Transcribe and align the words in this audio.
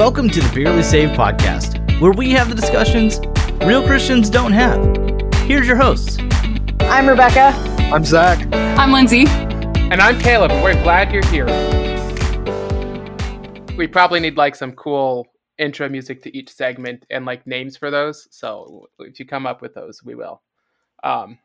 Welcome 0.00 0.30
to 0.30 0.40
the 0.40 0.50
Barely 0.54 0.82
Saved 0.82 1.12
podcast, 1.12 2.00
where 2.00 2.12
we 2.12 2.30
have 2.30 2.48
the 2.48 2.54
discussions 2.54 3.20
real 3.66 3.86
Christians 3.86 4.30
don't 4.30 4.52
have. 4.52 4.82
Here's 5.46 5.66
your 5.66 5.76
hosts. 5.76 6.16
I'm 6.80 7.06
Rebecca. 7.06 7.52
I'm 7.92 8.02
Zach. 8.06 8.38
I'm 8.78 8.92
Lindsay. 8.92 9.26
And 9.28 10.00
I'm 10.00 10.18
Caleb. 10.18 10.52
We're 10.64 10.82
glad 10.82 11.12
you're 11.12 11.26
here. 11.26 11.44
We 13.76 13.86
probably 13.86 14.20
need 14.20 14.38
like 14.38 14.54
some 14.54 14.72
cool 14.72 15.26
intro 15.58 15.86
music 15.90 16.22
to 16.22 16.34
each 16.34 16.50
segment 16.50 17.04
and 17.10 17.26
like 17.26 17.46
names 17.46 17.76
for 17.76 17.90
those. 17.90 18.26
So 18.30 18.86
if 19.00 19.20
you 19.20 19.26
come 19.26 19.44
up 19.44 19.60
with 19.60 19.74
those, 19.74 20.02
we 20.02 20.14
will. 20.14 20.40
Um, 21.04 21.38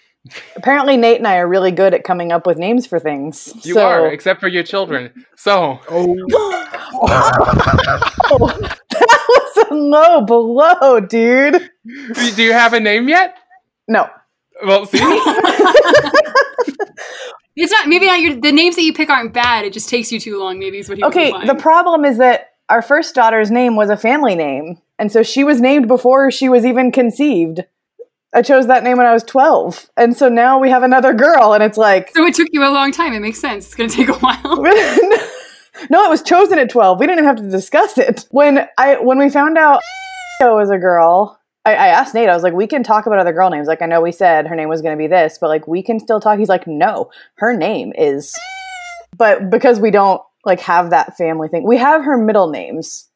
Apparently, 0.56 0.96
Nate 0.96 1.18
and 1.18 1.28
I 1.28 1.36
are 1.36 1.46
really 1.46 1.70
good 1.70 1.94
at 1.94 2.02
coming 2.02 2.32
up 2.32 2.44
with 2.44 2.58
names 2.58 2.88
for 2.88 2.98
things. 2.98 3.54
you 3.64 3.74
so- 3.74 3.86
are, 3.86 4.08
except 4.08 4.40
for 4.40 4.48
your 4.48 4.64
children. 4.64 5.26
So 5.36 5.78
Oh, 5.88 6.66
that 6.90 8.80
was 9.28 9.66
a 9.70 9.74
low 9.74 10.20
blow, 10.22 11.00
dude. 11.00 11.70
do 12.14 12.32
do 12.32 12.42
you 12.42 12.52
have 12.52 12.72
a 12.72 12.80
name 12.80 13.08
yet? 13.08 13.36
No. 13.88 14.08
Well, 14.64 14.86
see, 14.86 14.98
It's 17.56 17.72
not 17.72 17.88
maybe 17.88 18.06
not 18.06 18.20
your 18.20 18.36
the 18.36 18.52
names 18.52 18.76
that 18.76 18.82
you 18.82 18.92
pick 18.92 19.10
aren't 19.10 19.32
bad. 19.34 19.64
It 19.64 19.72
just 19.72 19.88
takes 19.88 20.10
you 20.12 20.20
too 20.20 20.38
long. 20.38 20.58
Maybe 20.58 20.78
is 20.78 20.88
what 20.88 20.98
he 20.98 21.04
Okay, 21.04 21.32
the 21.46 21.54
problem 21.54 22.04
is 22.04 22.18
that 22.18 22.50
our 22.68 22.82
first 22.82 23.14
daughter's 23.14 23.50
name 23.50 23.76
was 23.76 23.90
a 23.90 23.96
family 23.96 24.34
name. 24.34 24.80
And 24.98 25.10
so 25.10 25.22
she 25.22 25.44
was 25.44 25.60
named 25.60 25.88
before 25.88 26.30
she 26.30 26.48
was 26.48 26.64
even 26.64 26.92
conceived. 26.92 27.64
I 28.32 28.42
chose 28.42 28.68
that 28.68 28.84
name 28.84 28.96
when 28.96 29.06
I 29.06 29.12
was 29.12 29.24
12. 29.24 29.90
And 29.96 30.16
so 30.16 30.28
now 30.28 30.60
we 30.60 30.70
have 30.70 30.84
another 30.84 31.12
girl, 31.12 31.52
and 31.52 31.64
it's 31.64 31.76
like, 31.76 32.10
so 32.14 32.24
it 32.24 32.34
took 32.34 32.46
you 32.52 32.62
a 32.62 32.70
long 32.70 32.92
time. 32.92 33.12
It 33.12 33.20
makes 33.20 33.40
sense. 33.40 33.66
It's 33.66 33.74
gonna 33.74 33.88
take 33.88 34.08
a 34.08 34.14
while. 34.14 34.62
no, 35.88 36.04
it 36.04 36.10
was 36.10 36.22
chosen 36.22 36.58
at 36.58 36.70
12. 36.70 36.98
We 36.98 37.06
didn't 37.06 37.24
even 37.24 37.26
have 37.26 37.36
to 37.36 37.50
discuss 37.50 37.96
it. 37.98 38.26
When 38.30 38.66
I 38.76 39.00
when 39.00 39.18
we 39.18 39.30
found 39.30 39.56
out 39.56 39.80
was 40.42 40.70
a 40.70 40.78
girl, 40.78 41.38
I, 41.64 41.74
I 41.74 41.86
asked 41.88 42.14
Nate, 42.14 42.28
I 42.28 42.34
was 42.34 42.42
like, 42.42 42.54
we 42.54 42.66
can 42.66 42.82
talk 42.82 43.06
about 43.06 43.18
other 43.18 43.32
girl 43.32 43.50
names. 43.50 43.68
Like, 43.68 43.82
I 43.82 43.86
know 43.86 44.00
we 44.00 44.12
said 44.12 44.46
her 44.46 44.56
name 44.56 44.68
was 44.68 44.82
going 44.82 44.96
to 44.96 44.98
be 44.98 45.06
this, 45.06 45.38
but 45.38 45.48
like, 45.48 45.68
we 45.68 45.82
can 45.82 46.00
still 46.00 46.20
talk. 46.20 46.38
He's 46.38 46.48
like, 46.48 46.66
no, 46.66 47.10
her 47.36 47.56
name 47.56 47.92
is. 47.96 48.34
But 49.18 49.50
because 49.50 49.80
we 49.80 49.90
don't 49.90 50.22
like 50.46 50.60
have 50.60 50.90
that 50.90 51.14
family 51.18 51.48
thing, 51.48 51.66
we 51.66 51.76
have 51.76 52.04
her 52.04 52.16
middle 52.16 52.48
names. 52.48 53.06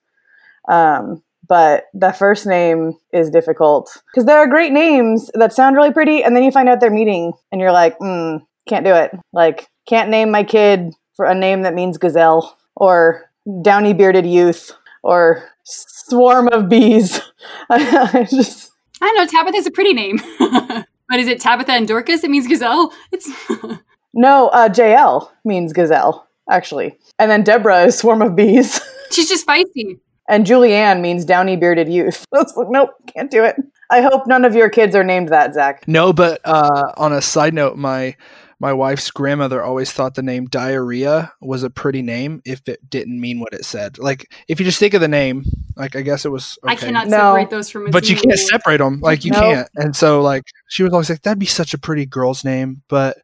Um, 0.69 1.23
but 1.49 1.85
the 1.95 2.13
first 2.13 2.47
name 2.47 2.95
is 3.11 3.31
difficult 3.31 4.03
because 4.11 4.27
there 4.27 4.37
are 4.37 4.47
great 4.47 4.73
names 4.73 5.31
that 5.33 5.55
sound 5.55 5.77
really 5.77 5.93
pretty, 5.93 6.23
and 6.23 6.37
then 6.37 6.43
you 6.43 6.51
find 6.51 6.69
out 6.69 6.81
they're 6.81 6.91
meeting, 6.91 7.33
and 7.51 7.61
you're 7.61 7.73
like, 7.73 7.99
mm, 8.01 8.45
can't 8.69 8.85
do 8.85 8.93
it. 8.93 9.13
Like, 9.33 9.69
can't 9.87 10.11
name 10.11 10.31
my 10.31 10.43
kid 10.43 10.93
for 11.17 11.27
a 11.27 11.35
name 11.35 11.63
that 11.63 11.75
means 11.75 11.99
gazelle 11.99 12.57
or 12.77 13.31
downy 13.63 13.93
bearded 13.93 14.27
youth 14.27 14.73
or 15.03 15.49
swarm 15.65 16.49
of 16.49 16.69
bees. 16.69 17.21
I 17.71 18.27
just 18.31 18.71
I 19.01 19.07
don't 19.07 19.17
know. 19.17 19.27
Tabitha's 19.27 19.67
a 19.67 19.71
pretty 19.71 19.93
name, 19.93 20.19
but 20.39 21.19
is 21.19 21.29
it 21.29 21.41
Tabitha 21.41 21.73
and 21.73 21.87
Dorcas? 21.87 22.25
It 22.25 22.31
means 22.31 22.47
gazelle. 22.47 22.93
It's 23.13 23.29
no. 24.15 24.49
Uh, 24.49 24.69
Jael 24.75 25.33
means 25.45 25.73
gazelle 25.73 26.27
actually, 26.51 26.97
and 27.19 27.31
then 27.31 27.43
Deborah 27.43 27.85
is 27.85 27.99
swarm 27.99 28.23
of 28.23 28.37
bees, 28.37 28.81
she's 29.11 29.29
just 29.29 29.47
feisty. 29.47 29.99
and 30.29 30.47
Julianne 30.47 31.01
means 31.01 31.25
downy 31.25 31.57
bearded 31.57 31.89
youth. 31.89 32.25
I 32.35 32.39
was 32.39 32.57
like, 32.57 32.69
nope, 32.71 32.91
can't 33.15 33.31
do 33.31 33.45
it. 33.45 33.57
I 33.91 34.01
hope 34.01 34.27
none 34.27 34.45
of 34.45 34.55
your 34.55 34.71
kids 34.71 34.95
are 34.97 35.05
named 35.05 35.29
that, 35.29 35.55
Zach. 35.55 35.87
no, 35.87 36.13
but 36.13 36.41
uh, 36.45 36.93
on 36.97 37.13
a 37.13 37.21
side 37.23 37.55
note, 37.55 37.77
my 37.77 38.17
my 38.61 38.73
wife's 38.73 39.11
grandmother 39.11 39.63
always 39.63 39.93
thought 39.93 40.15
the 40.15 40.23
name 40.23 40.47
diarrhea 40.47 41.33
was 41.41 41.63
a 41.63 41.71
pretty 41.71 42.03
name 42.03 42.41
if 42.45 42.67
it 42.69 42.89
didn't 42.89 43.21
mean 43.21 43.41
what 43.41 43.53
it 43.53 43.65
said. 43.65 43.99
Like 43.99 44.33
if 44.49 44.61
you 44.61 44.67
just 44.67 44.79
think 44.79 44.95
of 44.95 45.01
the 45.01 45.09
name, 45.09 45.45
like 45.77 45.97
I 45.97 46.03
guess 46.03 46.25
it 46.25 46.31
was. 46.31 46.59
I 46.65 46.77
cannot 46.77 47.09
No. 47.09 47.35
separate 47.35 47.51
those 47.51 47.71
from. 47.71 47.87
its 47.87 47.93
But 47.93 48.09
you 48.09 48.15
can't 48.15 48.27
meaning. 48.27 48.47
separate 48.47 48.79
them. 48.79 49.01
Like 49.01 49.25
you 49.25 49.33
No. 49.33 49.41
can't. 49.41 49.69
And 49.77 49.95
so 49.97 50.21
like 50.23 50.45
she 50.69 50.83
was 50.83 50.93
always 50.93 51.11
like, 51.11 51.23
"That'd 51.23 51.39
be 51.39 51.47
such 51.47 51.75
a 51.75 51.79
pretty 51.79 52.07
girl's 52.07 52.45
name," 52.45 52.83
but 52.89 53.19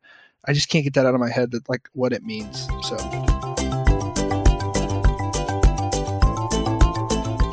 I 0.46 0.52
just 0.52 0.69
can't 0.69 0.84
get 0.84 0.94
that 0.94 1.06
out 1.06 1.14
of 1.14 1.20
my 1.20 1.30
head 1.30 1.52
that 1.52 1.69
like 1.69 1.88
what 1.92 2.12
it 2.12 2.22
means. 2.24 2.66
So 2.82 2.96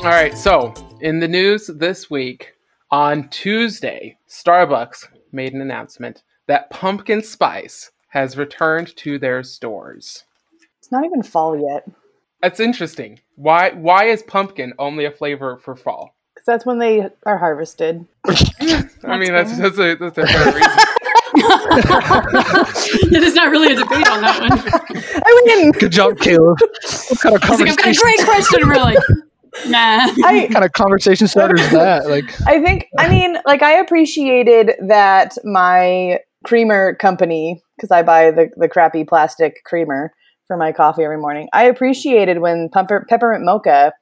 all 0.00 0.14
right. 0.14 0.36
So 0.36 0.72
in 1.00 1.20
the 1.20 1.28
news 1.28 1.66
this 1.74 2.10
week, 2.10 2.54
on 2.90 3.28
Tuesday, 3.28 4.16
Starbucks 4.28 5.06
made 5.32 5.52
an 5.52 5.60
announcement 5.60 6.22
that 6.48 6.70
pumpkin 6.70 7.22
spice 7.22 7.92
has 8.08 8.36
returned 8.36 8.96
to 8.96 9.18
their 9.18 9.42
stores. 9.44 10.24
It's 10.80 10.90
not 10.90 11.04
even 11.04 11.22
fall 11.22 11.56
yet 11.56 11.88
That's 12.42 12.58
interesting. 12.60 13.20
Why? 13.36 13.70
Why 13.70 14.04
is 14.04 14.22
pumpkin 14.22 14.72
only 14.78 15.04
a 15.04 15.10
flavor 15.12 15.58
for 15.58 15.76
fall? 15.76 16.14
because 16.34 16.46
that's 16.46 16.66
when 16.66 16.78
they 16.78 17.08
are 17.26 17.38
harvested. 17.38 18.06
I 19.04 19.18
mean, 19.18 19.32
that's 19.32 19.52
fair. 19.56 19.70
that's 19.70 19.78
a 19.78 19.94
that's 19.96 20.18
a 20.18 20.26
fair 20.26 20.54
reason. 20.54 20.70
yeah, 23.12 23.20
there's 23.20 23.34
not 23.34 23.50
really 23.50 23.72
a 23.72 23.76
debate 23.76 24.08
on 24.08 24.20
that 24.22 24.40
one. 24.40 25.22
I 25.24 25.42
mean, 25.46 25.72
good 25.72 25.92
job, 25.92 26.18
Caleb. 26.18 26.58
what 26.60 27.20
kind 27.20 27.34
of 27.34 27.42
He's 27.42 27.60
like, 27.60 27.60
I've 27.60 27.76
got 27.76 27.90
a 27.90 27.94
conversation? 27.94 28.02
great 28.02 28.18
question. 28.24 28.68
We're 28.68 28.74
nah. 29.68 30.08
I 30.24 30.42
What 30.42 30.52
kind 30.52 30.64
of 30.64 30.72
conversation 30.72 31.26
starter 31.28 31.56
is 31.56 31.70
that? 31.70 32.08
Like 32.08 32.24
I 32.46 32.62
think 32.62 32.88
I 32.98 33.08
mean 33.08 33.36
like 33.44 33.62
I 33.62 33.78
appreciated 33.78 34.72
that 34.88 35.36
my 35.44 36.20
creamer 36.44 36.94
company 36.94 37.62
because 37.76 37.90
I 37.90 38.02
buy 38.02 38.30
the 38.30 38.50
the 38.56 38.68
crappy 38.68 39.04
plastic 39.04 39.62
creamer 39.64 40.12
for 40.46 40.56
my 40.56 40.72
coffee 40.72 41.04
every 41.04 41.18
morning. 41.18 41.48
I 41.52 41.64
appreciated 41.64 42.40
when 42.40 42.70
pumper, 42.70 43.06
peppermint 43.08 43.44
mocha 43.44 43.92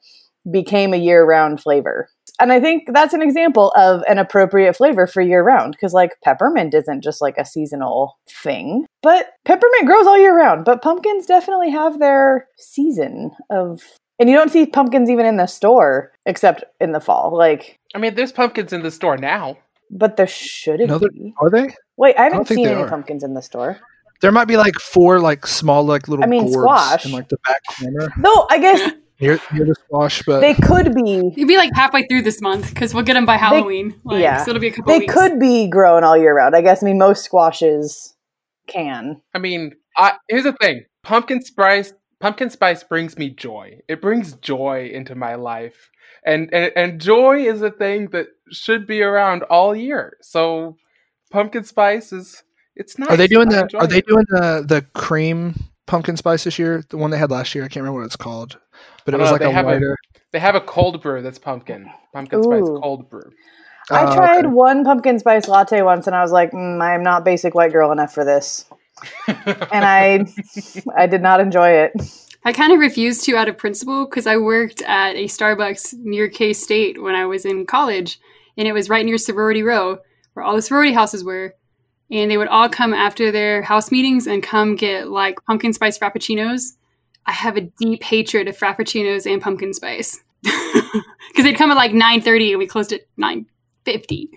became 0.51 0.95
a 0.95 0.99
year 0.99 1.25
round 1.25 1.61
flavor. 1.61 2.09
And 2.39 2.53
I 2.53 2.61
think 2.61 2.85
that's 2.93 3.15
an 3.15 3.23
example 3.23 3.73
of 3.77 4.03
an 4.09 4.19
appropriate 4.19 4.77
flavor 4.77 5.07
for 5.07 5.21
year 5.21 5.43
round 5.43 5.73
because 5.73 5.93
like 5.93 6.13
peppermint 6.23 6.75
isn't 6.75 7.03
just 7.03 7.21
like 7.21 7.37
a 7.39 7.45
seasonal 7.45 8.19
thing. 8.29 8.87
But 9.03 9.31
peppermint 9.45 9.87
grows 9.87 10.07
all 10.07 10.19
year 10.19 10.37
round, 10.37 10.65
but 10.65 10.83
pumpkins 10.83 11.27
definitely 11.27 11.71
have 11.71 11.99
their 11.99 12.47
season 12.57 13.33
of 13.51 13.83
and 14.19 14.31
you 14.31 14.37
don't 14.37 14.51
see 14.51 14.67
pumpkins 14.67 15.11
even 15.11 15.27
in 15.27 15.37
the 15.37 15.47
store 15.47 16.13
except 16.25 16.65
in 16.81 16.93
the 16.93 17.01
fall. 17.01 17.37
Like 17.37 17.79
I 17.95 17.99
mean, 17.99 18.15
there's 18.15 18.33
pumpkins 18.33 18.73
in 18.73 18.83
the 18.83 18.91
store 18.91 19.17
now. 19.17 19.57
But 19.91 20.17
there 20.17 20.27
shouldn't 20.27 20.89
no, 20.89 20.99
they're- 20.99 21.11
be. 21.11 21.35
are 21.41 21.51
they? 21.51 21.75
Wait, 21.97 22.17
I 22.19 22.25
haven't 22.25 22.47
think 22.47 22.59
seen 22.59 22.69
any 22.69 22.83
are. 22.83 22.89
pumpkins 22.89 23.23
in 23.25 23.35
the 23.35 23.43
store. 23.43 23.79
There 24.23 24.33
might 24.33 24.47
be 24.47 24.57
like 24.57 24.77
four 24.77 25.21
like 25.21 25.47
small 25.47 25.85
like 25.85 26.09
little 26.09 26.25
I 26.25 26.29
mean, 26.29 26.45
gourds 26.45 26.55
squash. 26.57 27.07
in 27.07 27.13
like 27.13 27.29
the 27.29 27.37
back 27.47 27.61
corner 27.79 28.13
No, 28.17 28.47
I 28.51 28.59
guess 28.59 28.93
near, 29.21 29.39
near 29.53 29.67
the 29.67 29.75
squash, 29.75 30.23
but 30.27 30.41
they 30.41 30.55
could 30.55 30.95
be. 30.95 31.33
You'd 31.37 31.47
be 31.49 31.57
like 31.59 31.71
halfway 31.75 32.07
through 32.07 32.23
this 32.23 32.41
month 32.41 32.71
because 32.71 32.95
we'll 32.95 33.03
get 33.05 33.15
them 33.15 33.27
by 33.27 33.37
Halloween. 33.37 34.01
like, 34.05 34.21
yeah. 34.23 34.43
so 34.43 34.51
it'll 34.51 34.61
be 34.61 34.69
a 34.69 34.73
couple 34.73 34.93
They 34.93 35.01
weeks. 35.01 35.13
could 35.13 35.39
be 35.39 35.69
grown 35.69 36.03
all 36.05 36.17
year 36.17 36.35
round. 36.35 36.57
I 36.57 36.63
guess. 36.63 36.83
I 36.83 36.87
mean, 36.87 36.97
most 36.99 37.25
squashes 37.25 38.15
can. 38.67 39.21
I 39.35 39.39
mean, 39.39 39.73
I, 39.99 40.13
here's 40.29 40.45
the 40.45 40.53
thing: 40.55 40.85
pumpkin 41.03 41.43
spice. 41.43 41.93
Pumpkin 42.19 42.49
spice 42.49 42.83
brings 42.83 43.19
me 43.19 43.29
joy. 43.29 43.81
It 43.89 44.01
brings 44.01 44.33
joy 44.37 44.91
into 44.93 45.15
my 45.15 45.35
life, 45.35 45.91
and 46.25 46.49
and, 46.55 46.73
and 46.75 47.01
joy 47.01 47.45
is 47.47 47.61
a 47.61 47.71
thing 47.71 48.09
that 48.13 48.29
should 48.51 48.87
be 48.87 49.03
around 49.03 49.43
all 49.45 49.75
year. 49.75 50.17
So, 50.23 50.77
pumpkin 51.31 51.65
spice 51.65 52.13
is 52.13 52.43
it's 52.75 52.99
nice. 52.99 53.11
are 53.11 53.17
they 53.17 53.27
doing 53.27 53.49
the 53.49 53.69
are 53.79 53.87
they 53.87 54.01
doing 54.03 54.25
the 54.29 54.65
the 54.67 54.83
cream 54.95 55.55
pumpkin 55.87 56.17
spice 56.17 56.45
this 56.45 56.59
year? 56.59 56.85
The 56.89 56.97
one 56.97 57.11
they 57.11 57.19
had 57.19 57.31
last 57.31 57.55
year, 57.55 57.65
I 57.65 57.69
can't 57.69 57.83
remember 57.83 58.01
what 58.01 58.07
it's 58.07 58.17
called, 58.17 58.59
but 59.05 59.15
it 59.15 59.19
was 59.21 59.31
don't 59.31 59.35
like 59.35 59.41
know, 59.43 59.47
a 59.47 59.51
they 59.51 59.55
have 59.55 59.67
a- 59.67 59.71
lighter. 59.71 59.97
They 60.33 60.41
have 60.41 60.55
a 60.55 60.61
cold 60.61 61.01
brew 61.03 61.23
that's 61.23 61.39
pumpkin. 61.39 61.89
Pumpkin 62.13 62.43
spice 62.43 62.63
cold 62.63 63.09
brew. 63.09 63.31
I 63.91 64.05
Oh, 64.05 64.15
tried 64.15 64.39
okay. 64.41 64.49
one 64.49 64.85
pumpkin 64.85 65.19
spice 65.19 65.47
latte 65.49 65.81
once, 65.83 66.07
and 66.09 66.17
I 66.17 66.21
was 66.21 66.33
like, 66.33 66.51
mm, 66.51 66.83
I 66.83 66.95
am 66.95 67.03
not 67.05 67.25
basic 67.25 67.55
white 67.55 67.73
girl 67.73 67.93
enough 67.93 68.13
for 68.13 68.25
this, 68.25 68.67
and 69.29 69.85
I, 69.85 70.27
I 70.97 71.07
did 71.07 71.23
not 71.23 71.41
enjoy 71.41 71.71
it. 71.71 71.93
I 72.45 72.53
kind 72.53 72.73
of 72.73 72.81
refused 72.81 73.25
to 73.25 73.37
out 73.37 73.49
of 73.49 73.57
principle 73.59 74.05
because 74.07 74.27
I 74.27 74.37
worked 74.37 74.83
at 74.83 75.15
a 75.17 75.25
Starbucks 75.25 75.95
near 75.99 76.29
K 76.29 76.53
State 76.53 77.01
when 77.01 77.15
I 77.15 77.27
was 77.27 77.45
in 77.45 77.65
college, 77.65 78.19
and 78.57 78.67
it 78.67 78.73
was 78.73 78.89
right 78.89 79.05
near 79.05 79.19
Sorority 79.19 79.63
Row 79.63 79.99
where 80.37 80.45
all 80.45 80.55
the 80.55 80.63
sorority 80.63 80.93
houses 80.93 81.25
were. 81.25 81.55
And 82.11 82.31
they 82.31 82.37
would 82.37 82.49
all 82.49 82.69
come 82.69 82.93
after 82.93 83.33
their 83.33 83.63
house 83.63 83.91
meetings 83.91 84.27
and 84.27 84.43
come 84.43 84.77
get 84.77 85.09
like 85.09 85.43
pumpkin 85.47 85.73
spice 85.73 85.99
frappuccinos. 85.99 86.77
I 87.25 87.33
have 87.33 87.57
a 87.57 87.63
deep 87.63 88.05
hatred 88.05 88.47
of 88.47 88.57
frappuccinos 88.57 89.29
and 89.31 89.43
pumpkin 89.43 89.73
spice 89.73 90.21
because 90.43 91.43
they'd 91.43 91.57
come 91.57 91.73
at 91.73 91.77
like 91.77 91.93
nine 91.93 92.21
thirty 92.21 92.53
and 92.53 92.61
we 92.61 92.67
closed 92.67 92.93
at 92.93 93.01
nine 93.17 93.47
fifty. 93.85 94.31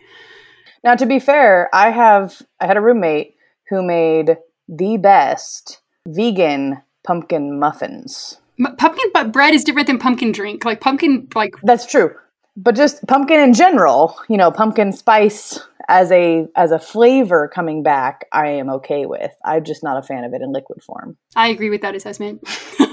Now, 0.83 0.95
to 0.95 1.05
be 1.05 1.19
fair, 1.19 1.69
I 1.73 1.91
have 1.91 2.41
I 2.59 2.65
had 2.65 2.77
a 2.77 2.81
roommate 2.81 3.35
who 3.69 3.83
made 3.83 4.37
the 4.67 4.97
best 4.97 5.81
vegan 6.07 6.81
pumpkin 7.05 7.59
muffins. 7.59 8.39
M- 8.57 8.75
pumpkin 8.77 9.11
but 9.13 9.31
bread 9.31 9.53
is 9.53 9.63
different 9.63 9.87
than 9.87 9.99
pumpkin 9.99 10.31
drink. 10.31 10.65
Like 10.65 10.81
pumpkin, 10.81 11.27
like 11.35 11.53
That's 11.61 11.85
true. 11.85 12.15
But 12.61 12.75
just 12.75 13.05
pumpkin 13.07 13.39
in 13.39 13.53
general, 13.53 14.17
you 14.27 14.37
know, 14.37 14.51
pumpkin 14.51 14.91
spice 14.91 15.59
as 15.87 16.11
a 16.11 16.45
as 16.55 16.71
a 16.71 16.79
flavor 16.79 17.47
coming 17.47 17.83
back, 17.83 18.25
I 18.31 18.49
am 18.49 18.69
okay 18.69 19.05
with. 19.05 19.31
I'm 19.45 19.63
just 19.63 19.83
not 19.83 19.97
a 19.97 20.03
fan 20.03 20.23
of 20.23 20.33
it 20.33 20.41
in 20.41 20.51
liquid 20.51 20.83
form. 20.83 21.17
I 21.35 21.47
agree 21.47 21.69
with 21.69 21.81
that 21.81 21.95
assessment. 21.95 22.41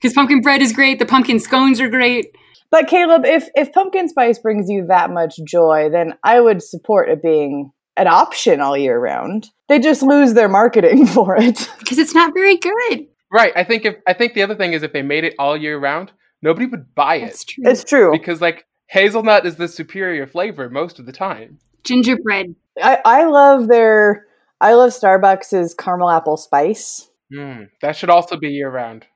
Because 0.00 0.12
pumpkin 0.12 0.42
bread 0.42 0.60
is 0.60 0.72
great. 0.72 0.98
The 0.98 1.06
pumpkin 1.06 1.38
scones 1.38 1.80
are 1.80 1.88
great. 1.88 2.26
But 2.70 2.86
Caleb, 2.88 3.24
if 3.24 3.48
if 3.54 3.72
pumpkin 3.72 4.08
spice 4.08 4.38
brings 4.38 4.68
you 4.68 4.86
that 4.88 5.10
much 5.10 5.36
joy, 5.44 5.88
then 5.90 6.14
I 6.22 6.40
would 6.40 6.62
support 6.62 7.08
it 7.08 7.22
being 7.22 7.72
an 7.96 8.06
option 8.06 8.60
all 8.60 8.76
year 8.76 8.98
round. 8.98 9.48
They 9.68 9.78
just 9.78 10.02
lose 10.02 10.34
their 10.34 10.48
marketing 10.48 11.06
for 11.16 11.36
it. 11.36 11.70
Because 11.78 11.98
it's 11.98 12.14
not 12.14 12.34
very 12.34 12.56
good. 12.58 13.06
Right. 13.32 13.52
I 13.56 13.64
think 13.64 13.84
if 13.84 13.96
I 14.06 14.12
think 14.12 14.34
the 14.34 14.42
other 14.42 14.54
thing 14.54 14.74
is 14.74 14.82
if 14.82 14.92
they 14.92 15.02
made 15.02 15.24
it 15.24 15.34
all 15.38 15.56
year 15.56 15.78
round, 15.78 16.12
nobody 16.42 16.66
would 16.66 16.94
buy 16.94 17.16
it 17.16 17.22
That's 17.28 17.44
true. 17.44 17.64
It's 17.66 17.84
true. 17.84 18.12
because 18.12 18.40
like 18.42 18.65
hazelnut 18.88 19.46
is 19.46 19.56
the 19.56 19.68
superior 19.68 20.26
flavor 20.26 20.68
most 20.70 20.98
of 20.98 21.06
the 21.06 21.12
time. 21.12 21.58
Gingerbread. 21.84 22.54
I, 22.82 22.98
I 23.04 23.24
love 23.24 23.68
their 23.68 24.26
I 24.60 24.74
love 24.74 24.90
Starbucks' 24.90 25.76
caramel 25.76 26.10
apple 26.10 26.36
spice. 26.36 27.08
Mm, 27.32 27.68
that 27.82 27.96
should 27.96 28.10
also 28.10 28.36
be 28.36 28.48
year 28.48 28.70
round. 28.70 29.06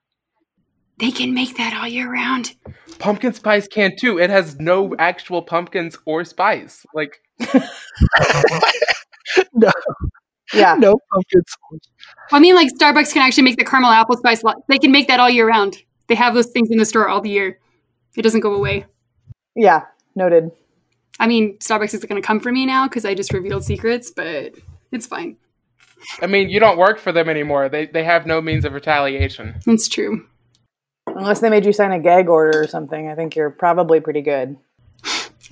They 0.99 1.11
can 1.11 1.32
make 1.32 1.56
that 1.56 1.75
all 1.75 1.88
year 1.88 2.12
round. 2.12 2.55
Pumpkin 2.99 3.32
spice 3.32 3.67
can 3.67 3.93
too. 3.99 4.19
It 4.19 4.28
has 4.31 4.58
no 4.61 4.94
actual 4.99 5.43
pumpkins 5.43 5.96
or 6.05 6.25
spice. 6.25 6.84
Like 6.94 7.20
no, 9.55 9.70
Yeah. 10.52 10.75
no 10.78 10.99
pumpkin 11.12 11.43
sauce. 11.46 11.81
I 12.32 12.38
mean, 12.38 12.55
like 12.55 12.69
Starbucks 12.78 13.12
can 13.12 13.23
actually 13.23 13.44
make 13.44 13.56
the 13.56 13.64
caramel 13.64 13.90
apple 13.90 14.16
spice. 14.16 14.43
They 14.69 14.78
can 14.78 14.93
make 14.93 15.08
that 15.08 15.20
all 15.20 15.31
year 15.31 15.49
round. 15.49 15.78
They 16.08 16.14
have 16.16 16.34
those 16.34 16.50
things 16.50 16.70
in 16.70 16.78
the 16.78 16.84
store 16.84 17.08
all 17.08 17.20
the 17.20 17.31
year. 17.31 17.58
It 18.16 18.23
doesn't 18.23 18.40
go 18.40 18.55
away. 18.55 18.87
Yeah. 19.55 19.82
Noted. 20.14 20.50
I 21.19 21.26
mean, 21.26 21.58
Starbucks 21.58 21.94
is 21.94 22.05
going 22.05 22.20
to 22.20 22.26
come 22.26 22.41
for 22.41 22.50
me 22.50 22.67
now 22.67 22.88
because 22.88 23.05
I 23.05 23.14
just 23.14 23.32
revealed 23.32 23.64
secrets, 23.64 24.11
but 24.11 24.55
it's 24.91 25.06
fine. 25.06 25.37
I 26.23 26.26
mean, 26.26 26.49
you 26.49 26.58
don't 26.61 26.79
work 26.79 26.99
for 26.99 27.12
them 27.12 27.29
anymore. 27.29 27.69
They 27.69 27.87
they 27.87 28.05
have 28.05 28.26
no 28.26 28.41
means 28.41 28.64
of 28.64 28.73
retaliation. 28.73 29.61
It's 29.67 29.87
true. 29.88 30.26
Unless 31.06 31.41
they 31.41 31.50
made 31.50 31.67
you 31.67 31.73
sign 31.73 31.93
a 31.93 31.99
gag 31.99 32.29
order 32.29 32.62
or 32.62 32.67
something, 32.67 33.08
I 33.08 33.14
think 33.14 33.37
you're 33.37 33.50
probably 33.50 34.00
pretty 34.00 34.23
good. 34.23 34.56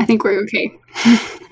I 0.00 0.06
think 0.06 0.24
we're 0.24 0.40
okay. 0.44 0.72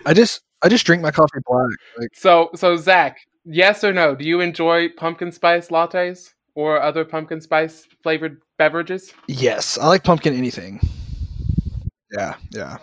I 0.07 0.15
just 0.15 0.41
I 0.63 0.69
just 0.69 0.87
drink 0.87 1.03
my 1.03 1.11
coffee 1.11 1.41
black. 1.47 1.69
Like 1.99 2.09
So 2.15 2.51
so 2.55 2.77
Zach, 2.77 3.19
yes 3.45 3.85
or 3.85 3.93
no? 3.93 4.15
Do 4.15 4.25
you 4.25 4.41
enjoy 4.41 4.89
pumpkin 4.97 5.31
spice 5.31 5.69
lattes 5.69 6.33
or 6.55 6.81
other 6.81 7.05
pumpkin 7.05 7.43
spice 7.43 7.87
flavored 8.03 8.41
beverages? 8.57 9.13
yes, 9.27 9.77
I 9.77 9.89
like 9.89 10.05
pumpkin 10.05 10.35
anything. 10.35 10.81
Yeah, 12.11 12.37
yeah. 12.51 12.79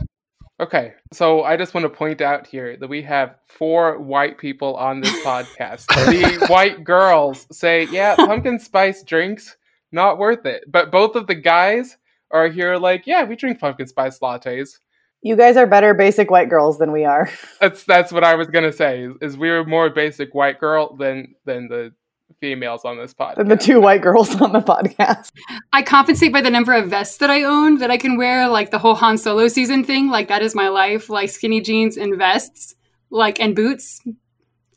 Okay, 0.59 0.93
so 1.11 1.43
I 1.43 1.57
just 1.57 1.73
want 1.73 1.83
to 1.83 1.89
point 1.89 2.21
out 2.21 2.45
here 2.45 2.77
that 2.77 2.87
we 2.87 3.01
have 3.01 3.35
four 3.47 3.99
white 3.99 4.37
people 4.37 4.75
on 4.75 5.01
this 5.01 5.11
podcast. 5.25 5.87
the 5.87 6.45
white 6.47 6.83
girls 6.83 7.47
say, 7.51 7.87
"Yeah, 7.91 8.15
pumpkin 8.15 8.59
spice 8.59 9.03
drinks 9.03 9.57
not 9.91 10.19
worth 10.19 10.45
it," 10.45 10.63
but 10.67 10.91
both 10.91 11.15
of 11.15 11.27
the 11.27 11.35
guys 11.35 11.97
are 12.31 12.47
here 12.47 12.77
like, 12.77 13.07
"Yeah, 13.07 13.23
we 13.23 13.35
drink 13.35 13.59
pumpkin 13.59 13.87
spice 13.87 14.19
lattes." 14.19 14.77
You 15.21 15.35
guys 15.35 15.57
are 15.57 15.65
better 15.65 15.93
basic 15.93 16.29
white 16.29 16.49
girls 16.49 16.77
than 16.77 16.91
we 16.91 17.03
are. 17.03 17.29
That's 17.59 17.83
that's 17.83 18.11
what 18.11 18.23
I 18.23 18.35
was 18.35 18.47
gonna 18.47 18.73
say. 18.73 19.03
Is, 19.03 19.13
is 19.21 19.37
we're 19.37 19.63
more 19.65 19.89
basic 19.89 20.35
white 20.35 20.59
girl 20.59 20.95
than 20.95 21.33
than 21.45 21.67
the 21.67 21.93
females 22.39 22.83
on 22.83 22.97
this 22.97 23.13
podcast. 23.13 23.37
Than 23.37 23.47
the 23.47 23.57
two 23.57 23.79
white 23.79 24.01
girls 24.01 24.39
on 24.41 24.51
the 24.51 24.59
podcast. 24.59 25.31
I 25.71 25.81
compensate 25.81 26.33
by 26.33 26.41
the 26.41 26.49
number 26.49 26.73
of 26.73 26.89
vests 26.89 27.17
that 27.17 27.29
I 27.29 27.43
own 27.43 27.77
that 27.77 27.91
I 27.91 27.97
can 27.97 28.17
wear, 28.17 28.47
like 28.47 28.71
the 28.71 28.79
whole 28.79 28.95
Han 28.95 29.17
Solo 29.17 29.47
season 29.47 29.83
thing. 29.83 30.09
Like 30.09 30.27
that 30.27 30.41
is 30.41 30.55
my 30.55 30.67
life, 30.67 31.09
like 31.09 31.29
skinny 31.29 31.61
jeans 31.61 31.97
and 31.97 32.17
vests, 32.17 32.75
like 33.09 33.39
and 33.39 33.55
boots. 33.55 34.01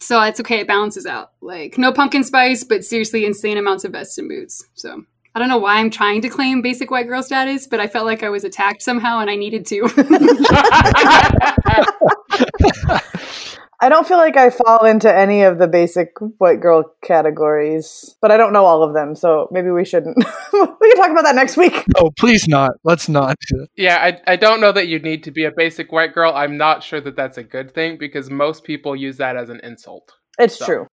So 0.00 0.20
it's 0.22 0.40
okay. 0.40 0.60
It 0.60 0.68
balances 0.68 1.06
out. 1.06 1.32
Like 1.40 1.78
no 1.78 1.92
pumpkin 1.92 2.24
spice, 2.24 2.62
but 2.62 2.84
seriously 2.84 3.24
insane 3.24 3.58
amounts 3.58 3.84
of 3.84 3.92
vests 3.92 4.18
and 4.18 4.28
boots. 4.28 4.64
So 4.74 5.04
I 5.34 5.38
don't 5.38 5.48
know 5.48 5.58
why 5.58 5.80
I'm 5.80 5.90
trying 5.90 6.22
to 6.22 6.28
claim 6.28 6.62
basic 6.62 6.90
white 6.90 7.08
girl 7.08 7.22
status, 7.22 7.66
but 7.66 7.80
I 7.80 7.88
felt 7.88 8.06
like 8.06 8.22
I 8.22 8.30
was 8.30 8.44
attacked 8.44 8.80
somehow 8.80 9.18
and 9.18 9.28
I 9.28 9.36
needed 9.36 9.66
to. 9.66 9.82
I 13.86 13.88
don't 13.88 14.04
feel 14.04 14.16
like 14.16 14.36
I 14.36 14.50
fall 14.50 14.84
into 14.84 15.14
any 15.14 15.42
of 15.42 15.58
the 15.58 15.68
basic 15.68 16.10
white 16.38 16.60
girl 16.60 16.92
categories, 17.04 18.16
but 18.20 18.32
I 18.32 18.36
don't 18.36 18.52
know 18.52 18.64
all 18.64 18.82
of 18.82 18.94
them, 18.94 19.14
so 19.14 19.46
maybe 19.52 19.70
we 19.70 19.84
shouldn't. 19.84 20.16
we 20.52 20.90
can 20.90 20.96
talk 20.96 21.12
about 21.12 21.22
that 21.22 21.36
next 21.36 21.56
week. 21.56 21.84
Oh, 21.94 22.10
please 22.18 22.48
not. 22.48 22.72
Let's 22.82 23.08
not. 23.08 23.36
Yeah, 23.76 23.98
I, 23.98 24.32
I 24.32 24.34
don't 24.34 24.60
know 24.60 24.72
that 24.72 24.88
you 24.88 24.98
need 24.98 25.22
to 25.22 25.30
be 25.30 25.44
a 25.44 25.52
basic 25.52 25.92
white 25.92 26.12
girl. 26.14 26.32
I'm 26.34 26.56
not 26.56 26.82
sure 26.82 27.00
that 27.00 27.14
that's 27.14 27.38
a 27.38 27.44
good 27.44 27.74
thing 27.74 27.96
because 27.96 28.28
most 28.28 28.64
people 28.64 28.96
use 28.96 29.18
that 29.18 29.36
as 29.36 29.50
an 29.50 29.60
insult. 29.62 30.14
It's 30.36 30.58
So. 30.58 30.66
true. 30.66 30.86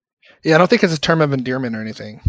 Yeah, 0.44 0.56
I 0.56 0.58
don't 0.58 0.68
think 0.68 0.84
it's 0.84 0.94
a 0.94 1.00
term 1.00 1.22
of 1.22 1.32
endearment 1.32 1.74
or 1.74 1.80
anything. 1.80 2.20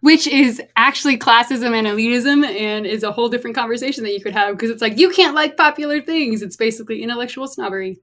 Which 0.00 0.26
is 0.26 0.60
actually 0.74 1.16
classism 1.18 1.76
and 1.78 1.86
elitism 1.86 2.44
and 2.44 2.86
is 2.86 3.04
a 3.04 3.12
whole 3.12 3.28
different 3.28 3.54
conversation 3.54 4.02
that 4.02 4.14
you 4.14 4.20
could 4.20 4.32
have 4.32 4.56
because 4.56 4.70
it's 4.70 4.82
like 4.82 4.98
you 4.98 5.10
can't 5.10 5.36
like 5.36 5.56
popular 5.56 6.00
things. 6.00 6.42
It's 6.42 6.56
basically 6.56 7.04
intellectual 7.04 7.46
snobbery. 7.46 8.00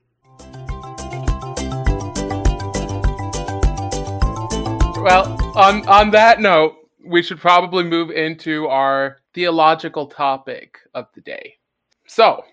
Well, 5.06 5.38
on 5.56 5.88
on 5.88 6.10
that 6.12 6.42
note, 6.42 6.78
we 7.06 7.22
should 7.22 7.40
probably 7.40 7.84
move 7.84 8.10
into 8.10 8.66
our 8.66 9.18
theological 9.36 10.08
topic 10.08 10.80
of 10.96 11.06
the 11.14 11.22
day. 11.22 11.58
So, 12.08 12.44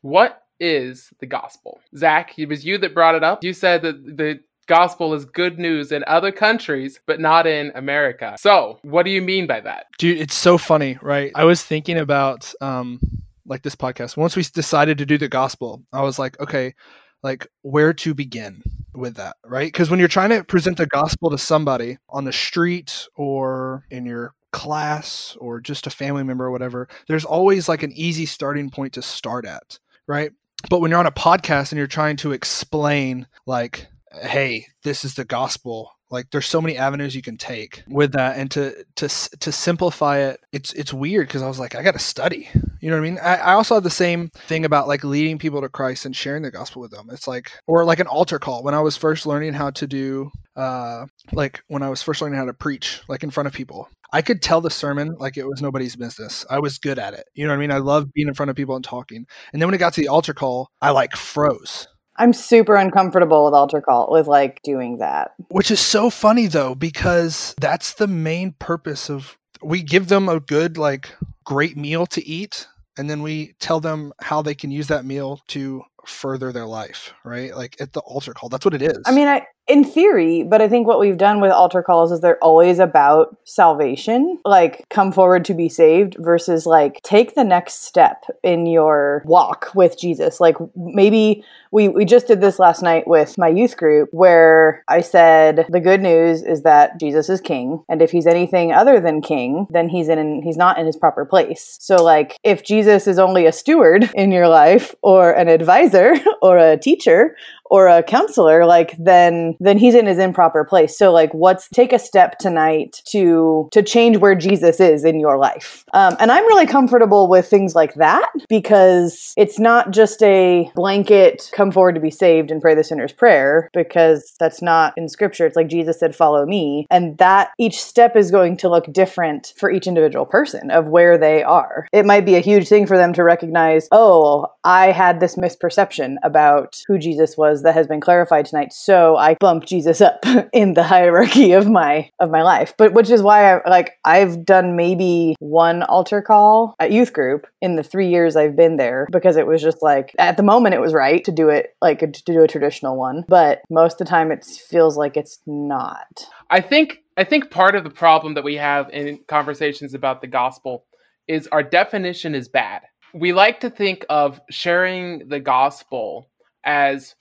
what 0.00 0.44
is 0.58 1.12
the 1.20 1.26
gospel? 1.26 1.82
Zach, 1.94 2.38
it 2.38 2.48
was 2.48 2.64
you 2.64 2.78
that 2.78 2.94
brought 2.94 3.14
it 3.14 3.22
up. 3.22 3.44
You 3.44 3.52
said 3.52 3.82
that 3.82 4.16
the 4.16 4.40
gospel 4.66 5.12
is 5.12 5.26
good 5.26 5.58
news 5.58 5.92
in 5.92 6.02
other 6.06 6.32
countries, 6.32 6.98
but 7.04 7.20
not 7.20 7.46
in 7.46 7.70
America. 7.74 8.36
So, 8.40 8.78
what 8.80 9.02
do 9.02 9.10
you 9.10 9.20
mean 9.20 9.46
by 9.46 9.60
that? 9.60 9.84
Dude, 9.98 10.18
it's 10.18 10.34
so 10.34 10.56
funny, 10.56 10.96
right? 11.02 11.30
I 11.34 11.44
was 11.44 11.62
thinking 11.62 11.98
about 11.98 12.54
um 12.62 13.00
like 13.44 13.60
this 13.60 13.76
podcast. 13.76 14.16
Once 14.16 14.34
we 14.34 14.44
decided 14.44 14.96
to 14.96 15.04
do 15.04 15.18
the 15.18 15.28
gospel, 15.28 15.82
I 15.92 16.00
was 16.00 16.18
like, 16.18 16.40
okay, 16.40 16.74
like 17.22 17.46
where 17.60 17.92
to 17.92 18.14
begin 18.14 18.62
with 18.94 19.16
that, 19.16 19.36
right? 19.44 19.72
Because 19.72 19.90
when 19.90 19.98
you're 19.98 20.08
trying 20.08 20.30
to 20.30 20.44
present 20.44 20.76
the 20.76 20.86
gospel 20.86 21.30
to 21.30 21.38
somebody 21.38 21.98
on 22.08 22.24
the 22.24 22.32
street 22.32 23.08
or 23.16 23.86
in 23.90 24.04
your 24.06 24.34
class 24.52 25.36
or 25.40 25.60
just 25.60 25.86
a 25.86 25.90
family 25.90 26.22
member 26.22 26.44
or 26.44 26.50
whatever, 26.50 26.88
there's 27.08 27.24
always 27.24 27.68
like 27.68 27.82
an 27.82 27.92
easy 27.92 28.26
starting 28.26 28.70
point 28.70 28.94
to 28.94 29.02
start 29.02 29.44
at, 29.46 29.78
right? 30.06 30.32
But 30.68 30.80
when 30.80 30.90
you're 30.90 31.00
on 31.00 31.06
a 31.06 31.12
podcast 31.12 31.72
and 31.72 31.78
you're 31.78 31.86
trying 31.86 32.16
to 32.18 32.32
explain 32.32 33.26
like 33.46 33.88
hey, 34.20 34.66
this 34.82 35.04
is 35.04 35.14
the 35.14 35.24
gospel. 35.24 35.92
Like 36.12 36.30
there's 36.30 36.46
so 36.46 36.60
many 36.60 36.76
avenues 36.76 37.16
you 37.16 37.22
can 37.22 37.38
take 37.38 37.82
with 37.88 38.12
that, 38.12 38.36
and 38.36 38.50
to 38.52 38.84
to 38.96 39.08
to 39.08 39.50
simplify 39.50 40.18
it, 40.18 40.40
it's 40.52 40.72
it's 40.74 40.92
weird 40.92 41.26
because 41.26 41.40
I 41.40 41.48
was 41.48 41.58
like, 41.58 41.74
I 41.74 41.82
got 41.82 41.92
to 41.94 41.98
study. 41.98 42.50
You 42.80 42.90
know 42.90 42.96
what 42.96 43.06
I 43.06 43.10
mean? 43.10 43.18
I, 43.18 43.36
I 43.36 43.52
also 43.54 43.74
had 43.76 43.84
the 43.84 43.90
same 43.90 44.28
thing 44.28 44.66
about 44.66 44.88
like 44.88 45.04
leading 45.04 45.38
people 45.38 45.62
to 45.62 45.70
Christ 45.70 46.04
and 46.04 46.14
sharing 46.14 46.42
the 46.42 46.50
gospel 46.50 46.82
with 46.82 46.90
them. 46.90 47.08
It's 47.10 47.26
like 47.26 47.52
or 47.66 47.84
like 47.84 47.98
an 47.98 48.06
altar 48.06 48.38
call 48.38 48.62
when 48.62 48.74
I 48.74 48.80
was 48.80 48.96
first 48.96 49.24
learning 49.24 49.54
how 49.54 49.70
to 49.70 49.86
do 49.86 50.30
uh 50.54 51.06
like 51.32 51.62
when 51.68 51.82
I 51.82 51.88
was 51.88 52.02
first 52.02 52.20
learning 52.20 52.38
how 52.38 52.44
to 52.44 52.52
preach 52.52 53.00
like 53.08 53.22
in 53.22 53.30
front 53.30 53.46
of 53.46 53.54
people. 53.54 53.88
I 54.12 54.20
could 54.20 54.42
tell 54.42 54.60
the 54.60 54.70
sermon 54.70 55.16
like 55.18 55.38
it 55.38 55.46
was 55.46 55.62
nobody's 55.62 55.96
business. 55.96 56.44
I 56.50 56.58
was 56.58 56.76
good 56.76 56.98
at 56.98 57.14
it. 57.14 57.24
You 57.34 57.46
know 57.46 57.52
what 57.52 57.56
I 57.56 57.60
mean? 57.60 57.70
I 57.72 57.78
love 57.78 58.12
being 58.12 58.28
in 58.28 58.34
front 58.34 58.50
of 58.50 58.56
people 58.56 58.76
and 58.76 58.84
talking. 58.84 59.24
And 59.52 59.62
then 59.62 59.66
when 59.66 59.74
it 59.74 59.78
got 59.78 59.94
to 59.94 60.02
the 60.02 60.08
altar 60.08 60.34
call, 60.34 60.68
I 60.82 60.90
like 60.90 61.16
froze. 61.16 61.88
I'm 62.16 62.32
super 62.32 62.74
uncomfortable 62.74 63.44
with 63.44 63.54
altar 63.54 63.80
call 63.80 64.10
with 64.10 64.26
like 64.26 64.60
doing 64.62 64.98
that. 64.98 65.32
Which 65.48 65.70
is 65.70 65.80
so 65.80 66.10
funny 66.10 66.46
though, 66.46 66.74
because 66.74 67.54
that's 67.60 67.94
the 67.94 68.06
main 68.06 68.52
purpose 68.58 69.08
of 69.08 69.38
we 69.62 69.82
give 69.82 70.08
them 70.08 70.28
a 70.28 70.40
good, 70.40 70.76
like 70.76 71.14
great 71.44 71.76
meal 71.76 72.06
to 72.06 72.26
eat, 72.26 72.66
and 72.98 73.08
then 73.08 73.22
we 73.22 73.54
tell 73.60 73.80
them 73.80 74.12
how 74.20 74.42
they 74.42 74.54
can 74.54 74.70
use 74.70 74.88
that 74.88 75.04
meal 75.04 75.40
to 75.48 75.82
further 76.06 76.52
their 76.52 76.66
life, 76.66 77.14
right? 77.24 77.56
Like 77.56 77.80
at 77.80 77.92
the 77.92 78.00
altar 78.00 78.34
call. 78.34 78.48
That's 78.48 78.64
what 78.64 78.74
it 78.74 78.82
is. 78.82 78.98
I 79.06 79.12
mean, 79.12 79.28
I 79.28 79.46
in 79.68 79.84
theory, 79.84 80.42
but 80.42 80.60
I 80.60 80.68
think 80.68 80.86
what 80.86 80.98
we've 80.98 81.16
done 81.16 81.40
with 81.40 81.52
altar 81.52 81.82
calls 81.82 82.10
is 82.10 82.20
they're 82.20 82.42
always 82.42 82.78
about 82.78 83.36
salvation, 83.44 84.38
like 84.44 84.84
come 84.90 85.12
forward 85.12 85.44
to 85.46 85.54
be 85.54 85.68
saved 85.68 86.16
versus 86.18 86.66
like 86.66 87.00
take 87.02 87.34
the 87.34 87.44
next 87.44 87.84
step 87.84 88.24
in 88.42 88.66
your 88.66 89.22
walk 89.24 89.70
with 89.74 89.98
Jesus. 89.98 90.40
Like 90.40 90.56
maybe 90.74 91.44
we 91.70 91.88
we 91.88 92.04
just 92.04 92.26
did 92.26 92.40
this 92.40 92.58
last 92.58 92.82
night 92.82 93.06
with 93.06 93.38
my 93.38 93.48
youth 93.48 93.76
group 93.76 94.08
where 94.12 94.84
I 94.88 95.00
said 95.00 95.66
the 95.68 95.80
good 95.80 96.02
news 96.02 96.42
is 96.42 96.62
that 96.62 96.98
Jesus 96.98 97.28
is 97.28 97.40
king 97.40 97.82
and 97.88 98.02
if 98.02 98.10
he's 98.10 98.26
anything 98.26 98.72
other 98.72 99.00
than 99.00 99.22
king, 99.22 99.66
then 99.70 99.88
he's 99.88 100.08
in 100.08 100.42
he's 100.42 100.56
not 100.56 100.78
in 100.78 100.86
his 100.86 100.96
proper 100.96 101.24
place. 101.24 101.78
So 101.80 102.02
like 102.02 102.36
if 102.42 102.64
Jesus 102.64 103.06
is 103.06 103.18
only 103.18 103.46
a 103.46 103.52
steward 103.52 104.10
in 104.14 104.32
your 104.32 104.48
life 104.48 104.94
or 105.02 105.32
an 105.32 105.48
advisor 105.48 106.14
or 106.42 106.58
a 106.58 106.76
teacher 106.76 107.36
or 107.66 107.88
a 107.88 108.02
counselor, 108.02 108.66
like 108.66 108.94
then 108.98 109.56
then 109.60 109.78
he's 109.78 109.94
in 109.94 110.06
his 110.06 110.18
improper 110.18 110.64
place. 110.64 110.96
So 110.96 111.12
like 111.12 111.32
what's 111.32 111.68
take 111.68 111.92
a 111.92 111.98
step 111.98 112.38
tonight 112.38 113.02
to 113.08 113.68
to 113.72 113.82
change 113.82 114.18
where 114.18 114.34
Jesus 114.34 114.80
is 114.80 115.04
in 115.04 115.18
your 115.18 115.38
life. 115.38 115.84
Um, 115.94 116.16
and 116.20 116.30
I'm 116.30 116.44
really 116.44 116.66
comfortable 116.66 117.28
with 117.28 117.48
things 117.48 117.74
like 117.74 117.94
that 117.94 118.28
because 118.48 119.32
it's 119.36 119.58
not 119.58 119.90
just 119.90 120.22
a 120.22 120.70
blanket 120.74 121.50
come 121.52 121.70
forward 121.70 121.94
to 121.94 122.00
be 122.00 122.10
saved 122.10 122.50
and 122.50 122.60
pray 122.60 122.74
the 122.74 122.84
sinner's 122.84 123.12
prayer 123.12 123.70
because 123.72 124.34
that's 124.38 124.62
not 124.62 124.94
in 124.96 125.08
scripture. 125.08 125.46
It's 125.46 125.56
like 125.56 125.68
Jesus 125.68 125.98
said, 125.98 126.14
follow 126.14 126.46
me. 126.46 126.86
And 126.90 127.18
that 127.18 127.50
each 127.58 127.82
step 127.82 128.16
is 128.16 128.30
going 128.30 128.56
to 128.58 128.68
look 128.68 128.92
different 128.92 129.54
for 129.56 129.70
each 129.70 129.86
individual 129.86 130.26
person 130.26 130.70
of 130.70 130.88
where 130.88 131.18
they 131.18 131.42
are. 131.42 131.88
It 131.92 132.06
might 132.06 132.26
be 132.26 132.34
a 132.34 132.40
huge 132.40 132.68
thing 132.68 132.86
for 132.86 132.96
them 132.96 133.12
to 133.14 133.24
recognize, 133.24 133.88
oh, 133.92 134.46
I 134.64 134.92
had 134.92 135.20
this 135.20 135.36
misperception 135.36 136.16
about 136.22 136.82
who 136.86 136.98
Jesus 136.98 137.36
was 137.36 137.61
that 137.62 137.74
has 137.74 137.86
been 137.86 138.00
clarified 138.00 138.46
tonight. 138.46 138.72
So 138.72 139.16
I 139.16 139.34
bumped 139.34 139.68
Jesus 139.68 140.00
up 140.00 140.24
in 140.52 140.74
the 140.74 140.82
hierarchy 140.82 141.52
of 141.52 141.68
my 141.68 142.10
of 142.18 142.30
my 142.30 142.42
life. 142.42 142.74
But 142.76 142.92
which 142.92 143.10
is 143.10 143.22
why 143.22 143.54
I 143.54 143.68
like 143.68 143.92
I've 144.04 144.44
done 144.44 144.76
maybe 144.76 145.36
one 145.38 145.82
altar 145.82 146.22
call 146.22 146.74
at 146.78 146.92
youth 146.92 147.12
group 147.12 147.46
in 147.60 147.76
the 147.76 147.82
three 147.82 148.08
years 148.08 148.36
I've 148.36 148.56
been 148.56 148.76
there 148.76 149.08
because 149.10 149.36
it 149.36 149.46
was 149.46 149.62
just 149.62 149.82
like 149.82 150.14
at 150.18 150.36
the 150.36 150.42
moment 150.42 150.74
it 150.74 150.80
was 150.80 150.92
right 150.92 151.24
to 151.24 151.32
do 151.32 151.48
it 151.48 151.76
like 151.80 152.00
to 152.00 152.24
do 152.24 152.42
a 152.42 152.48
traditional 152.48 152.96
one. 152.96 153.24
But 153.28 153.62
most 153.70 154.00
of 154.00 154.06
the 154.06 154.10
time 154.10 154.30
it 154.30 154.44
feels 154.44 154.96
like 154.96 155.16
it's 155.16 155.38
not. 155.46 156.26
I 156.50 156.60
think 156.60 156.98
I 157.16 157.24
think 157.24 157.50
part 157.50 157.74
of 157.74 157.84
the 157.84 157.90
problem 157.90 158.34
that 158.34 158.44
we 158.44 158.56
have 158.56 158.88
in 158.90 159.20
conversations 159.28 159.94
about 159.94 160.20
the 160.20 160.26
gospel 160.26 160.84
is 161.28 161.46
our 161.48 161.62
definition 161.62 162.34
is 162.34 162.48
bad. 162.48 162.82
We 163.14 163.32
like 163.32 163.60
to 163.60 163.70
think 163.70 164.06
of 164.08 164.40
sharing 164.50 165.28
the 165.28 165.40
gospel 165.40 166.30
as 166.64 167.14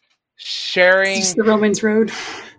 sharing 0.43 1.19
It's 1.19 1.33
the 1.36 1.43
Romans 1.43 1.83
road. 1.83 2.12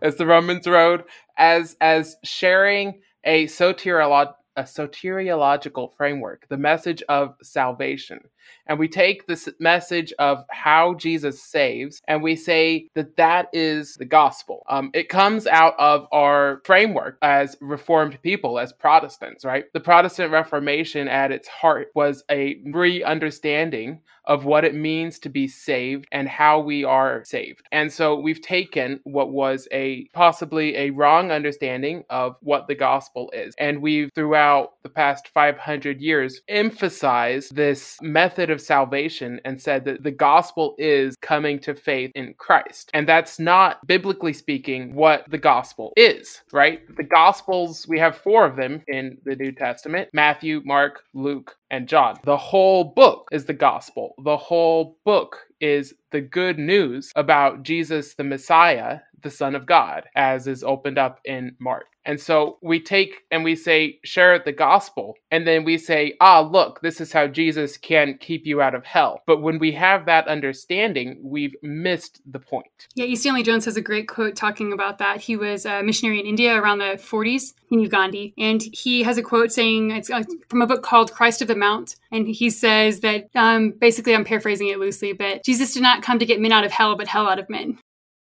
as 0.02 0.16
the 0.16 0.26
Romans 0.26 0.66
road 0.66 1.04
as 1.36 1.76
as 1.80 2.16
sharing 2.24 3.00
a 3.24 3.46
soteriolo- 3.46 4.34
a 4.56 4.62
soteriological 4.62 5.94
framework, 5.96 6.46
the 6.48 6.56
message 6.58 7.02
of 7.08 7.34
salvation. 7.42 8.20
And 8.66 8.78
we 8.78 8.88
take 8.88 9.26
this 9.26 9.48
message 9.58 10.12
of 10.18 10.44
how 10.50 10.94
Jesus 10.94 11.42
saves 11.42 12.00
and 12.08 12.22
we 12.22 12.36
say 12.36 12.88
that 12.94 13.16
that 13.16 13.48
is 13.52 13.96
the 13.96 14.04
gospel. 14.04 14.62
Um, 14.68 14.90
it 14.94 15.08
comes 15.08 15.46
out 15.46 15.74
of 15.78 16.06
our 16.12 16.60
framework 16.64 17.18
as 17.22 17.56
Reformed 17.60 18.18
people, 18.22 18.58
as 18.58 18.72
Protestants, 18.72 19.44
right? 19.44 19.64
The 19.72 19.80
Protestant 19.80 20.32
Reformation 20.32 21.08
at 21.08 21.32
its 21.32 21.48
heart 21.48 21.88
was 21.94 22.24
a 22.30 22.60
re 22.66 23.02
understanding 23.02 24.00
of 24.24 24.44
what 24.44 24.64
it 24.64 24.74
means 24.74 25.18
to 25.18 25.28
be 25.28 25.48
saved 25.48 26.06
and 26.12 26.28
how 26.28 26.60
we 26.60 26.84
are 26.84 27.24
saved. 27.24 27.62
And 27.72 27.92
so 27.92 28.18
we've 28.18 28.40
taken 28.40 29.00
what 29.04 29.32
was 29.32 29.66
a 29.72 30.06
possibly 30.12 30.76
a 30.76 30.90
wrong 30.90 31.32
understanding 31.32 32.04
of 32.08 32.36
what 32.40 32.68
the 32.68 32.74
gospel 32.74 33.30
is. 33.34 33.54
And 33.58 33.82
we've 33.82 34.10
throughout 34.14 34.74
the 34.82 34.88
past 34.88 35.28
500 35.28 36.00
years 36.00 36.40
emphasized 36.48 37.54
this 37.54 37.98
method 38.00 38.31
of 38.38 38.60
salvation 38.60 39.40
and 39.44 39.60
said 39.60 39.84
that 39.84 40.02
the 40.02 40.10
gospel 40.10 40.74
is 40.78 41.16
coming 41.22 41.58
to 41.60 41.74
faith 41.74 42.12
in 42.14 42.34
Christ. 42.38 42.90
And 42.94 43.08
that's 43.08 43.38
not 43.38 43.86
biblically 43.86 44.32
speaking 44.32 44.94
what 44.94 45.24
the 45.30 45.38
gospel 45.38 45.92
is, 45.96 46.42
right? 46.52 46.80
The 46.96 47.04
gospels, 47.04 47.86
we 47.88 47.98
have 47.98 48.16
four 48.16 48.44
of 48.44 48.56
them 48.56 48.82
in 48.88 49.18
the 49.24 49.36
New 49.36 49.52
Testament 49.52 50.08
Matthew, 50.12 50.62
Mark, 50.64 51.02
Luke, 51.14 51.56
and 51.70 51.88
John. 51.88 52.16
The 52.24 52.36
whole 52.36 52.84
book 52.84 53.28
is 53.32 53.44
the 53.44 53.54
gospel. 53.54 54.14
The 54.22 54.36
whole 54.36 54.98
book 55.04 55.38
is 55.60 55.94
the 56.12 56.20
good 56.20 56.58
news 56.58 57.12
about 57.16 57.62
Jesus 57.62 58.14
the 58.14 58.24
Messiah, 58.24 59.00
the 59.22 59.30
Son 59.30 59.54
of 59.54 59.66
God, 59.66 60.04
as 60.14 60.46
is 60.46 60.62
opened 60.62 60.98
up 60.98 61.20
in 61.24 61.56
Mark. 61.58 61.86
And 62.04 62.20
so 62.20 62.58
we 62.62 62.80
take 62.80 63.22
and 63.30 63.44
we 63.44 63.54
say, 63.54 64.00
share 64.04 64.38
the 64.38 64.52
gospel. 64.52 65.16
And 65.30 65.46
then 65.46 65.64
we 65.64 65.78
say, 65.78 66.14
ah, 66.20 66.40
look, 66.40 66.80
this 66.80 67.00
is 67.00 67.12
how 67.12 67.26
Jesus 67.26 67.76
can 67.76 68.18
keep 68.18 68.46
you 68.46 68.60
out 68.60 68.74
of 68.74 68.84
hell. 68.84 69.22
But 69.26 69.40
when 69.40 69.58
we 69.58 69.72
have 69.72 70.06
that 70.06 70.28
understanding, 70.28 71.20
we've 71.22 71.54
missed 71.62 72.20
the 72.26 72.40
point. 72.40 72.88
Yeah, 72.94 73.04
E. 73.04 73.16
Stanley 73.16 73.42
Jones 73.42 73.64
has 73.66 73.76
a 73.76 73.82
great 73.82 74.08
quote 74.08 74.36
talking 74.36 74.72
about 74.72 74.98
that. 74.98 75.20
He 75.20 75.36
was 75.36 75.64
a 75.64 75.82
missionary 75.82 76.20
in 76.20 76.26
India 76.26 76.60
around 76.60 76.78
the 76.78 76.98
40s. 76.98 77.54
He 77.66 77.76
knew 77.76 77.88
Gandhi. 77.88 78.34
And 78.36 78.62
he 78.72 79.02
has 79.04 79.16
a 79.16 79.22
quote 79.22 79.52
saying, 79.52 79.92
it's 79.92 80.10
uh, 80.10 80.24
from 80.48 80.62
a 80.62 80.66
book 80.66 80.82
called 80.82 81.12
Christ 81.12 81.40
of 81.40 81.48
the 81.48 81.56
Mount. 81.56 81.96
And 82.10 82.26
he 82.26 82.50
says 82.50 83.00
that, 83.00 83.28
um, 83.34 83.70
basically, 83.70 84.14
I'm 84.14 84.24
paraphrasing 84.24 84.68
it 84.68 84.78
loosely, 84.78 85.12
but 85.12 85.44
Jesus 85.44 85.72
did 85.72 85.82
not 85.82 86.01
come 86.02 86.18
to 86.18 86.26
get 86.26 86.40
men 86.40 86.52
out 86.52 86.64
of 86.64 86.72
hell, 86.72 86.96
but 86.96 87.08
hell 87.08 87.28
out 87.28 87.38
of 87.38 87.48
men. 87.48 87.78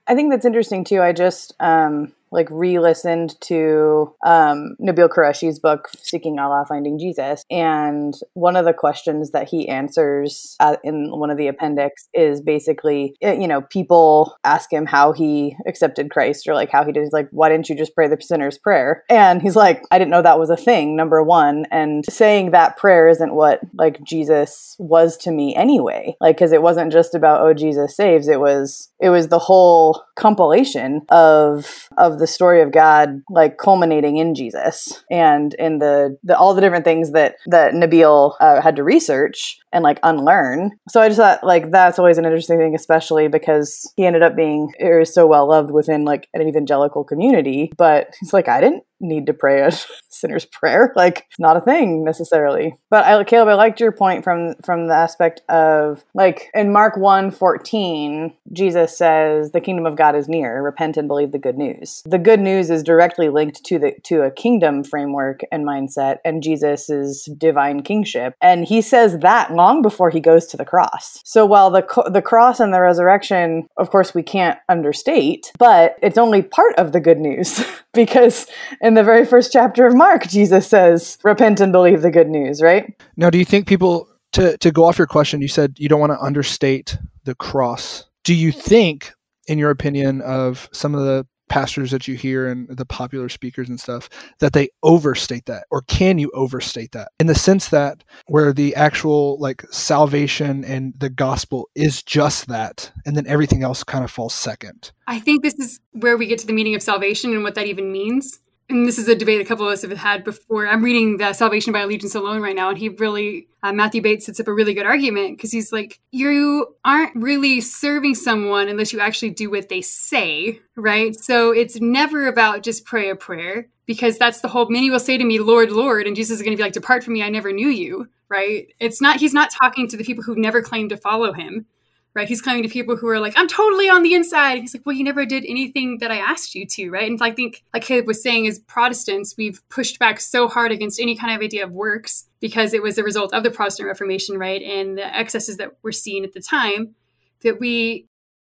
I 0.07 0.15
think 0.15 0.31
that's 0.31 0.45
interesting 0.45 0.83
too. 0.83 1.01
I 1.01 1.13
just 1.13 1.53
um, 1.59 2.13
like 2.31 2.47
re-listened 2.49 3.39
to 3.41 4.13
um, 4.25 4.75
Nabil 4.81 5.09
Qureshi's 5.09 5.59
book 5.59 5.89
"Seeking 6.01 6.39
Allah, 6.39 6.65
Finding 6.67 6.97
Jesus," 6.99 7.43
and 7.51 8.13
one 8.33 8.55
of 8.55 8.65
the 8.65 8.73
questions 8.73 9.31
that 9.31 9.49
he 9.49 9.67
answers 9.67 10.55
uh, 10.59 10.77
in 10.83 11.09
one 11.11 11.29
of 11.29 11.37
the 11.37 11.47
appendix 11.47 12.07
is 12.13 12.41
basically, 12.41 13.15
uh, 13.23 13.31
you 13.31 13.47
know, 13.47 13.61
people 13.61 14.37
ask 14.43 14.71
him 14.71 14.85
how 14.85 15.11
he 15.11 15.55
accepted 15.67 16.11
Christ 16.11 16.47
or 16.47 16.53
like 16.53 16.69
how 16.71 16.83
he 16.83 16.91
did. 16.91 17.03
He's 17.03 17.13
like, 17.13 17.29
"Why 17.31 17.49
didn't 17.49 17.69
you 17.69 17.75
just 17.75 17.95
pray 17.95 18.07
the 18.07 18.21
sinner's 18.21 18.57
prayer?" 18.57 19.03
And 19.09 19.41
he's 19.41 19.55
like, 19.55 19.83
"I 19.91 19.99
didn't 19.99 20.11
know 20.11 20.21
that 20.21 20.39
was 20.39 20.49
a 20.49 20.57
thing." 20.57 20.95
Number 20.95 21.21
one, 21.23 21.65
and 21.71 22.05
saying 22.09 22.51
that 22.51 22.77
prayer 22.77 23.07
isn't 23.07 23.35
what 23.35 23.59
like 23.73 24.01
Jesus 24.03 24.75
was 24.79 25.17
to 25.17 25.31
me 25.31 25.55
anyway. 25.55 26.15
Like, 26.19 26.37
because 26.37 26.51
it 26.51 26.61
wasn't 26.61 26.91
just 26.91 27.15
about 27.15 27.41
oh 27.41 27.53
Jesus 27.53 27.95
saves. 27.95 28.27
It 28.27 28.39
was 28.39 28.89
it 28.99 29.09
was 29.09 29.27
the 29.27 29.39
whole 29.39 30.03
compilation 30.21 31.01
of 31.09 31.89
of 31.97 32.19
the 32.19 32.27
story 32.27 32.61
of 32.61 32.71
God 32.71 33.21
like 33.29 33.57
culminating 33.57 34.17
in 34.17 34.35
Jesus 34.35 35.03
and 35.09 35.55
in 35.55 35.79
the, 35.79 36.15
the 36.23 36.37
all 36.37 36.53
the 36.53 36.61
different 36.61 36.85
things 36.85 37.11
that 37.13 37.37
that 37.47 37.73
Nabil 37.73 38.35
uh, 38.39 38.61
had 38.61 38.75
to 38.75 38.83
research 38.83 39.57
and 39.73 39.83
like 39.83 39.99
unlearn. 40.03 40.71
So 40.89 41.01
I 41.01 41.07
just 41.07 41.17
thought 41.17 41.43
like 41.43 41.71
that's 41.71 41.97
always 41.97 42.19
an 42.19 42.25
interesting 42.25 42.59
thing, 42.59 42.75
especially 42.75 43.29
because 43.29 43.91
he 43.95 44.05
ended 44.05 44.21
up 44.21 44.35
being 44.35 44.71
er, 44.79 45.03
so 45.05 45.25
well 45.25 45.47
loved 45.49 45.71
within 45.71 46.05
like 46.05 46.27
an 46.35 46.47
evangelical 46.47 47.03
community. 47.03 47.71
But 47.75 48.13
he's 48.19 48.31
like, 48.31 48.47
I 48.47 48.61
didn't 48.61 48.83
need 49.01 49.25
to 49.25 49.33
pray 49.33 49.61
a 49.61 49.71
sinner's 50.09 50.45
prayer. 50.45 50.93
Like 51.01 51.27
not 51.39 51.57
a 51.57 51.61
thing 51.61 52.03
necessarily. 52.03 52.77
But 52.91 53.05
I 53.05 53.23
Caleb, 53.23 53.47
I 53.47 53.55
liked 53.55 53.79
your 53.79 53.91
point 53.91 54.23
from 54.23 54.53
from 54.63 54.87
the 54.87 54.93
aspect 54.93 55.41
of 55.49 56.03
like 56.13 56.49
in 56.53 56.71
Mark 56.71 56.95
1 56.95 57.31
14, 57.31 58.33
Jesus 58.51 58.95
says 58.95 59.51
the 59.51 59.61
kingdom 59.61 59.85
of 59.85 59.95
God 59.95 60.15
is 60.15 60.27
near, 60.27 60.61
repent 60.61 60.97
and 60.97 61.07
believe 61.07 61.31
the 61.31 61.39
good 61.39 61.57
news. 61.57 62.03
The 62.05 62.19
good 62.19 62.39
news 62.39 62.69
is 62.69 62.83
directly 62.83 63.29
linked 63.29 63.63
to 63.65 63.79
the 63.79 63.93
to 64.03 64.21
a 64.21 64.31
kingdom 64.31 64.83
framework 64.83 65.41
and 65.51 65.65
mindset 65.65 66.17
and 66.23 66.43
Jesus's 66.43 67.27
divine 67.37 67.81
kingship. 67.81 68.35
And 68.41 68.65
he 68.65 68.81
says 68.81 69.17
that 69.19 69.53
long 69.53 69.81
before 69.81 70.09
he 70.09 70.19
goes 70.19 70.45
to 70.47 70.57
the 70.57 70.65
cross. 70.65 71.21
So 71.23 71.45
while 71.45 71.71
the 71.71 71.83
the 72.11 72.21
cross 72.21 72.59
and 72.59 72.73
the 72.73 72.81
resurrection, 72.81 73.67
of 73.77 73.89
course 73.89 74.13
we 74.13 74.23
can't 74.23 74.59
understate, 74.69 75.51
but 75.57 75.97
it's 76.01 76.17
only 76.17 76.41
part 76.41 76.75
of 76.75 76.91
the 76.91 76.99
good 76.99 77.17
news 77.19 77.63
because 77.93 78.45
in 78.81 78.90
the 78.93 79.03
very 79.03 79.25
first 79.25 79.51
chapter 79.51 79.85
of 79.85 79.95
Mark, 79.95 80.27
Jesus 80.27 80.67
says, 80.67 81.17
repent 81.23 81.59
and 81.59 81.71
believe 81.71 82.01
the 82.01 82.11
good 82.11 82.29
news, 82.29 82.61
right? 82.61 82.93
Now, 83.17 83.29
do 83.29 83.37
you 83.37 83.45
think 83.45 83.67
people 83.67 84.09
to 84.33 84.57
to 84.57 84.71
go 84.71 84.85
off 84.85 84.97
your 84.97 85.07
question? 85.07 85.41
You 85.41 85.47
said 85.47 85.75
you 85.77 85.89
don't 85.89 85.99
want 85.99 86.13
to 86.13 86.19
understate 86.19 86.97
the 87.23 87.35
cross. 87.35 88.05
Do 88.23 88.33
you 88.33 88.51
think, 88.51 89.13
in 89.47 89.57
your 89.57 89.71
opinion, 89.71 90.21
of 90.21 90.69
some 90.71 90.95
of 90.95 91.01
the 91.01 91.25
pastors 91.49 91.91
that 91.91 92.07
you 92.07 92.15
hear 92.15 92.47
and 92.47 92.69
the 92.69 92.85
popular 92.85 93.27
speakers 93.27 93.67
and 93.67 93.77
stuff 93.77 94.07
that 94.39 94.53
they 94.53 94.69
overstate 94.83 95.45
that 95.47 95.65
or 95.69 95.81
can 95.81 96.17
you 96.17 96.31
overstate 96.33 96.93
that 96.93 97.09
in 97.19 97.27
the 97.27 97.35
sense 97.35 97.67
that 97.67 98.05
where 98.27 98.53
the 98.53 98.73
actual 98.73 99.37
like 99.37 99.61
salvation 99.69 100.63
and 100.63 100.93
the 100.97 101.09
gospel 101.09 101.67
is 101.75 102.01
just 102.01 102.47
that 102.47 102.89
and 103.05 103.17
then 103.17 103.27
everything 103.27 103.63
else 103.63 103.83
kind 103.83 104.05
of 104.05 104.09
falls 104.09 104.33
second 104.33 104.93
I 105.11 105.19
think 105.19 105.43
this 105.43 105.55
is 105.55 105.81
where 105.91 106.15
we 106.15 106.25
get 106.25 106.39
to 106.39 106.47
the 106.47 106.53
meaning 106.53 106.73
of 106.73 106.81
salvation 106.81 107.33
and 107.33 107.43
what 107.43 107.55
that 107.55 107.67
even 107.67 107.91
means. 107.91 108.39
And 108.71 108.87
this 108.87 108.97
is 108.97 109.09
a 109.09 109.15
debate 109.15 109.41
a 109.41 109.45
couple 109.45 109.67
of 109.67 109.73
us 109.73 109.81
have 109.81 109.91
had 109.91 110.23
before. 110.23 110.65
I'm 110.65 110.81
reading 110.81 111.17
the 111.17 111.33
Salvation 111.33 111.73
by 111.73 111.81
Allegiance 111.81 112.15
Alone 112.15 112.41
right 112.41 112.55
now, 112.55 112.69
and 112.69 112.77
he 112.77 112.87
really, 112.87 113.47
uh, 113.61 113.73
Matthew 113.73 114.01
Bates 114.01 114.25
sets 114.25 114.39
up 114.39 114.47
a 114.47 114.53
really 114.53 114.73
good 114.73 114.85
argument 114.85 115.35
because 115.35 115.51
he's 115.51 115.73
like, 115.73 115.99
you 116.11 116.73
aren't 116.85 117.13
really 117.15 117.59
serving 117.59 118.15
someone 118.15 118.69
unless 118.69 118.93
you 118.93 119.01
actually 119.01 119.31
do 119.31 119.51
what 119.51 119.67
they 119.67 119.81
say, 119.81 120.61
right? 120.77 121.13
So 121.15 121.51
it's 121.51 121.81
never 121.81 122.27
about 122.27 122.63
just 122.63 122.85
pray 122.85 123.09
a 123.09 123.15
prayer 123.15 123.67
because 123.85 124.17
that's 124.17 124.39
the 124.39 124.47
whole, 124.47 124.69
many 124.69 124.89
will 124.89 124.99
say 124.99 125.17
to 125.17 125.25
me, 125.25 125.39
Lord, 125.39 125.69
Lord, 125.71 126.07
and 126.07 126.15
Jesus 126.15 126.37
is 126.37 126.41
going 126.41 126.55
to 126.55 126.57
be 126.57 126.63
like, 126.63 126.73
depart 126.73 127.03
from 127.03 127.13
me, 127.13 127.23
I 127.23 127.29
never 127.29 127.51
knew 127.51 127.67
you, 127.67 128.07
right? 128.29 128.67
It's 128.79 129.01
not, 129.01 129.19
he's 129.19 129.33
not 129.33 129.51
talking 129.51 129.89
to 129.89 129.97
the 129.97 130.05
people 130.05 130.23
who've 130.23 130.37
never 130.37 130.61
claimed 130.61 130.91
to 130.91 130.97
follow 130.97 131.33
him 131.33 131.65
right? 132.13 132.27
He's 132.27 132.41
coming 132.41 132.63
to 132.63 132.69
people 132.69 132.97
who 132.97 133.07
are 133.07 133.19
like, 133.19 133.33
I'm 133.37 133.47
totally 133.47 133.89
on 133.89 134.03
the 134.03 134.13
inside. 134.13 134.59
He's 134.59 134.73
like, 134.73 134.85
well, 134.85 134.95
you 134.95 135.03
never 135.03 135.25
did 135.25 135.45
anything 135.45 135.99
that 135.99 136.11
I 136.11 136.17
asked 136.17 136.55
you 136.55 136.65
to, 136.65 136.89
right? 136.89 137.09
And 137.09 137.21
I 137.21 137.31
think, 137.31 137.63
like 137.73 137.83
Caleb 137.83 138.07
was 138.07 138.21
saying, 138.21 138.47
as 138.47 138.59
Protestants, 138.59 139.35
we've 139.37 139.61
pushed 139.69 139.97
back 139.97 140.19
so 140.19 140.47
hard 140.47 140.71
against 140.71 140.99
any 140.99 141.15
kind 141.15 141.33
of 141.33 141.41
idea 141.41 141.63
of 141.63 141.73
works 141.73 142.27
because 142.39 142.73
it 142.73 142.83
was 142.83 142.97
a 142.97 143.03
result 143.03 143.33
of 143.33 143.43
the 143.43 143.51
Protestant 143.51 143.87
Reformation, 143.87 144.37
right? 144.37 144.61
And 144.61 144.97
the 144.97 145.15
excesses 145.17 145.57
that 145.57 145.77
were 145.83 145.91
seen 145.91 146.23
at 146.23 146.33
the 146.33 146.41
time 146.41 146.95
that 147.43 147.59
we 147.59 148.07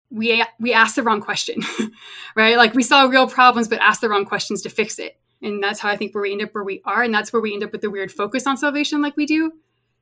we 0.10 0.44
we 0.60 0.74
asked 0.74 0.96
the 0.96 1.04
wrong 1.04 1.22
question, 1.22 1.62
right? 2.36 2.58
Like 2.58 2.74
we 2.74 2.84
saw 2.84 3.04
real 3.04 3.28
problems, 3.28 3.68
but 3.68 3.80
asked 3.80 4.02
the 4.02 4.10
wrong 4.10 4.26
questions 4.26 4.62
to 4.62 4.70
fix 4.70 5.00
it. 5.00 5.20
And 5.42 5.62
that's 5.62 5.80
how 5.80 5.90
I 5.90 5.98
think 5.98 6.16
where 6.16 6.22
we 6.22 6.32
end 6.32 6.42
up 6.42 6.54
where 6.54 6.64
we 6.64 6.82
are, 6.86 7.04
and 7.04 7.14
that's 7.14 7.34
where 7.34 7.42
we 7.42 7.54
end 7.54 7.64
up 7.64 7.72
with 7.72 7.82
the 7.82 7.92
weird 7.92 8.12
focus 8.12 8.48
on 8.48 8.58
salvation, 8.58 9.02
like 9.02 9.18
we 9.18 9.26
do, 9.26 9.54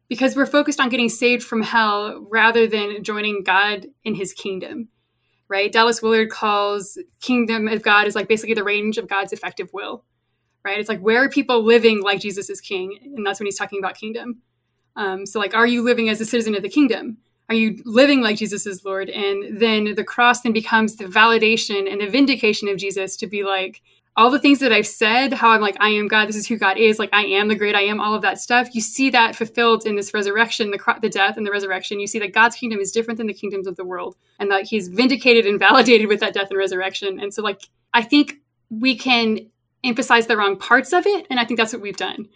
because 0.07 0.35
we're 0.35 0.45
focused 0.45 0.79
on 0.79 0.89
getting 0.89 1.09
saved 1.09 1.43
from 1.43 1.61
hell 1.61 2.25
rather 2.29 2.67
than 2.67 3.03
joining 3.03 3.43
God 3.43 3.87
in 4.03 4.15
His 4.15 4.33
kingdom, 4.33 4.89
right? 5.47 5.71
Dallas 5.71 6.01
Willard 6.01 6.29
calls 6.29 6.97
kingdom 7.21 7.67
of 7.67 7.81
God 7.81 8.07
is 8.07 8.15
like 8.15 8.27
basically 8.27 8.53
the 8.53 8.63
range 8.63 8.97
of 8.97 9.09
God's 9.09 9.33
effective 9.33 9.69
will, 9.73 10.03
right? 10.63 10.79
It's 10.79 10.89
like 10.89 11.01
where 11.01 11.23
are 11.23 11.29
people 11.29 11.63
living 11.63 12.01
like 12.01 12.19
Jesus 12.19 12.49
is 12.49 12.61
King, 12.61 12.97
and 13.15 13.25
that's 13.25 13.39
when 13.39 13.47
he's 13.47 13.57
talking 13.57 13.79
about 13.79 13.95
kingdom. 13.95 14.41
Um, 14.95 15.25
so, 15.25 15.39
like, 15.39 15.53
are 15.53 15.67
you 15.67 15.83
living 15.83 16.09
as 16.09 16.21
a 16.21 16.25
citizen 16.25 16.55
of 16.55 16.61
the 16.61 16.69
kingdom? 16.69 17.17
Are 17.49 17.55
you 17.55 17.81
living 17.85 18.21
like 18.21 18.37
Jesus 18.37 18.65
is 18.65 18.83
Lord? 18.83 19.09
And 19.09 19.59
then 19.59 19.93
the 19.95 20.03
cross 20.03 20.41
then 20.41 20.53
becomes 20.53 20.95
the 20.95 21.05
validation 21.05 21.91
and 21.91 22.01
the 22.01 22.07
vindication 22.07 22.67
of 22.67 22.77
Jesus 22.77 23.15
to 23.17 23.27
be 23.27 23.43
like, 23.43 23.81
all 24.17 24.31
the 24.31 24.39
things 24.39 24.59
that 24.59 24.71
I've 24.71 24.87
said, 24.87 25.33
how 25.33 25.49
I'm 25.49 25.61
like, 25.61 25.75
I 25.79 25.89
am 25.89 26.07
God, 26.07 26.27
this 26.27 26.37
is 26.37 26.47
who 26.47 26.57
God 26.57 26.77
is, 26.77 26.99
like, 26.99 27.09
I 27.11 27.25
am 27.25 27.49
the 27.49 27.55
great 27.55 27.75
I 27.75 27.81
am, 27.81 27.99
all 27.99 28.13
of 28.13 28.21
that 28.21 28.39
stuff. 28.39 28.73
You 28.73 28.81
see 28.81 29.09
that 29.09 29.35
fulfilled 29.35 29.85
in 29.85 29.95
this 29.95 30.13
resurrection, 30.13 30.71
the, 30.71 30.95
the 31.01 31.09
death 31.09 31.35
and 31.35 31.45
the 31.45 31.51
resurrection. 31.51 31.99
You 31.99 32.07
see 32.07 32.19
that 32.19 32.33
God's 32.33 32.55
kingdom 32.55 32.79
is 32.79 32.91
different 32.91 33.17
than 33.17 33.27
the 33.27 33.33
kingdoms 33.33 33.67
of 33.67 33.75
the 33.75 33.83
world, 33.83 34.15
and 34.39 34.49
that 34.51 34.63
He's 34.63 34.87
vindicated 34.87 35.45
and 35.45 35.59
validated 35.59 36.07
with 36.07 36.21
that 36.21 36.33
death 36.33 36.49
and 36.49 36.57
resurrection. 36.57 37.19
And 37.19 37.33
so, 37.33 37.41
like, 37.41 37.61
I 37.93 38.03
think 38.03 38.35
we 38.69 38.97
can 38.97 39.49
emphasize 39.83 40.27
the 40.27 40.37
wrong 40.37 40.57
parts 40.57 40.93
of 40.93 41.05
it, 41.05 41.27
and 41.29 41.39
I 41.39 41.45
think 41.45 41.59
that's 41.59 41.73
what 41.73 41.81
we've 41.81 41.97
done. 41.97 42.27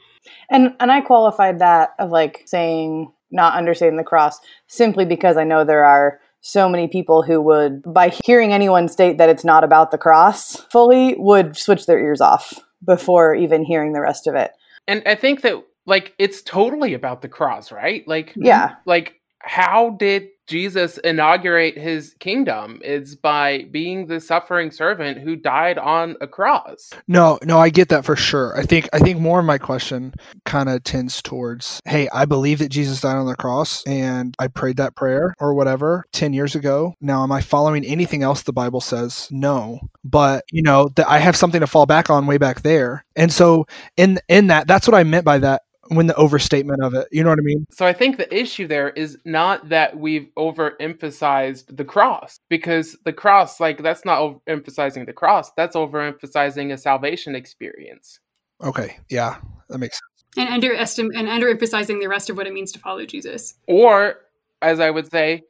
And 0.50 0.76
and 0.80 0.92
I 0.92 1.02
qualified 1.02 1.60
that 1.60 1.92
of 1.98 2.12
like 2.12 2.44
saying 2.46 3.12
not 3.32 3.54
understanding 3.54 3.98
the 3.98 4.04
cross 4.04 4.40
simply 4.68 5.06
because 5.06 5.38
I 5.38 5.44
know 5.44 5.64
there 5.64 5.86
are 5.86 6.20
so 6.42 6.70
many 6.70 6.88
people 6.88 7.22
who 7.22 7.42
would 7.42 7.82
by 7.84 8.12
hearing 8.24 8.54
anyone 8.54 8.88
state 8.88 9.18
that 9.18 9.30
it's 9.30 9.44
not 9.44 9.64
about 9.64 9.92
the 9.92 9.98
cross 9.98 10.56
fully 10.72 11.16
would 11.18 11.58
switch 11.58 11.86
their 11.86 12.00
ears 12.00 12.22
off 12.22 12.54
before 12.86 13.36
even 13.36 13.64
hearing 13.64 13.94
the 13.94 14.02
rest 14.02 14.26
of 14.28 14.36
it. 14.36 14.52
And 14.88 15.04
I 15.06 15.16
think 15.16 15.42
that 15.42 15.56
like 15.86 16.14
it's 16.18 16.42
totally 16.42 16.94
about 16.94 17.22
the 17.22 17.28
cross, 17.28 17.72
right? 17.72 18.08
Like 18.08 18.34
Yeah. 18.36 18.76
like 18.86 19.16
how 19.40 19.92
did 19.92 20.28
Jesus 20.50 20.98
inaugurate 21.00 21.78
his 21.78 22.16
kingdom? 22.20 22.82
is 22.84 23.16
by 23.16 23.66
being 23.72 24.08
the 24.08 24.20
suffering 24.20 24.72
servant 24.72 25.20
who 25.20 25.36
died 25.36 25.78
on 25.78 26.16
a 26.22 26.28
cross. 26.28 26.90
No, 27.08 27.40
no, 27.44 27.60
I 27.60 27.70
get 27.70 27.90
that 27.90 28.04
for 28.04 28.16
sure. 28.16 28.58
I 28.58 28.64
think 28.64 28.90
I 28.94 29.00
think 29.00 29.20
more 29.20 29.40
of 29.40 29.46
my 29.46 29.58
question 29.58 30.14
kind 30.46 30.70
of 30.70 30.84
tends 30.84 31.22
towards, 31.22 31.80
hey, 31.86 32.10
I 32.12 32.26
believe 32.26 32.60
that 32.60 32.70
Jesus 32.70 33.02
died 33.02 33.16
on 33.16 33.28
the 33.28 33.36
cross 33.36 33.84
and 33.86 34.36
I 34.40 34.48
prayed 34.48 34.78
that 34.78 34.96
prayer 34.96 35.36
or 35.40 35.54
whatever 35.54 36.06
10 36.14 36.34
years 36.34 36.56
ago. 36.56 36.96
Now 37.00 37.24
am 37.24 37.32
I 37.32 37.42
following 37.42 37.86
anything 37.86 38.24
else 38.24 38.42
the 38.42 38.54
Bible 38.54 38.82
says? 38.82 39.28
No. 39.32 39.80
But, 40.04 40.46
you 40.52 40.64
know, 40.64 40.90
that 40.96 41.08
I 41.08 41.20
have 41.20 41.36
something 41.36 41.62
to 41.62 41.68
fall 41.68 41.86
back 41.86 42.10
on 42.10 42.26
way 42.26 42.38
back 42.38 42.62
there. 42.62 43.06
And 43.16 43.32
so 43.32 43.68
in 43.98 44.20
in 44.28 44.48
that 44.48 44.68
that's 44.68 44.88
what 44.88 44.96
I 44.96 45.04
meant 45.04 45.26
by 45.26 45.38
that 45.40 45.62
when 45.90 46.08
the 46.08 46.16
overstatement 46.16 46.82
of 46.84 46.94
it. 46.94 47.08
You 47.12 47.24
know 47.24 47.30
what 47.30 47.40
I 47.40 47.44
mean? 47.44 47.66
So 47.72 47.86
I 47.86 47.94
think 47.94 48.18
the 48.18 48.34
issue 48.34 48.68
there 48.68 48.90
is 48.90 49.18
not 49.26 49.70
that 49.70 49.98
we've 49.98 50.30
overemphasized 50.38 51.76
the 51.76 51.86
cross, 51.86 52.40
because 52.50 52.96
the 53.06 53.14
cross, 53.14 53.60
like, 53.60 53.84
that's 53.84 54.06
not 54.06 54.22
overemphasizing 54.22 55.06
the 55.06 55.14
cross, 55.14 55.52
that's 55.54 55.76
overemphasizing 55.76 56.72
a 56.72 56.78
salvation 56.78 57.36
experience. 57.36 58.20
Okay. 58.64 58.98
Yeah. 59.10 59.38
That 59.70 59.80
makes 59.80 59.96
sense. 59.96 60.26
And 60.38 60.54
underestimate 60.54 61.18
and 61.18 61.28
underemphasizing 61.28 62.00
the 62.00 62.08
rest 62.08 62.30
of 62.30 62.38
what 62.38 62.48
it 62.48 62.54
means 62.54 62.72
to 62.74 62.80
follow 62.80 63.06
Jesus. 63.06 63.56
Or, 63.68 64.16
as 64.62 64.80
I 64.80 64.90
would 64.90 65.10
say, 65.10 65.44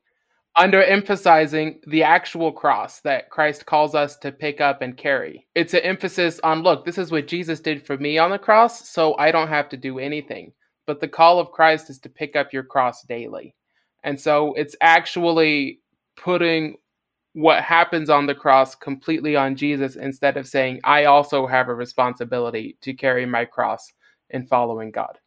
underemphasizing 0.59 1.81
the 1.87 2.03
actual 2.03 2.51
cross 2.51 2.99
that 3.01 3.29
Christ 3.29 3.65
calls 3.65 3.95
us 3.95 4.17
to 4.17 4.31
pick 4.31 4.59
up 4.59 4.81
and 4.81 4.97
carry. 4.97 5.47
It's 5.55 5.73
an 5.73 5.81
emphasis 5.81 6.39
on 6.43 6.63
look, 6.63 6.85
this 6.85 6.97
is 6.97 7.11
what 7.11 7.27
Jesus 7.27 7.61
did 7.61 7.85
for 7.85 7.97
me 7.97 8.17
on 8.17 8.29
the 8.29 8.37
cross, 8.37 8.89
so 8.89 9.15
I 9.17 9.31
don't 9.31 9.47
have 9.47 9.69
to 9.69 9.77
do 9.77 9.99
anything. 9.99 10.51
But 10.85 10.99
the 10.99 11.07
call 11.07 11.39
of 11.39 11.51
Christ 11.51 11.89
is 11.89 11.99
to 11.99 12.09
pick 12.09 12.35
up 12.35 12.51
your 12.51 12.63
cross 12.63 13.03
daily. 13.03 13.55
And 14.03 14.19
so 14.19 14.53
it's 14.53 14.75
actually 14.81 15.79
putting 16.17 16.75
what 17.33 17.63
happens 17.63 18.09
on 18.09 18.25
the 18.25 18.35
cross 18.35 18.75
completely 18.75 19.35
on 19.35 19.55
Jesus 19.55 19.95
instead 19.95 20.35
of 20.35 20.47
saying, 20.47 20.81
I 20.83 21.05
also 21.05 21.47
have 21.47 21.69
a 21.69 21.75
responsibility 21.75 22.77
to 22.81 22.93
carry 22.93 23.25
my 23.25 23.45
cross 23.45 23.93
in 24.29 24.45
following 24.45 24.91
God. 24.91 25.17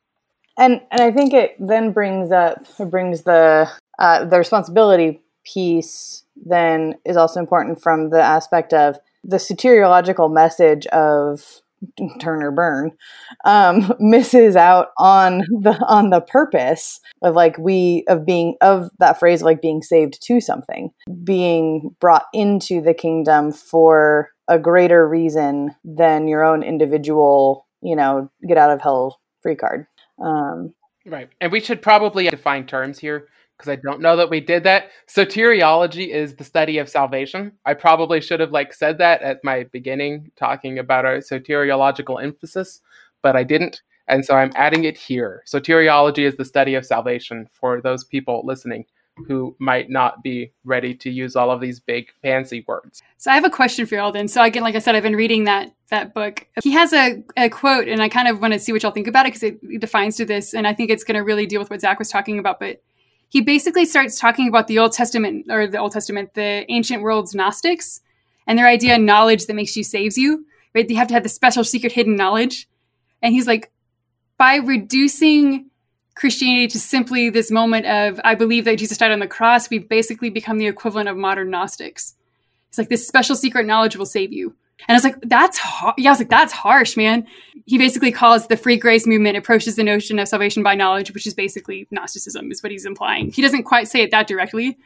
And 0.58 0.82
and 0.90 1.00
I 1.00 1.10
think 1.10 1.32
it 1.32 1.56
then 1.58 1.92
brings 1.92 2.30
up 2.30 2.66
brings 2.90 3.22
the 3.22 3.70
uh, 3.98 4.24
the 4.26 4.36
responsibility 4.36 5.21
piece 5.44 6.24
then 6.36 6.94
is 7.04 7.16
also 7.16 7.40
important 7.40 7.82
from 7.82 8.10
the 8.10 8.20
aspect 8.20 8.72
of 8.72 8.98
the 9.24 9.36
soteriological 9.36 10.32
message 10.32 10.86
of 10.88 11.60
turn 12.20 12.42
or 12.42 12.50
burn 12.50 12.92
um, 13.44 13.92
misses 14.00 14.56
out 14.56 14.88
on 14.98 15.38
the 15.62 15.76
on 15.86 16.10
the 16.10 16.20
purpose 16.20 17.00
of 17.22 17.34
like 17.34 17.58
we 17.58 18.04
of 18.08 18.24
being 18.24 18.56
of 18.60 18.90
that 18.98 19.18
phrase 19.18 19.42
like 19.42 19.60
being 19.60 19.82
saved 19.82 20.22
to 20.22 20.40
something 20.40 20.90
being 21.24 21.94
brought 22.00 22.26
into 22.32 22.80
the 22.80 22.94
kingdom 22.94 23.52
for 23.52 24.30
a 24.48 24.58
greater 24.58 25.08
reason 25.08 25.74
than 25.84 26.28
your 26.28 26.44
own 26.44 26.62
individual 26.62 27.66
you 27.82 27.96
know 27.96 28.30
get 28.46 28.58
out 28.58 28.70
of 28.70 28.80
hell 28.80 29.20
free 29.42 29.56
card 29.56 29.86
um, 30.22 30.72
Right. 31.04 31.28
And 31.40 31.50
we 31.50 31.60
should 31.60 31.82
probably 31.82 32.28
define 32.28 32.66
terms 32.66 32.98
here 32.98 33.28
because 33.62 33.78
I 33.78 33.80
don't 33.80 34.00
know 34.00 34.16
that 34.16 34.30
we 34.30 34.40
did 34.40 34.64
that. 34.64 34.90
Soteriology 35.08 36.08
is 36.08 36.34
the 36.34 36.44
study 36.44 36.78
of 36.78 36.88
salvation. 36.88 37.52
I 37.64 37.74
probably 37.74 38.20
should 38.20 38.40
have 38.40 38.50
like 38.50 38.74
said 38.74 38.98
that 38.98 39.22
at 39.22 39.44
my 39.44 39.64
beginning 39.64 40.32
talking 40.36 40.78
about 40.78 41.04
our 41.04 41.18
soteriological 41.18 42.22
emphasis, 42.22 42.80
but 43.22 43.36
I 43.36 43.44
didn't. 43.44 43.82
And 44.08 44.24
so 44.24 44.34
I'm 44.34 44.52
adding 44.56 44.84
it 44.84 44.98
here. 44.98 45.44
Soteriology 45.46 46.26
is 46.26 46.36
the 46.36 46.44
study 46.44 46.74
of 46.74 46.84
salvation 46.84 47.48
for 47.52 47.80
those 47.80 48.02
people 48.02 48.42
listening 48.44 48.84
who 49.28 49.54
might 49.58 49.90
not 49.90 50.22
be 50.22 50.52
ready 50.64 50.94
to 50.94 51.10
use 51.10 51.36
all 51.36 51.50
of 51.50 51.60
these 51.60 51.78
big 51.78 52.10
fancy 52.22 52.64
words. 52.66 53.02
So 53.18 53.30
I 53.30 53.34
have 53.34 53.44
a 53.44 53.50
question 53.50 53.86
for 53.86 53.94
y'all 53.94 54.10
then. 54.10 54.26
So 54.26 54.42
again, 54.42 54.62
like 54.62 54.74
I 54.74 54.78
said, 54.78 54.96
I've 54.96 55.02
been 55.02 55.16
reading 55.16 55.44
that 55.44 55.72
that 55.90 56.14
book. 56.14 56.46
He 56.62 56.72
has 56.72 56.92
a, 56.94 57.22
a 57.36 57.50
quote, 57.50 57.86
and 57.86 58.02
I 58.02 58.08
kind 58.08 58.26
of 58.26 58.40
want 58.40 58.54
to 58.54 58.58
see 58.58 58.72
what 58.72 58.82
y'all 58.82 58.92
think 58.92 59.06
about 59.06 59.26
it 59.26 59.34
because 59.34 59.42
it, 59.42 59.58
it 59.62 59.80
defines 59.80 60.16
to 60.16 60.24
this, 60.24 60.54
and 60.54 60.66
I 60.66 60.72
think 60.72 60.90
it's 60.90 61.04
going 61.04 61.16
to 61.16 61.22
really 61.22 61.46
deal 61.46 61.60
with 61.60 61.68
what 61.68 61.82
Zach 61.82 61.98
was 61.98 62.08
talking 62.08 62.38
about. 62.38 62.58
But 62.58 62.82
he 63.32 63.40
basically 63.40 63.86
starts 63.86 64.20
talking 64.20 64.46
about 64.46 64.66
the 64.66 64.78
Old 64.78 64.92
Testament 64.92 65.46
or 65.50 65.66
the 65.66 65.78
Old 65.78 65.92
Testament, 65.92 66.34
the 66.34 66.66
ancient 66.68 67.02
world's 67.02 67.34
Gnostics, 67.34 68.02
and 68.46 68.58
their 68.58 68.66
idea 68.66 68.96
of 68.96 69.00
knowledge 69.00 69.46
that 69.46 69.54
makes 69.54 69.74
you 69.74 69.82
saves 69.82 70.18
you. 70.18 70.44
Right? 70.74 70.88
You 70.88 70.96
have 70.96 71.08
to 71.08 71.14
have 71.14 71.22
the 71.22 71.30
special 71.30 71.64
secret 71.64 71.92
hidden 71.92 72.14
knowledge, 72.14 72.68
and 73.22 73.32
he's 73.32 73.46
like, 73.46 73.72
by 74.36 74.56
reducing 74.56 75.70
Christianity 76.14 76.68
to 76.68 76.78
simply 76.78 77.30
this 77.30 77.50
moment 77.50 77.86
of 77.86 78.20
I 78.22 78.34
believe 78.34 78.66
that 78.66 78.76
Jesus 78.76 78.98
died 78.98 79.12
on 79.12 79.20
the 79.20 79.26
cross, 79.26 79.70
we've 79.70 79.88
basically 79.88 80.28
become 80.28 80.58
the 80.58 80.66
equivalent 80.66 81.08
of 81.08 81.16
modern 81.16 81.48
Gnostics. 81.48 82.14
It's 82.68 82.76
like 82.76 82.90
this 82.90 83.08
special 83.08 83.34
secret 83.34 83.64
knowledge 83.64 83.96
will 83.96 84.04
save 84.04 84.30
you. 84.30 84.56
And 84.88 84.94
I 84.94 84.96
was 84.96 85.04
like, 85.04 85.16
that's 85.22 85.58
har-. 85.58 85.94
yeah, 85.98 86.10
I 86.10 86.12
was 86.12 86.18
like, 86.18 86.30
that's 86.30 86.52
harsh, 86.52 86.96
man. 86.96 87.26
He 87.66 87.78
basically 87.78 88.12
calls 88.12 88.48
the 88.48 88.56
free 88.56 88.76
grace 88.76 89.06
movement 89.06 89.36
approaches 89.36 89.76
the 89.76 89.84
notion 89.84 90.18
of 90.18 90.28
salvation 90.28 90.62
by 90.62 90.74
knowledge, 90.74 91.12
which 91.12 91.26
is 91.26 91.34
basically 91.34 91.86
Gnosticism, 91.90 92.50
is 92.50 92.62
what 92.62 92.72
he's 92.72 92.84
implying. 92.84 93.30
He 93.30 93.42
doesn't 93.42 93.64
quite 93.64 93.88
say 93.88 94.02
it 94.02 94.10
that 94.10 94.26
directly. 94.26 94.78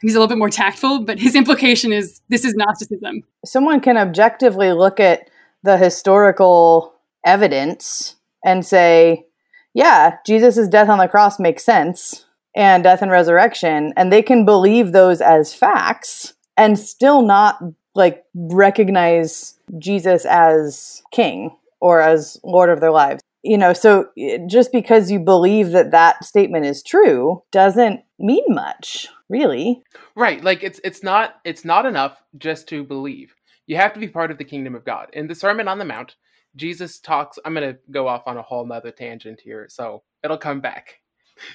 He's 0.00 0.14
a 0.14 0.18
little 0.18 0.28
bit 0.28 0.38
more 0.38 0.50
tactful, 0.50 1.00
but 1.00 1.18
his 1.18 1.34
implication 1.34 1.92
is 1.92 2.20
this 2.28 2.44
is 2.44 2.54
Gnosticism. 2.54 3.22
someone 3.44 3.80
can 3.80 3.96
objectively 3.96 4.72
look 4.72 4.98
at 4.98 5.28
the 5.62 5.76
historical 5.76 6.94
evidence 7.24 8.16
and 8.44 8.66
say, 8.66 9.26
yeah, 9.74 10.16
Jesus' 10.26 10.68
death 10.68 10.88
on 10.88 10.98
the 10.98 11.08
cross 11.08 11.38
makes 11.38 11.64
sense 11.64 12.26
and 12.54 12.84
death 12.84 13.00
and 13.00 13.10
resurrection, 13.10 13.92
and 13.96 14.12
they 14.12 14.22
can 14.22 14.44
believe 14.44 14.92
those 14.92 15.20
as 15.20 15.54
facts 15.54 16.34
and 16.56 16.78
still 16.78 17.22
not 17.22 17.62
like 17.94 18.24
recognize 18.34 19.58
Jesus 19.78 20.24
as 20.24 21.02
king 21.10 21.56
or 21.80 22.00
as 22.00 22.38
lord 22.44 22.70
of 22.70 22.80
their 22.80 22.92
lives. 22.92 23.22
You 23.42 23.58
know, 23.58 23.72
so 23.72 24.08
eh, 24.16 24.38
just 24.46 24.70
because 24.70 25.10
you 25.10 25.18
believe 25.18 25.72
that 25.72 25.90
that 25.90 26.24
statement 26.24 26.64
is 26.64 26.82
true 26.82 27.42
doesn't 27.50 28.00
mean 28.18 28.44
much, 28.48 29.08
really. 29.28 29.82
Right. 30.14 30.42
Like 30.42 30.62
it's 30.62 30.80
it's 30.84 31.02
not 31.02 31.40
it's 31.44 31.64
not 31.64 31.86
enough 31.86 32.22
just 32.38 32.68
to 32.68 32.84
believe. 32.84 33.34
You 33.66 33.76
have 33.76 33.92
to 33.94 34.00
be 34.00 34.08
part 34.08 34.30
of 34.30 34.38
the 34.38 34.44
kingdom 34.44 34.74
of 34.74 34.84
God. 34.84 35.08
In 35.12 35.26
the 35.26 35.34
Sermon 35.34 35.66
on 35.68 35.78
the 35.78 35.84
Mount, 35.84 36.16
Jesus 36.54 37.00
talks 37.00 37.38
I'm 37.44 37.54
gonna 37.54 37.78
go 37.90 38.06
off 38.06 38.22
on 38.26 38.36
a 38.36 38.42
whole 38.42 38.64
nother 38.64 38.92
tangent 38.92 39.40
here, 39.42 39.66
so 39.68 40.02
it'll 40.22 40.38
come 40.38 40.60
back. 40.60 41.00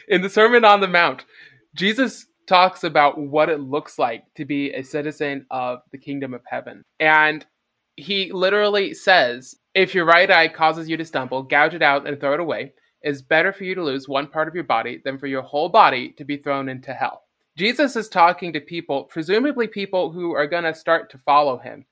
In 0.09 0.21
the 0.21 0.29
Sermon 0.29 0.65
on 0.65 0.81
the 0.81 0.87
Mount, 0.87 1.23
Jesus 1.73 2.25
talks 2.47 2.83
about 2.83 3.17
what 3.17 3.49
it 3.49 3.59
looks 3.59 3.99
like 3.99 4.23
to 4.35 4.45
be 4.45 4.71
a 4.71 4.83
citizen 4.83 5.45
of 5.51 5.79
the 5.91 5.97
kingdom 5.97 6.33
of 6.33 6.41
heaven. 6.47 6.83
And 6.99 7.45
he 7.97 8.31
literally 8.31 8.93
says, 8.93 9.55
if 9.75 9.93
your 9.93 10.05
right 10.05 10.31
eye 10.31 10.47
causes 10.47 10.89
you 10.89 10.97
to 10.97 11.05
stumble, 11.05 11.43
gouge 11.43 11.73
it 11.73 11.81
out 11.81 12.07
and 12.07 12.19
throw 12.19 12.33
it 12.33 12.39
away. 12.39 12.73
It's 13.01 13.21
better 13.21 13.53
for 13.53 13.63
you 13.63 13.75
to 13.75 13.83
lose 13.83 14.07
one 14.07 14.27
part 14.27 14.47
of 14.47 14.55
your 14.55 14.63
body 14.63 15.01
than 15.03 15.19
for 15.19 15.27
your 15.27 15.41
whole 15.41 15.69
body 15.69 16.13
to 16.17 16.25
be 16.25 16.37
thrown 16.37 16.69
into 16.69 16.93
hell. 16.93 17.23
Jesus 17.57 17.95
is 17.95 18.07
talking 18.07 18.53
to 18.53 18.61
people, 18.61 19.03
presumably 19.05 19.67
people 19.67 20.11
who 20.11 20.31
are 20.33 20.47
going 20.47 20.63
to 20.63 20.73
start 20.73 21.09
to 21.11 21.17
follow 21.19 21.57
him. 21.57 21.85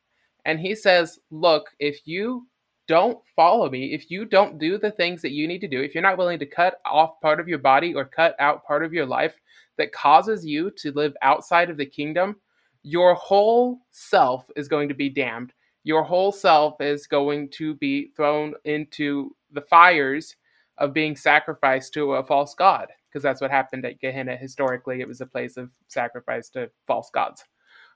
And 0.46 0.60
he 0.60 0.76
says, 0.76 1.20
Look, 1.32 1.72
if 1.80 2.02
you 2.06 2.48
don't 2.88 3.18
follow 3.36 3.70
me, 3.70 3.94
if 3.94 4.12
you 4.12 4.26
don't 4.26 4.60
do 4.60 4.78
the 4.78 4.92
things 4.92 5.24
that 5.24 5.32
you 5.32 5.48
need 5.48 5.62
to 5.62 5.68
do, 5.68 5.82
if 5.82 5.96
you're 5.96 6.04
not 6.04 6.20
willing 6.20 6.38
to 6.40 6.46
cut 6.46 6.76
off 6.86 7.20
part 7.20 7.40
of 7.40 7.48
your 7.48 7.58
body 7.58 7.96
or 7.96 8.06
cut 8.06 8.36
out 8.40 8.66
part 8.66 8.86
of 8.86 8.94
your 8.94 9.08
life 9.08 9.34
that 9.78 9.92
causes 9.92 10.46
you 10.46 10.72
to 10.78 10.92
live 10.92 11.16
outside 11.22 11.70
of 11.70 11.78
the 11.78 11.86
kingdom, 11.86 12.36
your 12.84 13.16
whole 13.16 13.80
self 13.92 14.46
is 14.56 14.68
going 14.68 14.88
to 14.90 14.94
be 14.94 15.10
damned. 15.10 15.54
Your 15.84 16.04
whole 16.04 16.32
self 16.32 16.80
is 16.82 17.08
going 17.08 17.50
to 17.52 17.76
be 17.76 18.12
thrown 18.16 18.54
into 18.64 19.36
the 19.52 19.62
fires 19.62 20.36
of 20.78 20.94
being 20.94 21.16
sacrificed 21.16 21.94
to 21.94 22.14
a 22.14 22.26
false 22.26 22.54
god, 22.54 22.88
because 23.10 23.24
that's 23.24 23.42
what 23.42 23.52
happened 23.52 23.86
at 23.86 24.00
Gehenna 24.00 24.36
historically. 24.36 25.02
It 25.02 25.08
was 25.08 25.22
a 25.22 25.26
place 25.26 25.58
of 25.58 25.70
sacrifice 25.88 26.50
to 26.50 26.70
false 26.86 27.10
gods. 27.14 27.44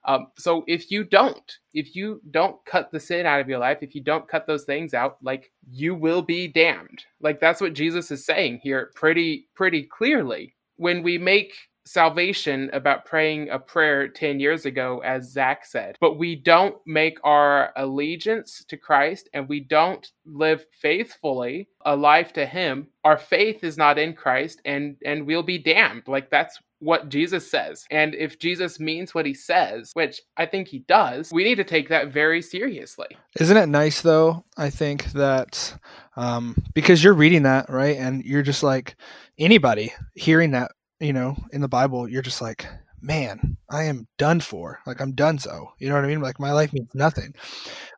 Um, 0.05 0.27
so 0.37 0.63
if 0.65 0.91
you 0.91 1.03
don't, 1.03 1.57
if 1.73 1.93
you 1.93 2.21
don't 2.31 2.63
cut 2.65 2.89
the 2.91 2.99
sin 3.01 3.25
out 3.25 3.41
of 3.41 3.49
your 3.49 3.59
life, 3.59 3.79
if 3.81 3.93
you 3.93 4.01
don't 4.01 4.29
cut 4.29 4.47
those 4.47 4.63
things 4.63 4.93
out, 4.93 5.17
like 5.21 5.51
you 5.69 5.93
will 5.93 6.21
be 6.21 6.47
damned. 6.47 7.03
Like 7.19 7.41
that's 7.41 7.59
what 7.59 7.73
Jesus 7.73 8.09
is 8.09 8.25
saying 8.25 8.61
here 8.63 8.91
pretty 8.95 9.49
pretty 9.55 9.83
clearly. 9.83 10.55
When 10.79 11.03
we 11.03 11.17
make 11.17 11.51
salvation 11.91 12.69
about 12.71 13.05
praying 13.05 13.49
a 13.49 13.57
prayer 13.57 14.07
10 14.07 14.39
years 14.39 14.65
ago, 14.65 14.99
as 14.99 15.31
Zach 15.31 15.65
said, 15.65 15.97
but 15.99 16.19
we 16.19 16.35
don't 16.35 16.75
make 16.85 17.17
our 17.23 17.71
allegiance 17.75 18.63
to 18.67 18.77
Christ 18.77 19.27
and 19.33 19.49
we 19.49 19.59
don't 19.59 20.07
live 20.23 20.65
faithfully 20.71 21.67
a 21.83 21.95
life 21.95 22.31
to 22.33 22.45
Him, 22.45 22.89
our 23.03 23.17
faith 23.17 23.63
is 23.63 23.75
not 23.75 23.97
in 23.97 24.13
Christ 24.13 24.61
and, 24.65 24.97
and 25.03 25.25
we'll 25.25 25.41
be 25.41 25.57
damned. 25.57 26.03
Like 26.07 26.29
that's 26.29 26.59
what 26.77 27.09
Jesus 27.09 27.49
says. 27.49 27.85
And 27.89 28.13
if 28.15 28.39
Jesus 28.39 28.79
means 28.79 29.13
what 29.13 29.25
he 29.25 29.33
says, 29.33 29.91
which 29.93 30.21
I 30.37 30.45
think 30.45 30.67
he 30.67 30.79
does, 30.79 31.31
we 31.31 31.43
need 31.43 31.55
to 31.55 31.63
take 31.63 31.89
that 31.89 32.13
very 32.13 32.41
seriously. 32.41 33.07
Isn't 33.39 33.57
it 33.57 33.67
nice 33.67 34.01
though? 34.01 34.45
I 34.57 34.69
think 34.69 35.05
that 35.13 35.77
um, 36.15 36.55
because 36.73 37.03
you're 37.03 37.13
reading 37.13 37.43
that, 37.43 37.69
right? 37.69 37.97
And 37.97 38.23
you're 38.23 38.43
just 38.43 38.63
like 38.63 38.95
anybody 39.37 39.93
hearing 40.15 40.51
that 40.51 40.71
you 40.99 41.13
know, 41.13 41.37
in 41.51 41.61
the 41.61 41.67
Bible, 41.67 42.07
you're 42.07 42.21
just 42.21 42.41
like, 42.41 42.65
man, 43.01 43.57
I 43.69 43.83
am 43.83 44.07
done 44.17 44.39
for. 44.39 44.79
Like 44.85 45.01
I'm 45.01 45.13
done 45.13 45.39
so. 45.39 45.71
You 45.79 45.89
know 45.89 45.95
what 45.95 46.05
I 46.05 46.07
mean? 46.07 46.21
Like 46.21 46.39
my 46.39 46.51
life 46.51 46.73
means 46.73 46.93
nothing. 46.93 47.33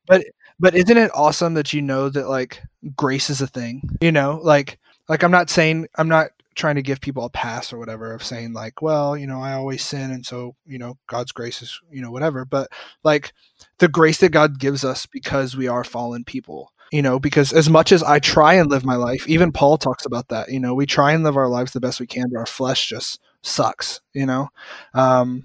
But 0.07 0.25
but 0.59 0.75
isn't 0.75 0.97
it 0.97 1.11
awesome 1.13 1.55
that 1.55 1.73
you 1.73 1.81
know 1.81 2.09
that 2.09 2.29
like 2.29 2.61
grace 2.95 3.29
is 3.29 3.41
a 3.41 3.47
thing? 3.47 3.97
You 4.01 4.11
know, 4.11 4.39
like 4.43 4.79
like 5.09 5.23
I'm 5.23 5.31
not 5.31 5.49
saying 5.49 5.87
I'm 5.95 6.09
not 6.09 6.31
trying 6.55 6.75
to 6.75 6.81
give 6.81 7.01
people 7.01 7.23
a 7.25 7.29
pass 7.29 7.71
or 7.71 7.77
whatever 7.77 8.13
of 8.13 8.23
saying 8.23 8.53
like, 8.53 8.81
well, 8.81 9.17
you 9.17 9.25
know, 9.25 9.41
I 9.41 9.53
always 9.53 9.83
sin 9.83 10.11
and 10.11 10.25
so, 10.25 10.55
you 10.65 10.77
know, 10.77 10.97
God's 11.07 11.31
grace 11.31 11.61
is, 11.61 11.79
you 11.89 12.01
know, 12.01 12.11
whatever. 12.11 12.45
But 12.45 12.69
like 13.03 13.33
the 13.77 13.87
grace 13.87 14.17
that 14.19 14.31
God 14.31 14.59
gives 14.59 14.83
us 14.83 15.05
because 15.05 15.55
we 15.55 15.67
are 15.67 15.83
fallen 15.83 16.25
people 16.25 16.71
you 16.91 17.01
know 17.01 17.19
because 17.19 17.53
as 17.53 17.69
much 17.69 17.91
as 17.91 18.03
i 18.03 18.19
try 18.19 18.53
and 18.53 18.69
live 18.69 18.85
my 18.85 18.95
life 18.95 19.27
even 19.27 19.51
paul 19.51 19.77
talks 19.77 20.05
about 20.05 20.27
that 20.27 20.49
you 20.49 20.59
know 20.59 20.73
we 20.73 20.85
try 20.85 21.11
and 21.11 21.23
live 21.23 21.37
our 21.37 21.47
lives 21.47 21.71
the 21.71 21.79
best 21.79 21.99
we 21.99 22.07
can 22.07 22.29
but 22.29 22.39
our 22.39 22.45
flesh 22.45 22.87
just 22.87 23.19
sucks 23.41 24.01
you 24.13 24.25
know? 24.25 24.49
Um 24.93 25.43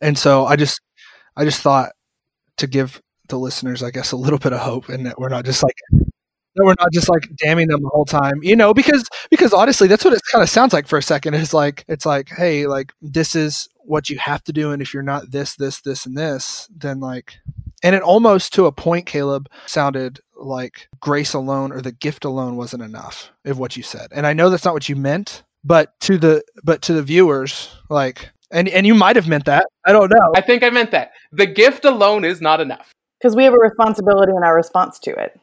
and 0.00 0.18
so 0.18 0.44
i 0.44 0.56
just 0.56 0.80
i 1.36 1.44
just 1.44 1.62
thought 1.62 1.92
to 2.58 2.66
give 2.66 3.00
the 3.28 3.38
listeners 3.38 3.82
i 3.82 3.90
guess 3.90 4.12
a 4.12 4.16
little 4.16 4.38
bit 4.38 4.52
of 4.52 4.60
hope 4.60 4.88
and 4.88 5.06
that 5.06 5.18
we're 5.18 5.28
not 5.28 5.44
just 5.44 5.62
like 5.62 5.76
that 6.56 6.64
we're 6.64 6.74
not 6.78 6.92
just 6.92 7.08
like 7.08 7.28
damning 7.36 7.68
them 7.68 7.82
the 7.82 7.88
whole 7.88 8.04
time 8.04 8.40
you 8.42 8.56
know 8.56 8.74
because 8.74 9.08
because 9.30 9.52
honestly 9.52 9.86
that's 9.86 10.04
what 10.04 10.14
it 10.14 10.20
kind 10.32 10.42
of 10.42 10.48
sounds 10.48 10.72
like 10.72 10.86
for 10.86 10.98
a 10.98 11.02
second. 11.02 11.34
Is 11.34 11.54
like 11.54 11.84
it's 11.88 12.04
like 12.04 12.28
hey 12.28 12.66
like 12.66 12.92
this 13.00 13.34
is 13.34 13.68
what 13.76 14.10
you 14.10 14.18
have 14.18 14.42
to 14.44 14.52
do 14.52 14.72
and 14.72 14.82
if 14.82 14.92
you're 14.92 15.02
not 15.02 15.30
this 15.30 15.56
this 15.56 15.80
this 15.80 16.06
and 16.06 16.16
this 16.16 16.68
then 16.76 17.00
like 17.00 17.38
and 17.82 17.94
it 17.94 18.02
almost 18.02 18.52
to 18.54 18.66
a 18.66 18.72
point 18.72 19.06
caleb 19.06 19.48
sounded 19.66 20.20
like 20.36 20.88
grace 21.00 21.34
alone 21.34 21.72
or 21.72 21.80
the 21.80 21.92
gift 21.92 22.24
alone 22.24 22.56
wasn't 22.56 22.82
enough 22.82 23.30
of 23.44 23.58
what 23.58 23.76
you 23.76 23.82
said. 23.82 24.08
And 24.12 24.26
I 24.26 24.32
know 24.32 24.50
that's 24.50 24.64
not 24.64 24.74
what 24.74 24.88
you 24.88 24.96
meant, 24.96 25.42
but 25.64 25.98
to 26.00 26.18
the 26.18 26.42
but 26.64 26.82
to 26.82 26.92
the 26.92 27.02
viewers, 27.02 27.74
like 27.88 28.30
and 28.50 28.68
and 28.68 28.86
you 28.86 28.94
might 28.94 29.16
have 29.16 29.28
meant 29.28 29.44
that. 29.46 29.66
I 29.86 29.92
don't 29.92 30.10
know. 30.10 30.32
I 30.34 30.40
think 30.40 30.62
I 30.62 30.70
meant 30.70 30.90
that. 30.92 31.12
The 31.32 31.46
gift 31.46 31.84
alone 31.84 32.24
is 32.24 32.40
not 32.40 32.60
enough. 32.60 32.92
Because 33.20 33.36
we 33.36 33.44
have 33.44 33.52
a 33.52 33.58
responsibility 33.58 34.32
in 34.34 34.42
our 34.42 34.56
response 34.56 34.98
to 35.00 35.10
it. 35.10 35.38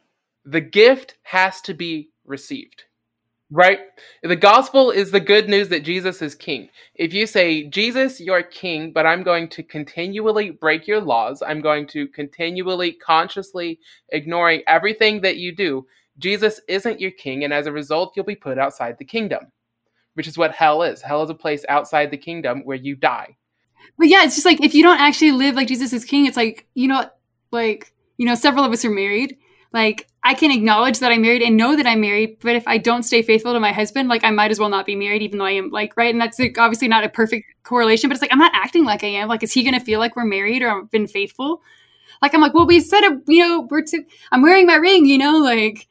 The 0.46 0.62
gift 0.62 1.16
has 1.24 1.62
to 1.62 1.76
be 1.76 2.10
received. 2.26 2.84
Right? 3.50 3.80
The 4.24 4.36
gospel 4.36 4.92
is 4.92 5.12
the 5.12 5.22
good 5.22 5.48
news 5.48 5.70
that 5.70 5.84
Jesus 5.84 6.22
is 6.22 6.36
king. 6.36 6.68
If 6.96 7.14
you 7.14 7.26
say, 7.26 7.64
Jesus, 7.64 8.20
you're 8.20 8.44
king, 8.44 8.92
but 8.92 9.06
I'm 9.06 9.24
going 9.24 9.48
to 9.50 9.64
continually 9.64 10.50
break 10.50 10.86
your 10.86 11.00
laws, 11.00 11.42
I'm 11.42 11.62
going 11.62 11.88
to 11.88 12.10
continually, 12.10 12.92
consciously 12.92 13.80
ignoring 14.10 14.64
everything 14.68 15.22
that 15.22 15.38
you 15.38 15.56
do, 15.56 15.86
Jesus 16.18 16.60
isn't 16.68 17.00
your 17.00 17.12
king, 17.12 17.44
and 17.44 17.54
as 17.54 17.68
a 17.68 17.72
result, 17.72 18.14
you'll 18.16 18.26
be 18.26 18.36
put 18.36 18.58
outside 18.58 18.98
the 18.98 19.06
kingdom, 19.06 19.52
which 20.16 20.28
is 20.28 20.38
what 20.38 20.52
hell 20.52 20.84
is. 20.84 21.02
Hell 21.02 21.24
is 21.24 21.30
a 21.30 21.36
place 21.36 21.64
outside 21.70 22.12
the 22.12 22.18
kingdom 22.18 22.62
where 22.66 22.78
you 22.78 22.96
die. 22.96 23.38
But 23.98 24.08
yeah, 24.08 24.24
it's 24.26 24.36
just 24.36 24.46
like 24.46 24.64
if 24.64 24.74
you 24.74 24.84
don't 24.84 25.00
actually 25.00 25.32
live 25.32 25.56
like 25.56 25.68
Jesus 25.68 25.94
is 25.94 26.04
king, 26.04 26.26
it's 26.26 26.38
like, 26.38 26.68
you 26.74 26.88
know, 26.88 27.10
like, 27.52 27.94
you 28.18 28.26
know, 28.26 28.36
several 28.36 28.66
of 28.66 28.72
us 28.72 28.84
are 28.84 28.90
married 28.90 29.38
like 29.74 30.08
I 30.24 30.34
can 30.34 30.52
acknowledge 30.52 31.00
that 31.00 31.12
I'm 31.12 31.22
married 31.22 31.42
and 31.42 31.56
know 31.56 31.76
that 31.76 31.88
I'm 31.88 32.02
married, 32.02 32.38
but 32.42 32.56
if 32.56 32.68
I 32.68 32.78
don't 32.78 33.04
stay 33.04 33.22
faithful 33.22 33.54
to 33.54 33.60
my 33.60 33.72
husband, 33.72 34.10
like 34.10 34.24
I 34.24 34.32
might 34.32 34.52
as 34.52 34.60
well 34.60 34.70
not 34.70 34.86
be 34.86 34.96
married, 34.96 35.22
even 35.22 35.40
though 35.40 35.46
I 35.46 35.52
am 35.52 35.70
like 35.70 35.96
right. 35.96 36.14
And 36.14 36.22
that's 36.22 36.38
like, 36.38 36.58
obviously 36.58 36.88
not 36.88 37.04
a 37.04 37.10
perfect 37.10 37.46
correlation, 37.64 38.10
but 38.10 38.16
it's 38.16 38.22
like 38.22 38.34
I'm 38.34 38.40
not 38.40 38.52
acting 38.54 38.84
like 38.84 39.04
I 39.04 39.08
am. 39.08 39.30
Like, 39.30 39.44
is 39.44 39.54
he 39.54 39.64
going 39.64 39.74
to 39.74 39.80
feel 39.80 40.00
like 40.00 40.16
we're 40.16 40.26
married 40.26 40.62
or 40.64 40.70
I've 40.70 40.92
been 40.92 41.08
faithful? 41.08 41.62
Like 42.22 42.34
I'm 42.34 42.42
like, 42.42 42.54
well, 42.54 42.66
we 42.66 42.80
said 42.80 43.04
it, 43.04 43.22
you 43.28 43.48
know, 43.48 43.68
we're 43.70 43.84
to, 43.84 44.04
I'm 44.32 44.42
wearing 44.42 44.66
my 44.66 44.76
ring, 44.76 45.06
you 45.06 45.18
know, 45.18 45.38
like, 45.38 45.88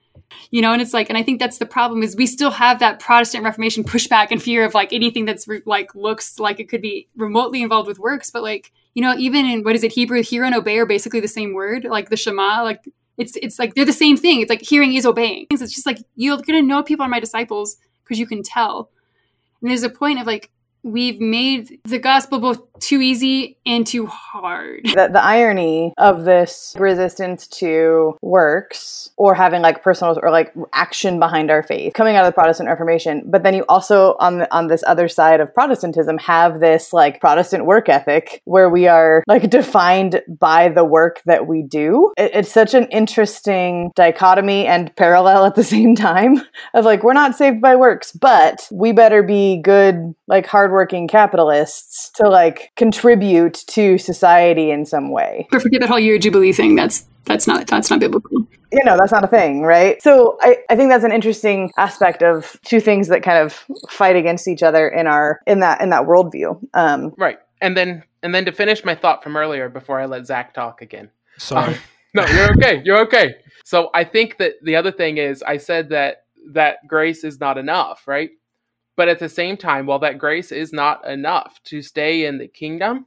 you 0.50 0.60
know, 0.60 0.72
and 0.72 0.82
it's 0.82 0.92
like, 0.92 1.08
and 1.08 1.16
I 1.16 1.22
think 1.22 1.38
that's 1.38 1.58
the 1.58 1.66
problem 1.66 2.02
is 2.02 2.16
we 2.16 2.26
still 2.26 2.50
have 2.50 2.80
that 2.80 2.98
Protestant 2.98 3.44
Reformation 3.44 3.84
pushback 3.84 4.28
and 4.30 4.42
fear 4.42 4.64
of 4.64 4.74
like 4.74 4.92
anything 4.92 5.24
that's 5.24 5.46
re- 5.46 5.62
like 5.66 5.94
looks 5.94 6.38
like 6.38 6.60
it 6.60 6.68
could 6.68 6.82
be 6.82 7.08
remotely 7.16 7.62
involved 7.62 7.88
with 7.88 7.98
works, 7.98 8.30
but 8.30 8.42
like, 8.42 8.72
you 8.94 9.02
know, 9.02 9.14
even 9.16 9.46
in 9.46 9.62
what 9.62 9.76
is 9.76 9.84
it, 9.84 9.92
Hebrew, 9.92 10.22
hear 10.22 10.44
and 10.44 10.54
obey 10.54 10.78
are 10.78 10.86
basically 10.86 11.20
the 11.20 11.28
same 11.28 11.54
word, 11.54 11.84
like 11.84 12.10
the 12.10 12.16
Shema, 12.16 12.62
like 12.62 12.84
it's 13.18 13.36
it's 13.36 13.58
like 13.58 13.74
they're 13.74 13.84
the 13.84 13.92
same 13.92 14.16
thing. 14.16 14.40
It's 14.40 14.50
like 14.50 14.62
hearing 14.62 14.94
is 14.94 15.06
obeying. 15.06 15.46
It's 15.50 15.74
just 15.74 15.86
like 15.86 15.98
you're 16.16 16.38
gonna 16.38 16.62
know 16.62 16.82
people 16.82 17.04
are 17.04 17.08
my 17.08 17.20
disciples 17.20 17.76
because 18.04 18.18
you 18.18 18.26
can 18.26 18.42
tell. 18.42 18.90
And 19.60 19.70
there's 19.70 19.82
a 19.82 19.90
point 19.90 20.20
of 20.20 20.26
like 20.26 20.50
we've 20.82 21.20
made 21.20 21.80
the 21.84 21.98
gospel 21.98 22.38
both 22.38 22.75
too 22.80 23.00
easy 23.00 23.58
and 23.66 23.86
too 23.86 24.06
hard. 24.06 24.84
The, 24.84 25.08
the 25.12 25.22
irony 25.22 25.92
of 25.98 26.24
this 26.24 26.74
resistance 26.78 27.46
to 27.48 28.16
works 28.22 29.10
or 29.16 29.34
having 29.34 29.62
like 29.62 29.82
personal 29.82 30.18
or 30.22 30.30
like 30.30 30.52
action 30.72 31.18
behind 31.18 31.50
our 31.50 31.62
faith 31.62 31.94
coming 31.94 32.16
out 32.16 32.24
of 32.24 32.32
the 32.32 32.34
Protestant 32.34 32.68
Reformation, 32.68 33.22
but 33.26 33.42
then 33.42 33.54
you 33.54 33.64
also 33.68 34.16
on 34.20 34.38
the, 34.38 34.54
on 34.54 34.68
this 34.68 34.84
other 34.86 35.08
side 35.08 35.40
of 35.40 35.52
Protestantism 35.54 36.18
have 36.18 36.60
this 36.60 36.92
like 36.92 37.20
Protestant 37.20 37.66
work 37.66 37.88
ethic 37.88 38.42
where 38.44 38.70
we 38.70 38.86
are 38.86 39.22
like 39.26 39.50
defined 39.50 40.22
by 40.28 40.68
the 40.68 40.84
work 40.84 41.22
that 41.26 41.46
we 41.46 41.62
do. 41.62 42.12
It, 42.16 42.32
it's 42.34 42.52
such 42.52 42.74
an 42.74 42.86
interesting 42.86 43.90
dichotomy 43.94 44.66
and 44.66 44.94
parallel 44.96 45.44
at 45.44 45.54
the 45.54 45.64
same 45.76 45.94
time 45.94 46.42
of 46.74 46.84
like 46.84 47.02
we're 47.02 47.12
not 47.12 47.36
saved 47.36 47.60
by 47.60 47.76
works, 47.76 48.12
but 48.12 48.68
we 48.70 48.92
better 48.92 49.22
be 49.22 49.60
good 49.62 50.14
like 50.28 50.46
hardworking 50.46 51.08
capitalists 51.08 52.10
to 52.10 52.28
like 52.28 52.72
contribute 52.76 53.64
to 53.68 53.98
society 53.98 54.70
in 54.70 54.86
some 54.86 55.10
way. 55.10 55.46
But 55.50 55.62
forget 55.62 55.80
that 55.80 55.88
whole 55.88 55.98
year 55.98 56.18
jubilee 56.18 56.52
thing. 56.52 56.76
That's 56.76 57.06
that's 57.24 57.46
not 57.46 57.66
that's 57.66 57.90
not 57.90 58.00
biblical. 58.00 58.46
You 58.72 58.84
know, 58.84 58.96
that's 58.98 59.12
not 59.12 59.24
a 59.24 59.28
thing, 59.28 59.62
right? 59.62 60.00
So 60.02 60.38
I, 60.40 60.58
I 60.68 60.76
think 60.76 60.90
that's 60.90 61.04
an 61.04 61.12
interesting 61.12 61.72
aspect 61.76 62.22
of 62.22 62.58
two 62.64 62.80
things 62.80 63.08
that 63.08 63.22
kind 63.22 63.38
of 63.38 63.64
fight 63.88 64.16
against 64.16 64.48
each 64.48 64.62
other 64.62 64.88
in 64.88 65.06
our 65.06 65.40
in 65.46 65.60
that 65.60 65.80
in 65.80 65.90
that 65.90 66.02
worldview. 66.02 66.60
Um, 66.74 67.14
right. 67.16 67.38
And 67.60 67.76
then 67.76 68.04
and 68.22 68.34
then 68.34 68.44
to 68.44 68.52
finish 68.52 68.84
my 68.84 68.94
thought 68.94 69.22
from 69.22 69.36
earlier 69.36 69.68
before 69.68 70.00
I 70.00 70.06
let 70.06 70.26
Zach 70.26 70.54
talk 70.54 70.82
again. 70.82 71.10
Sorry. 71.38 71.74
Um, 71.74 71.80
no, 72.14 72.26
you're 72.26 72.50
okay. 72.52 72.82
You're 72.84 72.98
okay. 73.00 73.34
So 73.64 73.90
I 73.94 74.04
think 74.04 74.38
that 74.38 74.54
the 74.62 74.76
other 74.76 74.92
thing 74.92 75.18
is 75.18 75.42
I 75.42 75.56
said 75.58 75.90
that 75.90 76.24
that 76.52 76.78
grace 76.86 77.24
is 77.24 77.40
not 77.40 77.58
enough, 77.58 78.06
right? 78.06 78.30
But 78.96 79.08
at 79.08 79.18
the 79.18 79.28
same 79.28 79.56
time, 79.56 79.86
while 79.86 79.98
that 80.00 80.18
grace 80.18 80.50
is 80.50 80.72
not 80.72 81.06
enough 81.06 81.60
to 81.64 81.82
stay 81.82 82.24
in 82.24 82.38
the 82.38 82.48
kingdom, 82.48 83.06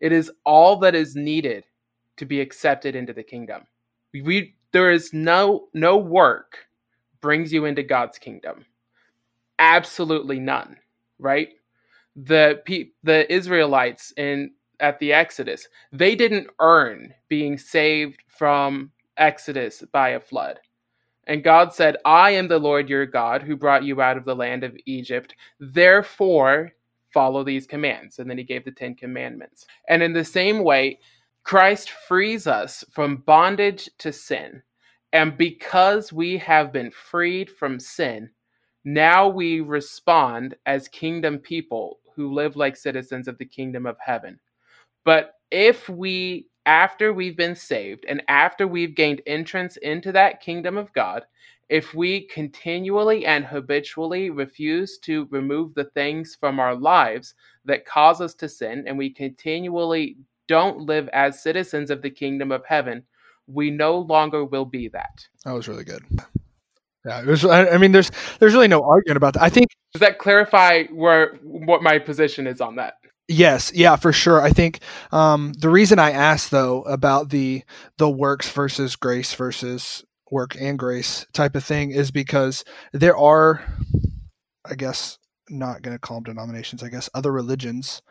it 0.00 0.12
is 0.12 0.30
all 0.44 0.76
that 0.78 0.94
is 0.94 1.14
needed 1.14 1.64
to 2.16 2.24
be 2.24 2.40
accepted 2.40 2.96
into 2.96 3.12
the 3.12 3.22
kingdom. 3.22 3.64
We 4.12 4.54
there 4.72 4.90
is 4.90 5.12
no 5.12 5.68
no 5.74 5.96
work 5.96 6.66
brings 7.20 7.52
you 7.52 7.64
into 7.64 7.82
God's 7.82 8.18
kingdom. 8.18 8.64
Absolutely 9.58 10.38
none, 10.40 10.76
right? 11.18 11.50
The 12.16 12.62
the 13.02 13.32
Israelites 13.32 14.12
in 14.16 14.52
at 14.80 14.98
the 14.98 15.12
Exodus, 15.12 15.68
they 15.92 16.14
didn't 16.14 16.48
earn 16.60 17.14
being 17.28 17.58
saved 17.58 18.22
from 18.28 18.92
Exodus 19.16 19.82
by 19.92 20.10
a 20.10 20.20
flood. 20.20 20.60
And 21.28 21.44
God 21.44 21.72
said, 21.74 21.96
I 22.04 22.30
am 22.32 22.48
the 22.48 22.58
Lord 22.58 22.88
your 22.88 23.06
God 23.06 23.42
who 23.42 23.54
brought 23.54 23.84
you 23.84 24.00
out 24.00 24.16
of 24.16 24.24
the 24.24 24.34
land 24.34 24.64
of 24.64 24.76
Egypt. 24.86 25.34
Therefore, 25.60 26.72
follow 27.12 27.44
these 27.44 27.66
commands. 27.66 28.18
And 28.18 28.28
then 28.28 28.38
he 28.38 28.44
gave 28.44 28.64
the 28.64 28.72
Ten 28.72 28.94
Commandments. 28.94 29.66
And 29.88 30.02
in 30.02 30.12
the 30.12 30.24
same 30.24 30.64
way, 30.64 30.98
Christ 31.44 31.90
frees 31.90 32.46
us 32.46 32.82
from 32.92 33.18
bondage 33.26 33.90
to 33.98 34.12
sin. 34.12 34.62
And 35.12 35.36
because 35.36 36.12
we 36.12 36.38
have 36.38 36.72
been 36.72 36.90
freed 36.90 37.50
from 37.50 37.78
sin, 37.78 38.30
now 38.84 39.28
we 39.28 39.60
respond 39.60 40.56
as 40.66 40.88
kingdom 40.88 41.38
people 41.38 42.00
who 42.14 42.32
live 42.32 42.56
like 42.56 42.76
citizens 42.76 43.28
of 43.28 43.38
the 43.38 43.44
kingdom 43.44 43.86
of 43.86 43.96
heaven. 44.04 44.38
But 45.04 45.34
if 45.50 45.88
we, 45.88 46.46
after 46.68 47.14
we've 47.14 47.36
been 47.36 47.56
saved 47.56 48.04
and 48.06 48.22
after 48.28 48.68
we've 48.68 48.94
gained 48.94 49.22
entrance 49.26 49.78
into 49.78 50.12
that 50.12 50.42
kingdom 50.42 50.76
of 50.76 50.92
God, 50.92 51.24
if 51.70 51.94
we 51.94 52.26
continually 52.26 53.24
and 53.24 53.44
habitually 53.44 54.28
refuse 54.28 54.98
to 54.98 55.26
remove 55.30 55.74
the 55.74 55.84
things 55.84 56.36
from 56.38 56.60
our 56.60 56.74
lives 56.74 57.34
that 57.64 57.86
cause 57.86 58.20
us 58.20 58.34
to 58.34 58.50
sin, 58.50 58.84
and 58.86 58.98
we 58.98 59.08
continually 59.08 60.18
don't 60.46 60.80
live 60.80 61.08
as 61.08 61.42
citizens 61.42 61.90
of 61.90 62.02
the 62.02 62.10
kingdom 62.10 62.52
of 62.52 62.64
heaven, 62.66 63.02
we 63.46 63.70
no 63.70 63.98
longer 63.98 64.44
will 64.44 64.66
be 64.66 64.88
that. 64.88 65.26
That 65.46 65.52
was 65.52 65.68
really 65.68 65.84
good. 65.84 66.04
Yeah, 67.06 67.20
it 67.20 67.26
was. 67.26 67.46
I, 67.46 67.78
mean, 67.78 67.92
there's 67.92 68.10
there's 68.40 68.52
really 68.52 68.68
no 68.68 68.82
argument 68.82 69.16
about 69.16 69.34
that. 69.34 69.42
I 69.42 69.48
think 69.48 69.68
Does 69.94 70.00
that 70.00 70.18
clarify 70.18 70.84
where 70.84 71.36
what 71.42 71.82
my 71.82 71.98
position 71.98 72.46
is 72.46 72.60
on 72.60 72.76
that? 72.76 72.94
Yes, 73.30 73.70
yeah, 73.74 73.96
for 73.96 74.12
sure. 74.12 74.40
I 74.40 74.50
think 74.50 74.80
um, 75.12 75.52
the 75.58 75.68
reason 75.68 75.98
I 75.98 76.12
asked 76.12 76.50
though 76.50 76.82
about 76.82 77.28
the 77.28 77.62
the 77.98 78.08
works 78.08 78.50
versus 78.50 78.96
grace 78.96 79.34
versus 79.34 80.02
work 80.30 80.56
and 80.60 80.78
grace 80.78 81.26
type 81.34 81.54
of 81.54 81.62
thing 81.64 81.90
is 81.90 82.10
because 82.10 82.64
there 82.92 83.16
are, 83.16 83.62
I 84.64 84.74
guess, 84.74 85.18
not 85.50 85.82
going 85.82 85.94
to 85.94 86.00
call 86.00 86.18
them 86.18 86.34
denominations. 86.34 86.82
I 86.82 86.88
guess 86.88 87.08
other 87.14 87.32
religions 87.32 88.02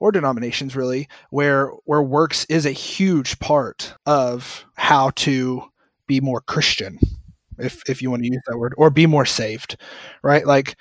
or 0.00 0.12
denominations 0.12 0.76
really 0.76 1.08
where 1.30 1.68
where 1.84 2.02
works 2.02 2.46
is 2.46 2.66
a 2.66 2.72
huge 2.72 3.38
part 3.40 3.94
of 4.06 4.64
how 4.76 5.10
to 5.16 5.64
be 6.06 6.20
more 6.20 6.40
Christian, 6.42 6.98
if 7.58 7.82
if 7.88 8.02
you 8.02 8.10
want 8.10 8.22
to 8.24 8.30
use 8.32 8.42
that 8.48 8.58
word, 8.58 8.74
or 8.78 8.90
be 8.90 9.06
more 9.06 9.26
saved, 9.26 9.76
right? 10.22 10.46
Like 10.46 10.76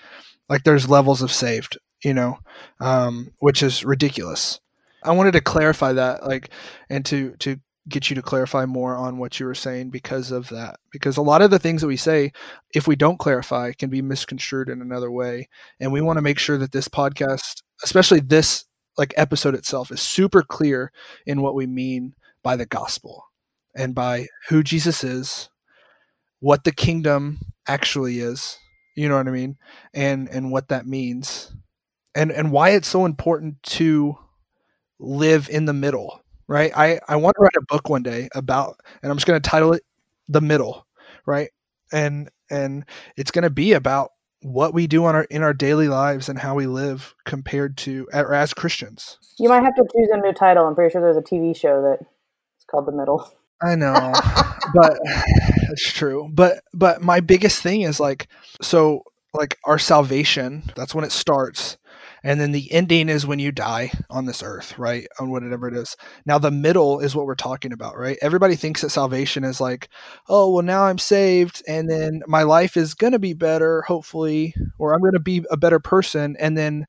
like 0.50 0.64
there's 0.64 0.90
levels 0.90 1.22
of 1.22 1.32
saved, 1.32 1.78
you 2.04 2.14
know, 2.14 2.40
um, 2.80 3.32
which 3.40 3.64
is 3.64 3.84
ridiculous. 3.84 4.60
I 5.04 5.12
wanted 5.12 5.32
to 5.34 5.42
clarify 5.42 5.94
that, 5.94 6.26
like, 6.26 6.50
and 6.90 7.06
to 7.08 7.36
to 7.40 7.60
get 7.90 8.10
you 8.10 8.16
to 8.16 8.22
clarify 8.22 8.66
more 8.66 8.96
on 8.96 9.18
what 9.18 9.40
you 9.40 9.46
were 9.46 9.56
saying 9.56 9.90
because 9.90 10.32
of 10.32 10.50
that. 10.50 10.80
Because 10.92 11.18
a 11.18 11.22
lot 11.22 11.42
of 11.42 11.50
the 11.50 11.60
things 11.60 11.82
that 11.82 11.88
we 11.88 11.98
say, 11.98 12.32
if 12.74 12.88
we 12.88 12.96
don't 12.96 13.20
clarify, 13.20 13.72
can 13.74 13.90
be 13.90 14.02
misconstrued 14.02 14.70
in 14.70 14.82
another 14.82 15.12
way. 15.12 15.50
And 15.80 15.92
we 15.92 16.02
want 16.02 16.18
to 16.18 16.22
make 16.22 16.38
sure 16.40 16.58
that 16.58 16.72
this 16.72 16.88
podcast, 16.88 17.62
especially 17.84 18.20
this 18.20 18.66
like 18.98 19.14
episode 19.18 19.56
itself, 19.56 19.92
is 19.92 20.02
super 20.02 20.44
clear 20.44 20.92
in 21.26 21.42
what 21.42 21.56
we 21.56 21.66
mean 21.66 22.14
by 22.44 22.56
the 22.56 22.66
gospel 22.66 23.26
and 23.76 23.96
by 23.96 24.28
who 24.50 24.64
Jesus 24.64 25.04
is, 25.04 25.50
what 26.40 26.64
the 26.64 26.72
kingdom 26.72 27.40
actually 27.68 28.20
is. 28.20 28.58
You 28.96 29.08
know 29.10 29.18
what 29.18 29.28
I 29.28 29.32
mean? 29.32 29.58
And 29.94 30.28
and 30.30 30.52
what 30.52 30.68
that 30.68 30.86
means. 30.86 31.54
And 32.14 32.32
and 32.32 32.52
why 32.52 32.72
it's 32.72 32.88
so 32.88 33.06
important 33.06 33.62
to 33.64 34.18
live 35.00 35.50
in 35.50 35.66
the 35.66 35.74
middle 35.74 36.22
right? 36.52 36.74
I, 36.76 37.00
I 37.08 37.16
want 37.16 37.36
to 37.38 37.42
write 37.42 37.56
a 37.58 37.66
book 37.66 37.88
one 37.88 38.04
day 38.04 38.28
about, 38.36 38.78
and 39.02 39.10
I'm 39.10 39.18
just 39.18 39.26
going 39.26 39.42
to 39.42 39.50
title 39.50 39.72
it 39.72 39.84
"The 40.28 40.42
Middle," 40.42 40.86
right? 41.26 41.50
And 41.94 42.30
and 42.50 42.86
it's 43.16 43.32
going 43.32 43.44
to 43.44 43.50
be 43.50 43.72
about 43.72 44.12
what 44.42 44.74
we 44.74 44.86
do 44.86 45.06
on 45.06 45.16
our 45.16 45.24
in 45.24 45.44
our 45.44 45.54
daily 45.54 45.88
lives 45.88 46.28
and 46.28 46.38
how 46.38 46.56
we 46.56 46.68
live 46.68 47.16
compared 47.26 47.78
to 47.78 48.08
or 48.14 48.34
as 48.34 48.54
Christians. 48.54 49.18
You 49.40 49.48
might 49.48 49.64
have 49.64 49.76
to 49.76 49.84
choose 49.84 50.10
a 50.12 50.18
new 50.18 50.34
title. 50.34 50.68
I'm 50.68 50.76
pretty 50.76 50.92
sure 50.92 51.02
there's 51.02 51.18
a 51.18 51.22
TV 51.22 51.56
show 51.56 51.82
that 51.84 52.06
it's 52.58 52.66
called 52.70 52.86
The 52.86 52.92
Middle. 52.92 53.32
I 53.64 53.76
know, 53.76 54.12
but 54.74 55.00
it's 55.72 55.90
true. 55.92 56.30
But 56.34 56.64
but 56.74 57.02
my 57.02 57.22
biggest 57.22 57.62
thing 57.62 57.84
is 57.84 58.00
like 58.00 58.28
so 58.62 59.04
like 59.34 59.58
our 59.64 59.80
salvation. 59.80 60.64
That's 60.76 60.94
when 60.94 61.06
it 61.06 61.14
starts 61.14 61.78
and 62.24 62.40
then 62.40 62.52
the 62.52 62.72
ending 62.72 63.10
is 63.10 63.26
when 63.26 63.40
you 63.40 63.52
die 63.52 63.92
on 64.10 64.26
this 64.26 64.44
earth 64.44 64.78
right? 64.78 65.08
On 65.20 65.30
whatever 65.30 65.68
it 65.68 65.76
is. 65.76 65.96
Now 66.26 66.38
the 66.38 66.52
middle 66.52 67.00
is 67.00 67.16
what 67.16 67.26
we're 67.26 67.36
talking 67.36 67.74
about 67.74 67.98
right? 67.98 68.18
Everybody 68.22 68.56
thinks 68.56 68.82
that 68.82 68.90
salvation 68.90 69.44
is 69.44 69.60
like 69.62 69.90
oh 70.30 70.52
well 70.52 70.64
now 70.64 70.84
i'm 70.84 70.98
saved 70.98 71.64
and 71.68 71.90
then 71.90 72.22
my 72.28 72.44
life 72.44 72.78
is 72.78 72.94
going 72.94 73.14
to 73.14 73.20
be 73.20 73.34
better 73.34 73.82
hopefully 73.84 74.54
or 74.78 74.94
i'm 74.94 75.02
going 75.02 75.14
to 75.14 75.20
be 75.20 75.44
a 75.52 75.58
better 75.58 75.80
person 75.80 76.36
and 76.40 76.58
then 76.58 76.86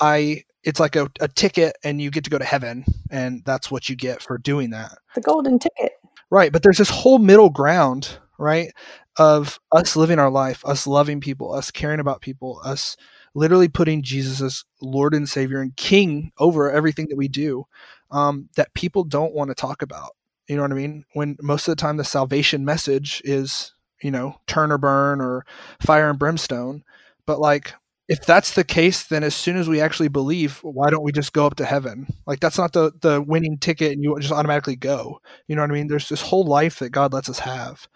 i 0.00 0.42
it's 0.64 0.80
like 0.80 0.96
a, 0.96 1.10
a 1.20 1.28
ticket 1.28 1.76
and 1.82 2.00
you 2.00 2.10
get 2.10 2.24
to 2.24 2.30
go 2.30 2.38
to 2.38 2.44
heaven 2.44 2.84
and 3.10 3.42
that's 3.44 3.70
what 3.70 3.88
you 3.88 3.96
get 3.96 4.22
for 4.22 4.38
doing 4.38 4.70
that. 4.70 4.92
The 5.14 5.20
golden 5.20 5.58
ticket. 5.58 5.92
right 6.30 6.52
but 6.52 6.62
there's 6.62 6.78
this 6.78 6.90
whole 6.90 7.18
middle 7.18 7.50
ground 7.50 8.18
right 8.38 8.72
of 9.18 9.60
us 9.72 9.96
living 9.96 10.18
our 10.18 10.30
life 10.30 10.64
us 10.64 10.86
loving 10.86 11.20
people 11.20 11.52
us 11.52 11.70
caring 11.70 12.00
about 12.00 12.20
people 12.20 12.60
us 12.64 12.96
literally 13.34 13.68
putting 13.68 14.02
Jesus 14.02 14.40
as 14.40 14.64
Lord 14.80 15.14
and 15.14 15.28
Savior 15.28 15.60
and 15.60 15.76
King 15.76 16.32
over 16.38 16.70
everything 16.70 17.08
that 17.08 17.16
we 17.16 17.28
do 17.28 17.64
um, 18.10 18.48
that 18.56 18.74
people 18.74 19.04
don't 19.04 19.34
want 19.34 19.50
to 19.50 19.54
talk 19.54 19.82
about. 19.82 20.12
You 20.48 20.56
know 20.56 20.62
what 20.62 20.72
I 20.72 20.76
mean? 20.76 21.04
When 21.14 21.36
most 21.40 21.66
of 21.66 21.72
the 21.72 21.80
time 21.80 21.96
the 21.96 22.04
salvation 22.04 22.64
message 22.64 23.22
is, 23.24 23.74
you 24.02 24.10
know, 24.10 24.36
turn 24.46 24.72
or 24.72 24.78
burn 24.78 25.20
or 25.20 25.46
fire 25.80 26.10
and 26.10 26.18
brimstone. 26.18 26.84
But 27.26 27.40
like, 27.40 27.74
if 28.08 28.26
that's 28.26 28.54
the 28.54 28.64
case, 28.64 29.04
then 29.04 29.22
as 29.22 29.34
soon 29.34 29.56
as 29.56 29.68
we 29.68 29.80
actually 29.80 30.08
believe, 30.08 30.58
why 30.62 30.90
don't 30.90 31.04
we 31.04 31.12
just 31.12 31.32
go 31.32 31.46
up 31.46 31.54
to 31.56 31.64
heaven? 31.64 32.06
Like 32.26 32.40
that's 32.40 32.58
not 32.58 32.72
the 32.72 32.92
the 33.00 33.22
winning 33.22 33.56
ticket, 33.58 33.92
and 33.92 34.02
you 34.02 34.18
just 34.20 34.32
automatically 34.32 34.76
go. 34.76 35.20
You 35.46 35.56
know 35.56 35.62
what 35.62 35.70
I 35.70 35.74
mean? 35.74 35.86
There's 35.86 36.08
this 36.08 36.20
whole 36.20 36.44
life 36.44 36.80
that 36.80 36.90
God 36.90 37.12
lets 37.12 37.30
us 37.30 37.38
have, 37.38 37.88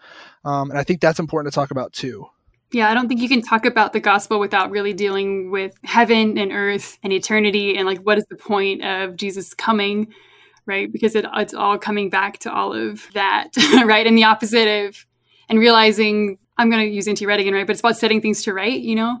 um, 0.45 0.71
and 0.71 0.79
I 0.79 0.83
think 0.83 1.01
that's 1.01 1.19
important 1.19 1.53
to 1.53 1.55
talk 1.55 1.71
about 1.71 1.93
too. 1.93 2.25
Yeah, 2.71 2.89
I 2.89 2.93
don't 2.93 3.07
think 3.07 3.21
you 3.21 3.29
can 3.29 3.41
talk 3.41 3.65
about 3.65 3.93
the 3.93 3.99
gospel 4.01 4.39
without 4.39 4.71
really 4.71 4.93
dealing 4.93 5.51
with 5.51 5.77
heaven 5.85 6.37
and 6.37 6.51
earth 6.51 6.97
and 7.01 7.13
eternity 7.13 7.77
and 7.77 7.87
like 7.87 7.99
what 7.99 8.17
is 8.17 8.25
the 8.29 8.35
point 8.35 8.83
of 8.83 9.15
Jesus 9.15 9.53
coming, 9.53 10.13
right? 10.65 10.91
Because 10.91 11.15
it, 11.15 11.25
it's 11.35 11.53
all 11.53 11.77
coming 11.77 12.09
back 12.09 12.39
to 12.39 12.53
all 12.53 12.73
of 12.73 13.07
that, 13.13 13.51
right? 13.85 14.05
And 14.05 14.17
the 14.17 14.25
opposite 14.25 14.85
of, 14.85 15.05
and 15.47 15.59
realizing, 15.59 16.37
I'm 16.57 16.69
going 16.69 16.85
to 16.85 16.93
use 16.93 17.07
N.T. 17.07 17.25
Wright 17.25 17.39
again, 17.39 17.53
right? 17.53 17.65
But 17.65 17.71
it's 17.71 17.79
about 17.79 17.95
setting 17.95 18.21
things 18.21 18.43
to 18.43 18.53
right, 18.53 18.77
you 18.77 18.95
know? 18.95 19.19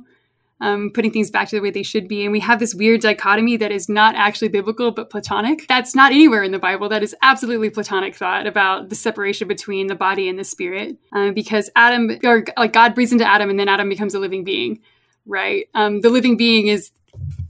Um, 0.59 0.91
putting 0.93 1.11
things 1.11 1.29
back 1.29 1.49
to 1.49 1.55
the 1.55 1.61
way 1.61 1.69
they 1.69 1.83
should 1.83 2.07
be. 2.07 2.23
And 2.23 2.31
we 2.31 2.39
have 2.39 2.59
this 2.59 2.73
weird 2.73 3.01
dichotomy 3.01 3.57
that 3.57 3.71
is 3.71 3.87
not 3.87 4.15
actually 4.15 4.47
biblical, 4.47 4.91
but 4.91 5.09
Platonic. 5.09 5.67
That's 5.67 5.95
not 5.95 6.11
anywhere 6.11 6.43
in 6.43 6.51
the 6.51 6.59
Bible. 6.59 6.89
That 6.89 7.03
is 7.03 7.15
absolutely 7.21 7.69
Platonic 7.69 8.15
thought 8.15 8.47
about 8.47 8.89
the 8.89 8.95
separation 8.95 9.47
between 9.47 9.87
the 9.87 9.95
body 9.95 10.27
and 10.27 10.39
the 10.39 10.43
spirit. 10.43 10.97
Um, 11.11 11.33
because 11.33 11.69
Adam, 11.75 12.17
or 12.23 12.43
like 12.57 12.73
God 12.73 12.95
breathes 12.95 13.11
into 13.11 13.25
Adam 13.25 13.49
and 13.49 13.59
then 13.59 13.69
Adam 13.69 13.87
becomes 13.87 14.15
a 14.15 14.19
living 14.19 14.43
being, 14.43 14.79
right? 15.25 15.67
Um, 15.75 16.01
the 16.01 16.09
living 16.09 16.37
being 16.37 16.67
is 16.67 16.91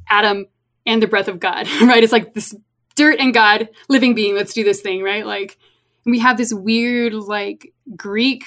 Adam 0.09 0.47
and 0.85 1.01
the 1.01 1.07
breath 1.07 1.27
of 1.27 1.39
God, 1.39 1.69
right? 1.81 2.03
It's 2.03 2.13
like 2.13 2.33
this 2.33 2.53
dirt 2.95 3.19
and 3.19 3.33
God, 3.33 3.69
living 3.87 4.15
being. 4.15 4.35
Let's 4.35 4.53
do 4.53 4.63
this 4.63 4.81
thing, 4.81 5.01
right? 5.01 5.25
Like, 5.25 5.57
we 6.05 6.19
have 6.19 6.37
this 6.37 6.53
weird, 6.53 7.13
like, 7.13 7.73
Greek 7.95 8.45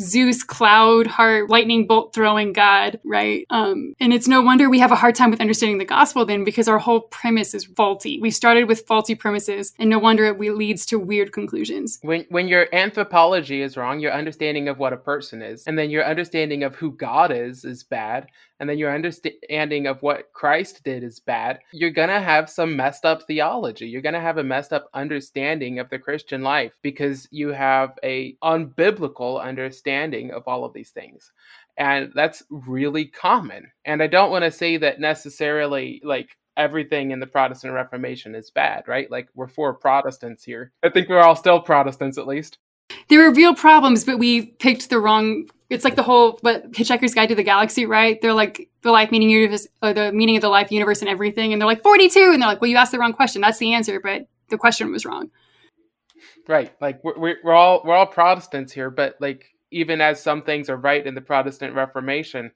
Zeus 0.00 0.42
cloud 0.42 1.06
heart 1.06 1.50
lightning 1.50 1.86
bolt 1.86 2.14
throwing 2.14 2.52
god, 2.52 2.98
right? 3.04 3.46
Um, 3.50 3.94
and 4.00 4.12
it's 4.12 4.28
no 4.28 4.42
wonder 4.42 4.68
we 4.68 4.78
have 4.80 4.92
a 4.92 4.96
hard 4.96 5.14
time 5.14 5.30
with 5.30 5.40
understanding 5.40 5.78
the 5.78 5.84
gospel 5.84 6.24
then 6.24 6.44
because 6.44 6.68
our 6.68 6.78
whole 6.78 7.02
premise 7.02 7.54
is 7.54 7.64
faulty. 7.64 8.20
We 8.20 8.30
started 8.30 8.64
with 8.68 8.86
faulty 8.86 9.14
premises, 9.14 9.72
and 9.78 9.90
no 9.90 9.98
wonder 9.98 10.24
it 10.26 10.38
leads 10.40 10.84
to 10.86 10.98
weird 10.98 11.32
conclusions. 11.32 11.98
When 12.02 12.26
when 12.30 12.48
your 12.48 12.66
anthropology 12.72 13.62
is 13.62 13.76
wrong, 13.76 14.00
your 14.00 14.12
understanding 14.12 14.68
of 14.68 14.78
what 14.78 14.92
a 14.92 14.96
person 14.96 15.42
is, 15.42 15.66
and 15.66 15.78
then 15.78 15.90
your 15.90 16.04
understanding 16.04 16.62
of 16.62 16.74
who 16.74 16.92
God 16.92 17.30
is 17.30 17.64
is 17.64 17.82
bad, 17.82 18.26
and 18.60 18.68
then 18.68 18.78
your 18.78 18.94
understanding 18.94 19.86
of 19.86 20.02
what 20.02 20.32
Christ 20.34 20.84
did 20.84 21.02
is 21.02 21.18
bad, 21.18 21.60
you're 21.72 21.90
going 21.90 22.10
to 22.10 22.20
have 22.20 22.50
some 22.50 22.76
messed 22.76 23.06
up 23.06 23.22
theology. 23.26 23.88
You're 23.88 24.02
going 24.02 24.14
to 24.14 24.20
have 24.20 24.36
a 24.36 24.44
messed 24.44 24.74
up 24.74 24.88
understanding 24.92 25.78
of 25.78 25.88
the 25.88 25.98
Christian 25.98 26.42
life 26.42 26.72
because 26.82 27.26
you 27.30 27.48
have 27.48 27.98
a 28.04 28.36
unbiblical 28.44 29.42
understanding 29.42 30.30
of 30.30 30.42
all 30.46 30.64
of 30.66 30.74
these 30.74 30.90
things. 30.90 31.32
And 31.78 32.12
that's 32.14 32.42
really 32.50 33.06
common. 33.06 33.72
And 33.86 34.02
I 34.02 34.06
don't 34.06 34.30
want 34.30 34.44
to 34.44 34.50
say 34.50 34.76
that 34.76 35.00
necessarily 35.00 36.02
like 36.04 36.36
everything 36.58 37.12
in 37.12 37.20
the 37.20 37.26
Protestant 37.26 37.72
Reformation 37.72 38.34
is 38.34 38.50
bad, 38.50 38.86
right? 38.86 39.10
Like 39.10 39.30
we're 39.34 39.48
for 39.48 39.72
Protestants 39.72 40.44
here. 40.44 40.72
I 40.82 40.90
think 40.90 41.08
we're 41.08 41.22
all 41.22 41.36
still 41.36 41.60
Protestants 41.60 42.18
at 42.18 42.26
least. 42.26 42.58
There 43.10 43.18
were 43.20 43.34
real 43.34 43.54
problems, 43.54 44.04
but 44.04 44.18
we 44.18 44.46
picked 44.46 44.88
the 44.88 44.98
wrong 44.98 45.48
it's 45.70 45.84
like 45.84 45.94
the 45.94 46.02
whole 46.02 46.38
but 46.42 46.72
Hitchhiker's 46.72 47.14
Guide 47.14 47.28
to 47.28 47.34
the 47.36 47.44
Galaxy, 47.44 47.86
right? 47.86 48.20
They're 48.20 48.34
like 48.34 48.68
the 48.82 48.90
life 48.90 49.12
meaning 49.12 49.30
universe 49.30 49.68
or 49.82 49.94
the 49.94 50.12
meaning 50.12 50.36
of 50.36 50.42
the 50.42 50.48
life 50.48 50.72
universe 50.72 51.00
and 51.00 51.08
everything, 51.08 51.52
and 51.52 51.62
they're 51.62 51.66
like 51.66 51.82
42, 51.82 52.32
and 52.32 52.42
they're 52.42 52.48
like, 52.48 52.60
well, 52.60 52.68
you 52.68 52.76
asked 52.76 52.92
the 52.92 52.98
wrong 52.98 53.12
question. 53.12 53.40
That's 53.40 53.58
the 53.58 53.72
answer, 53.72 54.00
but 54.00 54.26
the 54.48 54.58
question 54.58 54.90
was 54.90 55.06
wrong. 55.06 55.30
Right. 56.48 56.72
Like 56.80 57.02
we're 57.04 57.36
we're 57.44 57.52
all 57.52 57.82
we're 57.84 57.94
all 57.94 58.06
Protestants 58.06 58.72
here, 58.72 58.90
but 58.90 59.14
like 59.20 59.54
even 59.70 60.00
as 60.00 60.20
some 60.20 60.42
things 60.42 60.68
are 60.68 60.76
right 60.76 61.06
in 61.06 61.14
the 61.14 61.20
Protestant 61.20 61.74
Reformation, 61.74 62.50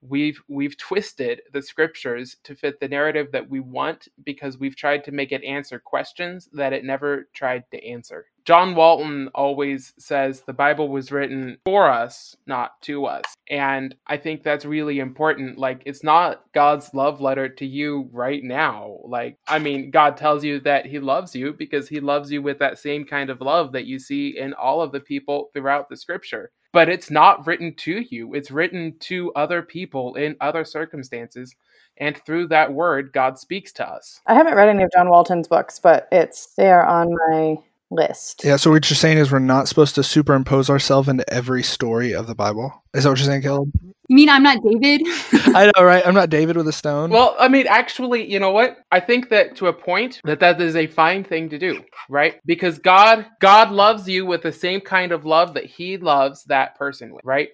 we've 0.00 0.40
we've 0.48 0.76
twisted 0.76 1.42
the 1.52 1.62
scriptures 1.62 2.36
to 2.44 2.54
fit 2.54 2.80
the 2.80 2.88
narrative 2.88 3.28
that 3.32 3.48
we 3.48 3.60
want 3.60 4.08
because 4.24 4.58
we've 4.58 4.76
tried 4.76 5.04
to 5.04 5.12
make 5.12 5.32
it 5.32 5.44
answer 5.44 5.78
questions 5.78 6.48
that 6.52 6.72
it 6.72 6.84
never 6.84 7.28
tried 7.34 7.64
to 7.70 7.84
answer. 7.86 8.26
John 8.48 8.74
Walton 8.74 9.28
always 9.34 9.92
says 9.98 10.40
the 10.40 10.54
Bible 10.54 10.88
was 10.88 11.12
written 11.12 11.58
for 11.66 11.90
us, 11.90 12.34
not 12.46 12.80
to 12.80 13.04
us. 13.04 13.24
And 13.50 13.94
I 14.06 14.16
think 14.16 14.42
that's 14.42 14.64
really 14.64 15.00
important. 15.00 15.58
Like, 15.58 15.82
it's 15.84 16.02
not 16.02 16.44
God's 16.54 16.94
love 16.94 17.20
letter 17.20 17.50
to 17.50 17.66
you 17.66 18.08
right 18.10 18.42
now. 18.42 19.00
Like, 19.04 19.36
I 19.46 19.58
mean, 19.58 19.90
God 19.90 20.16
tells 20.16 20.44
you 20.44 20.60
that 20.60 20.86
He 20.86 20.98
loves 20.98 21.36
you 21.36 21.52
because 21.52 21.90
He 21.90 22.00
loves 22.00 22.32
you 22.32 22.40
with 22.40 22.58
that 22.60 22.78
same 22.78 23.04
kind 23.04 23.28
of 23.28 23.42
love 23.42 23.72
that 23.72 23.84
you 23.84 23.98
see 23.98 24.38
in 24.38 24.54
all 24.54 24.80
of 24.80 24.92
the 24.92 25.00
people 25.00 25.50
throughout 25.52 25.90
the 25.90 25.96
scripture 25.98 26.50
but 26.72 26.88
it's 26.88 27.10
not 27.10 27.46
written 27.46 27.74
to 27.74 28.04
you. 28.10 28.34
It's 28.34 28.50
written 28.50 28.96
to 29.00 29.32
other 29.34 29.62
people 29.62 30.14
in 30.14 30.36
other 30.40 30.64
circumstances. 30.64 31.54
And 31.96 32.16
through 32.24 32.48
that 32.48 32.72
word, 32.72 33.12
God 33.12 33.38
speaks 33.38 33.72
to 33.74 33.88
us. 33.88 34.20
I 34.26 34.34
haven't 34.34 34.54
read 34.54 34.68
any 34.68 34.84
of 34.84 34.90
John 34.92 35.08
Walton's 35.08 35.48
books, 35.48 35.78
but 35.78 36.06
it's 36.12 36.54
they 36.56 36.70
are 36.70 36.86
on 36.86 37.08
my 37.28 37.56
list. 37.90 38.42
Yeah, 38.44 38.56
so 38.56 38.70
what 38.70 38.88
you're 38.88 38.96
saying 38.96 39.18
is 39.18 39.32
we're 39.32 39.38
not 39.38 39.68
supposed 39.68 39.94
to 39.94 40.02
superimpose 40.02 40.68
ourselves 40.68 41.08
into 41.08 41.28
every 41.32 41.62
story 41.62 42.12
of 42.14 42.26
the 42.26 42.34
Bible. 42.34 42.84
Is 42.94 43.04
that 43.04 43.10
what 43.10 43.18
you're 43.18 43.26
saying, 43.26 43.42
Caleb? 43.42 43.70
You 44.08 44.16
mean 44.16 44.28
I'm 44.28 44.42
not 44.42 44.58
David? 44.62 45.02
I 45.54 45.70
know, 45.76 45.84
right? 45.84 46.06
I'm 46.06 46.14
not 46.14 46.30
David 46.30 46.56
with 46.56 46.68
a 46.68 46.72
stone. 46.72 47.10
Well, 47.10 47.36
I 47.38 47.48
mean, 47.48 47.66
actually, 47.66 48.30
you 48.30 48.38
know 48.38 48.50
what? 48.50 48.78
I 48.90 49.00
think 49.00 49.28
that 49.30 49.56
to 49.56 49.66
a 49.66 49.72
point 49.72 50.20
that 50.24 50.40
that 50.40 50.60
is 50.60 50.76
a 50.76 50.86
fine 50.86 51.24
thing 51.24 51.48
to 51.50 51.58
do, 51.58 51.82
right? 52.08 52.40
Because 52.46 52.78
God, 52.78 53.26
God 53.40 53.70
loves 53.70 54.08
you 54.08 54.24
with 54.24 54.42
the 54.42 54.52
same 54.52 54.80
kind 54.80 55.12
of 55.12 55.24
love 55.24 55.54
that 55.54 55.66
He 55.66 55.98
loves 55.98 56.44
that 56.44 56.76
person 56.76 57.12
with, 57.12 57.24
right? 57.24 57.50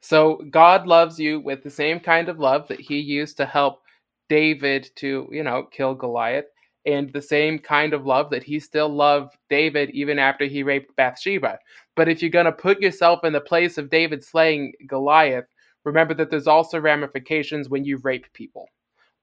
So 0.00 0.40
God 0.50 0.86
loves 0.86 1.20
you 1.20 1.40
with 1.40 1.62
the 1.62 1.70
same 1.70 2.00
kind 2.00 2.28
of 2.28 2.38
love 2.38 2.68
that 2.68 2.80
He 2.80 2.98
used 2.98 3.36
to 3.36 3.46
help 3.46 3.82
David 4.28 4.90
to, 4.96 5.28
you 5.30 5.42
know, 5.42 5.64
kill 5.70 5.94
Goliath, 5.94 6.46
and 6.84 7.12
the 7.12 7.22
same 7.22 7.58
kind 7.58 7.94
of 7.94 8.06
love 8.06 8.30
that 8.30 8.42
He 8.42 8.58
still 8.60 8.88
loved 8.88 9.36
David 9.48 9.90
even 9.90 10.18
after 10.18 10.46
he 10.46 10.62
raped 10.62 10.94
Bathsheba. 10.96 11.58
But 11.96 12.08
if 12.08 12.22
you're 12.22 12.30
gonna 12.30 12.52
put 12.52 12.80
yourself 12.80 13.24
in 13.24 13.32
the 13.32 13.40
place 13.40 13.78
of 13.78 13.90
David 13.90 14.24
slaying 14.24 14.72
Goliath 14.86 15.46
remember 15.84 16.14
that 16.14 16.30
there's 16.30 16.46
also 16.46 16.78
ramifications 16.80 17.68
when 17.68 17.84
you 17.84 17.98
rape 17.98 18.26
people 18.32 18.68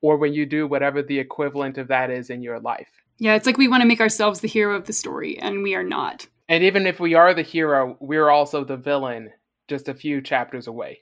or 0.01 0.17
when 0.17 0.33
you 0.33 0.45
do 0.45 0.67
whatever 0.67 1.01
the 1.01 1.19
equivalent 1.19 1.77
of 1.77 1.87
that 1.87 2.09
is 2.09 2.29
in 2.29 2.41
your 2.41 2.59
life. 2.59 2.89
Yeah, 3.17 3.35
it's 3.35 3.45
like 3.45 3.57
we 3.57 3.67
want 3.67 3.81
to 3.81 3.87
make 3.87 4.01
ourselves 4.01 4.39
the 4.39 4.47
hero 4.47 4.75
of 4.75 4.85
the 4.85 4.93
story, 4.93 5.37
and 5.39 5.61
we 5.61 5.75
are 5.75 5.83
not. 5.83 6.25
And 6.47 6.63
even 6.63 6.87
if 6.87 7.01
we 7.01 7.15
are 7.15 7.33
the 7.33 7.41
hero, 7.41 7.97
we're 7.99 8.29
also 8.29 8.63
the 8.63 8.77
villain 8.77 9.31
just 9.67 9.89
a 9.89 9.93
few 9.93 10.21
chapters 10.21 10.67
away. 10.67 11.01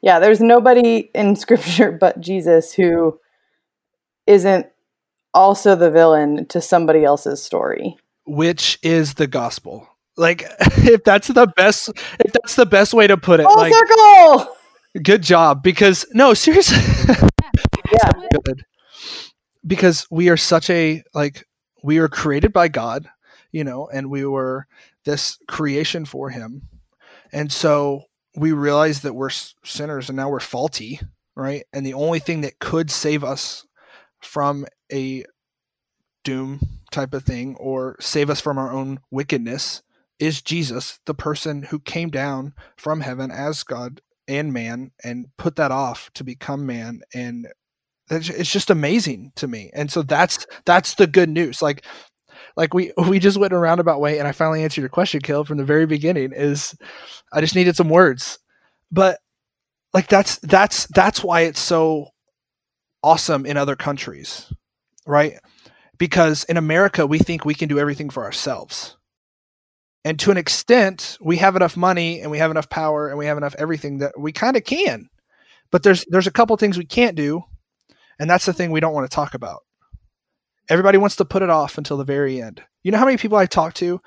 Yeah, 0.00 0.20
there's 0.20 0.40
nobody 0.40 1.10
in 1.14 1.36
scripture 1.36 1.92
but 1.92 2.20
Jesus 2.20 2.72
who 2.72 3.18
isn't 4.26 4.66
also 5.34 5.74
the 5.74 5.90
villain 5.90 6.46
to 6.46 6.60
somebody 6.60 7.04
else's 7.04 7.42
story. 7.42 7.96
Which 8.26 8.78
is 8.82 9.14
the 9.14 9.26
gospel. 9.26 9.88
Like 10.16 10.44
if 10.60 11.04
that's 11.04 11.28
the 11.28 11.46
best 11.46 11.90
if 12.20 12.32
that's 12.32 12.56
the 12.56 12.66
best 12.66 12.94
way 12.94 13.06
to 13.06 13.16
put 13.16 13.40
it. 13.40 13.44
Full 13.44 13.56
like, 13.56 13.72
circle! 13.72 14.56
Good 15.02 15.22
job. 15.22 15.62
Because 15.62 16.06
no, 16.12 16.34
seriously. 16.34 16.78
Yeah. 17.92 18.12
good. 18.44 18.64
Because 19.66 20.06
we 20.12 20.28
are 20.28 20.36
such 20.36 20.70
a 20.70 21.02
like 21.12 21.44
we 21.82 21.98
are 21.98 22.08
created 22.08 22.52
by 22.52 22.68
God, 22.68 23.08
you 23.50 23.64
know, 23.64 23.88
and 23.92 24.10
we 24.10 24.24
were 24.24 24.68
this 25.04 25.38
creation 25.48 26.04
for 26.04 26.30
him. 26.30 26.68
And 27.32 27.50
so 27.50 28.04
we 28.36 28.52
realize 28.52 29.00
that 29.02 29.14
we're 29.14 29.30
sinners 29.30 30.08
and 30.08 30.16
now 30.16 30.28
we're 30.30 30.38
faulty, 30.38 31.00
right? 31.34 31.64
And 31.72 31.84
the 31.84 31.94
only 31.94 32.20
thing 32.20 32.42
that 32.42 32.60
could 32.60 32.90
save 32.90 33.24
us 33.24 33.66
from 34.20 34.66
a 34.92 35.24
doom 36.24 36.60
type 36.90 37.14
of 37.14 37.24
thing 37.24 37.56
or 37.56 37.96
save 38.00 38.30
us 38.30 38.40
from 38.40 38.58
our 38.58 38.72
own 38.72 39.00
wickedness 39.10 39.82
is 40.18 40.42
Jesus, 40.42 41.00
the 41.06 41.14
person 41.14 41.62
who 41.62 41.80
came 41.80 42.10
down 42.10 42.52
from 42.76 43.00
heaven 43.00 43.30
as 43.30 43.62
God 43.62 44.00
and 44.28 44.52
man 44.52 44.92
and 45.02 45.26
put 45.38 45.56
that 45.56 45.70
off 45.70 46.10
to 46.14 46.24
become 46.24 46.66
man. 46.66 47.00
And 47.14 47.48
it's 48.10 48.52
just 48.52 48.70
amazing 48.70 49.32
to 49.36 49.48
me. 49.48 49.70
And 49.72 49.90
so 49.90 50.02
that's 50.02 50.46
that's 50.66 50.94
the 50.94 51.06
good 51.06 51.28
news. 51.28 51.62
Like 51.62 51.84
like 52.56 52.74
we 52.74 52.92
we 53.08 53.18
just 53.18 53.38
went 53.38 53.52
a 53.52 53.58
roundabout 53.58 54.00
way 54.00 54.18
and 54.18 54.26
i 54.26 54.32
finally 54.32 54.62
answered 54.64 54.80
your 54.80 54.88
question 54.88 55.20
kill 55.20 55.44
from 55.44 55.58
the 55.58 55.64
very 55.64 55.86
beginning 55.86 56.32
is 56.34 56.74
i 57.32 57.40
just 57.40 57.54
needed 57.54 57.76
some 57.76 57.88
words. 57.88 58.38
But 58.90 59.20
like 59.94 60.08
that's 60.08 60.36
that's 60.38 60.86
that's 60.88 61.22
why 61.22 61.42
it's 61.42 61.60
so 61.60 62.08
awesome 63.02 63.46
in 63.46 63.56
other 63.56 63.76
countries 63.76 64.52
right? 65.06 65.38
Because 65.98 66.44
in 66.44 66.56
america 66.56 67.06
we 67.06 67.18
think 67.18 67.44
we 67.44 67.54
can 67.54 67.68
do 67.68 67.78
everything 67.78 68.10
for 68.10 68.24
ourselves. 68.24 68.96
And 70.04 70.18
to 70.20 70.30
an 70.30 70.38
extent 70.38 71.18
we 71.20 71.36
have 71.36 71.56
enough 71.56 71.76
money 71.76 72.20
and 72.20 72.30
we 72.30 72.38
have 72.38 72.50
enough 72.50 72.70
power 72.70 73.08
and 73.08 73.18
we 73.18 73.26
have 73.26 73.36
enough 73.36 73.54
everything 73.58 73.98
that 73.98 74.18
we 74.18 74.32
kind 74.32 74.56
of 74.56 74.64
can. 74.64 75.08
But 75.70 75.82
there's 75.82 76.04
there's 76.08 76.26
a 76.26 76.32
couple 76.32 76.56
things 76.56 76.78
we 76.78 76.86
can't 76.86 77.16
do 77.16 77.44
and 78.18 78.28
that's 78.28 78.46
the 78.46 78.52
thing 78.52 78.70
we 78.70 78.80
don't 78.80 78.94
want 78.94 79.10
to 79.10 79.14
talk 79.14 79.34
about. 79.34 79.60
Everybody 80.68 80.98
wants 80.98 81.16
to 81.16 81.24
put 81.24 81.42
it 81.42 81.50
off 81.50 81.78
until 81.78 81.96
the 81.96 82.04
very 82.04 82.40
end. 82.40 82.62
You 82.82 82.92
know 82.92 82.98
how 82.98 83.04
many 83.04 83.16
people 83.16 83.36
i 83.36 83.46
talk 83.46 83.74
to 83.74 84.00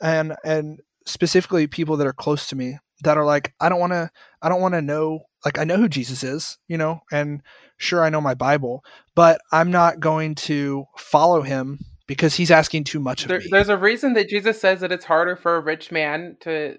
and 0.00 0.34
and 0.44 0.80
specifically 1.06 1.66
people 1.66 1.96
that 1.96 2.06
are 2.06 2.12
close 2.12 2.48
to 2.48 2.56
me 2.56 2.78
that 3.02 3.16
are 3.16 3.24
like 3.24 3.52
i 3.60 3.68
don't 3.68 3.80
want 3.80 3.92
to 3.92 4.08
i 4.40 4.48
don't 4.48 4.60
want 4.60 4.74
to 4.74 4.82
know 4.82 5.24
like 5.44 5.58
i 5.58 5.64
know 5.64 5.76
who 5.76 5.88
jesus 5.88 6.22
is 6.22 6.58
you 6.68 6.78
know? 6.78 7.00
And 7.10 7.42
sure 7.82 8.04
i 8.04 8.10
know 8.10 8.20
my 8.20 8.34
bible 8.34 8.84
but 9.14 9.40
i'm 9.52 9.70
not 9.70 10.00
going 10.00 10.34
to 10.34 10.84
follow 10.96 11.42
him 11.42 11.78
because 12.06 12.34
he's 12.34 12.50
asking 12.50 12.84
too 12.84 13.00
much 13.00 13.22
of 13.22 13.28
There, 13.28 13.38
me 13.38 13.46
there's 13.50 13.68
a 13.68 13.76
reason 13.76 14.14
that 14.14 14.28
Jesus 14.28 14.60
says 14.60 14.80
that 14.80 14.92
it's 14.92 15.04
harder 15.04 15.36
for 15.36 15.56
a 15.56 15.60
rich 15.60 15.90
man 15.90 16.36
to 16.40 16.76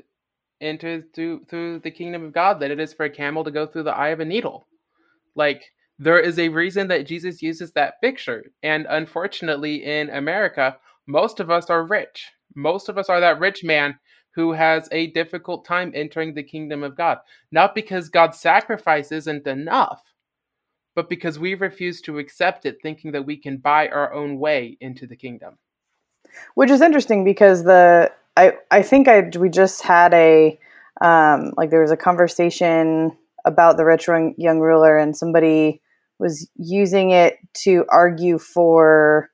enter 0.61 1.03
through 1.13 1.45
through 1.49 1.79
the 1.79 1.91
kingdom 1.91 2.23
of 2.23 2.33
God 2.33 2.59
than 2.59 2.71
it 2.71 2.79
is 2.79 2.93
for 2.93 3.05
a 3.05 3.09
camel 3.09 3.43
to 3.43 3.51
go 3.51 3.65
through 3.65 3.83
the 3.83 3.95
eye 3.95 4.09
of 4.09 4.19
a 4.19 4.25
needle. 4.25 4.67
Like 5.35 5.63
there 5.99 6.19
is 6.19 6.39
a 6.39 6.49
reason 6.49 6.87
that 6.87 7.07
Jesus 7.07 7.41
uses 7.41 7.71
that 7.73 8.01
picture, 8.01 8.43
and 8.61 8.85
unfortunately, 8.89 9.83
in 9.83 10.09
America, 10.09 10.77
most 11.07 11.39
of 11.39 11.49
us 11.49 11.69
are 11.69 11.85
rich. 11.85 12.31
Most 12.55 12.89
of 12.89 12.97
us 12.97 13.09
are 13.09 13.19
that 13.19 13.39
rich 13.39 13.63
man 13.63 13.99
who 14.35 14.53
has 14.53 14.87
a 14.91 15.07
difficult 15.07 15.65
time 15.65 15.91
entering 15.93 16.33
the 16.33 16.43
kingdom 16.43 16.83
of 16.83 16.97
God, 16.97 17.19
not 17.51 17.75
because 17.75 18.09
God's 18.09 18.39
sacrifice 18.39 19.11
isn't 19.11 19.47
enough, 19.47 20.01
but 20.95 21.09
because 21.09 21.39
we 21.39 21.55
refuse 21.55 22.01
to 22.01 22.19
accept 22.19 22.65
it, 22.65 22.77
thinking 22.81 23.11
that 23.13 23.25
we 23.25 23.37
can 23.37 23.57
buy 23.57 23.87
our 23.89 24.13
own 24.13 24.39
way 24.39 24.77
into 24.81 25.07
the 25.07 25.15
kingdom. 25.15 25.57
which 26.55 26.69
is 26.71 26.81
interesting 26.81 27.23
because 27.23 27.63
the 27.63 28.11
I 28.37 28.53
I 28.71 28.81
think 28.81 29.07
I 29.07 29.29
we 29.39 29.49
just 29.49 29.81
had 29.83 30.13
a 30.13 30.57
um, 31.01 31.53
like 31.57 31.69
there 31.69 31.81
was 31.81 31.91
a 31.91 31.97
conversation 31.97 33.15
about 33.45 33.77
the 33.77 33.85
rich 33.85 34.07
young, 34.07 34.59
ruler 34.59 34.97
and 34.97 35.17
somebody 35.17 35.81
was 36.19 36.49
using 36.55 37.11
it 37.11 37.37
to 37.53 37.85
argue 37.89 38.37
for 38.37 39.29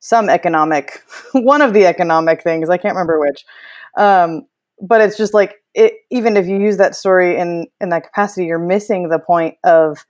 some 0.00 0.28
economic 0.30 1.02
one 1.32 1.62
of 1.62 1.74
the 1.74 1.86
economic 1.86 2.42
things 2.42 2.70
I 2.70 2.78
can't 2.78 2.94
remember 2.94 3.20
which 3.20 3.44
um, 3.96 4.42
but 4.80 5.00
it's 5.00 5.16
just 5.16 5.34
like 5.34 5.56
it 5.74 5.94
even 6.10 6.36
if 6.36 6.46
you 6.46 6.58
use 6.58 6.78
that 6.78 6.96
story 6.96 7.38
in 7.38 7.66
in 7.80 7.90
that 7.90 8.04
capacity 8.04 8.46
you're 8.46 8.58
missing 8.58 9.08
the 9.08 9.18
point 9.18 9.56
of 9.64 10.04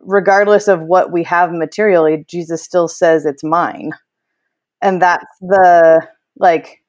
regardless 0.00 0.68
of 0.68 0.82
what 0.82 1.12
we 1.12 1.22
have 1.24 1.52
materially 1.52 2.24
Jesus 2.28 2.62
still 2.62 2.88
says 2.88 3.26
it's 3.26 3.44
mine. 3.44 3.92
And 4.82 5.00
that's 5.00 5.38
the 5.40 6.06
like 6.38 6.82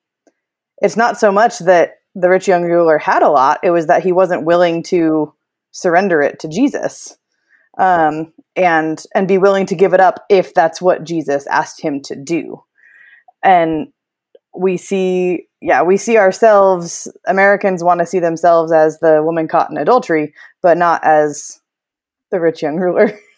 it's 0.82 0.98
not 0.98 1.20
so 1.20 1.32
much 1.32 1.60
that 1.60 1.96
the 2.16 2.30
rich 2.30 2.48
young 2.48 2.64
ruler 2.64 2.98
had 2.98 3.24
a 3.24 3.30
lot 3.30 3.60
it 3.64 3.72
was 3.72 3.88
that 3.88 4.04
he 4.04 4.12
wasn't 4.12 4.46
willing 4.46 4.84
to 4.84 5.34
surrender 5.72 6.22
it 6.22 6.40
to 6.40 6.50
jesus 6.50 7.18
um, 7.78 8.34
and 8.56 9.04
and 9.16 9.28
be 9.28 9.38
willing 9.38 9.66
to 9.66 9.76
give 9.76 9.94
it 9.94 10.00
up 10.02 10.26
if 10.30 10.54
that's 10.54 10.82
what 10.82 11.04
jesus 11.04 11.48
asked 11.48 11.82
him 11.82 12.02
to 12.02 12.16
do. 12.16 12.62
And 13.44 13.88
we 14.56 14.76
see 14.76 15.48
yeah 15.62 15.82
we 15.82 15.96
see 15.96 16.18
ourselves 16.18 17.08
americans 17.26 17.84
want 17.84 18.00
to 18.02 18.06
see 18.06 18.20
themselves 18.20 18.72
as 18.72 19.00
the 19.00 19.24
woman 19.24 19.48
caught 19.48 19.72
in 19.72 19.78
adultery 19.78 20.34
but 20.62 20.78
not 20.78 21.02
as 21.06 21.61
the 22.32 22.40
rich 22.40 22.62
young 22.62 22.78
ruler 22.78 23.18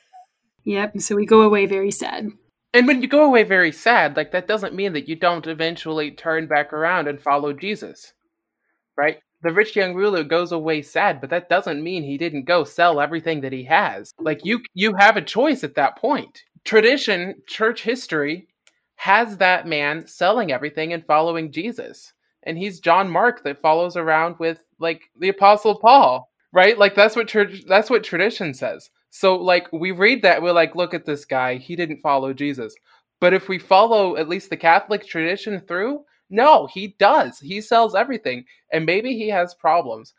Yep. 0.66 1.02
So 1.02 1.16
we 1.16 1.26
go 1.26 1.42
away 1.42 1.66
very 1.66 1.92
sad. 1.92 2.30
And 2.74 2.88
when 2.88 3.02
you 3.02 3.08
go 3.08 3.24
away 3.24 3.44
very 3.44 3.72
sad, 3.72 4.16
like 4.18 4.32
that 4.32 4.48
doesn't 4.48 4.74
mean 4.74 4.94
that 4.94 5.08
you 5.08 5.16
don't 5.16 5.46
eventually 5.46 6.12
turn 6.12 6.48
back 6.48 6.74
around 6.74 7.08
and 7.08 7.22
follow 7.22 7.54
Jesus. 7.54 8.14
Right? 8.98 9.20
The 9.42 9.54
rich 9.54 9.76
young 9.76 9.94
ruler 9.94 10.24
goes 10.24 10.52
away 10.52 10.82
sad, 10.82 11.20
but 11.20 11.30
that 11.30 11.50
doesn't 11.50 11.84
mean 11.84 12.04
he 12.04 12.18
didn't 12.18 12.46
go 12.46 12.64
sell 12.64 13.02
everything 13.02 13.42
that 13.42 13.52
he 13.52 13.66
has. 13.66 14.14
Like 14.18 14.42
you 14.44 14.62
you 14.74 14.94
have 14.98 15.18
a 15.18 15.22
choice 15.22 15.64
at 15.64 15.76
that 15.76 15.98
point. 15.98 16.44
Tradition, 16.64 17.36
church 17.46 17.84
history 17.84 18.48
has 18.96 19.38
that 19.38 19.68
man 19.68 20.08
selling 20.08 20.52
everything 20.52 20.94
and 20.94 21.06
following 21.06 21.52
Jesus. 21.52 22.14
And 22.44 22.58
he's 22.58 22.80
John 22.80 23.10
Mark 23.10 23.44
that 23.44 23.62
follows 23.62 23.98
around 23.98 24.38
with 24.40 24.64
like 24.80 25.02
the 25.20 25.30
apostle 25.30 25.78
Paul. 25.78 26.30
Right? 26.54 26.78
Like 26.78 26.96
that's 26.96 27.16
what 27.16 27.28
tra- 27.28 27.64
that's 27.68 27.90
what 27.90 28.04
tradition 28.04 28.54
says. 28.54 28.90
So 29.10 29.36
like 29.36 29.72
we 29.74 29.92
read 29.92 30.22
that 30.22 30.42
we're 30.42 30.54
like, 30.54 30.76
look 30.76 30.94
at 30.94 31.06
this 31.06 31.26
guy, 31.26 31.58
he 31.58 31.76
didn't 31.76 32.02
follow 32.02 32.34
Jesus. 32.34 32.74
But 33.20 33.34
if 33.34 33.48
we 33.50 33.60
follow 33.60 34.16
at 34.18 34.30
least 34.30 34.50
the 34.50 34.58
Catholic 34.58 35.06
tradition 35.06 35.62
through, 35.62 36.04
no, 36.30 36.68
he 36.68 36.96
does. 37.00 37.40
He 37.40 37.62
sells 37.62 37.96
everything, 37.96 38.46
and 38.72 38.86
maybe 38.86 39.18
he 39.18 39.30
has 39.30 39.54
problems. 39.54 40.14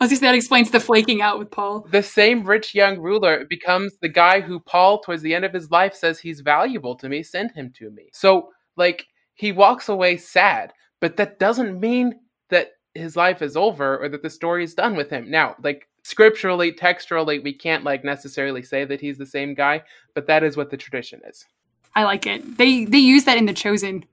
I 0.00 0.04
was 0.04 0.10
just 0.10 0.22
that 0.22 0.34
explains 0.34 0.70
the 0.70 0.80
flaking 0.80 1.20
out 1.20 1.38
with 1.38 1.50
Paul. 1.50 1.86
The 1.90 2.02
same 2.02 2.44
rich 2.44 2.74
young 2.74 2.98
ruler 2.98 3.44
becomes 3.48 3.98
the 4.00 4.08
guy 4.08 4.40
who 4.40 4.58
Paul, 4.58 5.00
towards 5.00 5.22
the 5.22 5.34
end 5.34 5.44
of 5.44 5.52
his 5.52 5.70
life, 5.70 5.94
says 5.94 6.18
he's 6.18 6.40
valuable 6.40 6.96
to 6.96 7.08
me. 7.08 7.22
Send 7.22 7.52
him 7.52 7.70
to 7.76 7.90
me. 7.90 8.08
So 8.12 8.48
like 8.76 9.06
he 9.34 9.52
walks 9.52 9.88
away 9.88 10.16
sad, 10.16 10.72
but 11.00 11.18
that 11.18 11.38
doesn't 11.38 11.78
mean 11.78 12.18
that 12.48 12.70
his 12.94 13.16
life 13.16 13.42
is 13.42 13.56
over 13.56 13.98
or 13.98 14.08
that 14.08 14.22
the 14.22 14.30
story 14.30 14.64
is 14.64 14.74
done 14.74 14.96
with 14.96 15.10
him. 15.10 15.30
Now, 15.30 15.56
like 15.62 15.88
scripturally, 16.02 16.72
textually, 16.72 17.38
we 17.38 17.52
can't 17.52 17.84
like 17.84 18.04
necessarily 18.04 18.62
say 18.62 18.84
that 18.84 19.00
he's 19.00 19.18
the 19.18 19.26
same 19.26 19.54
guy, 19.54 19.82
but 20.14 20.26
that 20.26 20.42
is 20.42 20.56
what 20.56 20.70
the 20.70 20.76
tradition 20.76 21.20
is. 21.28 21.46
I 21.94 22.04
like 22.04 22.26
it. 22.26 22.56
They 22.58 22.84
they 22.84 22.98
use 22.98 23.24
that 23.24 23.36
in 23.38 23.46
the 23.46 23.52
Chosen 23.52 24.04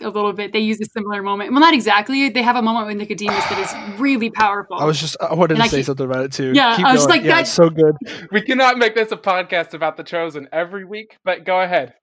a 0.00 0.08
little 0.08 0.32
bit. 0.32 0.52
They 0.52 0.60
use 0.60 0.80
a 0.80 0.84
similar 0.84 1.20
moment. 1.22 1.50
Well, 1.50 1.60
not 1.60 1.74
exactly. 1.74 2.28
They 2.28 2.42
have 2.42 2.56
a 2.56 2.62
moment 2.62 2.86
with 2.86 2.96
Nicodemus 2.96 3.44
that 3.46 3.58
is 3.58 4.00
really 4.00 4.30
powerful. 4.30 4.76
I 4.76 4.84
was 4.84 5.00
just 5.00 5.16
I 5.20 5.34
wanted 5.34 5.54
And 5.54 5.62
to 5.62 5.64
I 5.64 5.68
say 5.68 5.76
keep- 5.78 5.86
something 5.86 6.06
about 6.06 6.24
it 6.26 6.32
too. 6.32 6.52
Yeah, 6.54 6.76
Keep 6.76 6.86
I 6.86 6.92
was 6.92 7.06
going. 7.06 7.18
like, 7.18 7.26
yeah, 7.26 7.34
that- 7.36 7.40
it's 7.42 7.50
so 7.50 7.68
good. 7.70 7.96
We 8.32 8.40
cannot 8.42 8.78
make 8.78 8.94
this 8.94 9.10
a 9.12 9.16
podcast 9.16 9.74
about 9.74 9.96
the 9.96 10.04
chosen 10.04 10.48
every 10.52 10.84
week, 10.84 11.18
but 11.24 11.44
go 11.44 11.60
ahead. 11.60 11.94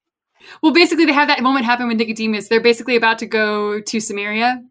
Well, 0.61 0.73
basically, 0.73 1.05
they 1.05 1.13
have 1.13 1.29
that 1.29 1.41
moment 1.41 1.65
happen 1.65 1.87
with 1.87 1.97
Nicodemus. 1.97 2.47
They're 2.49 2.61
basically 2.61 2.95
about 2.95 3.17
to 3.19 3.25
go 3.25 3.79
to 3.81 3.99
Samaria, 3.99 4.63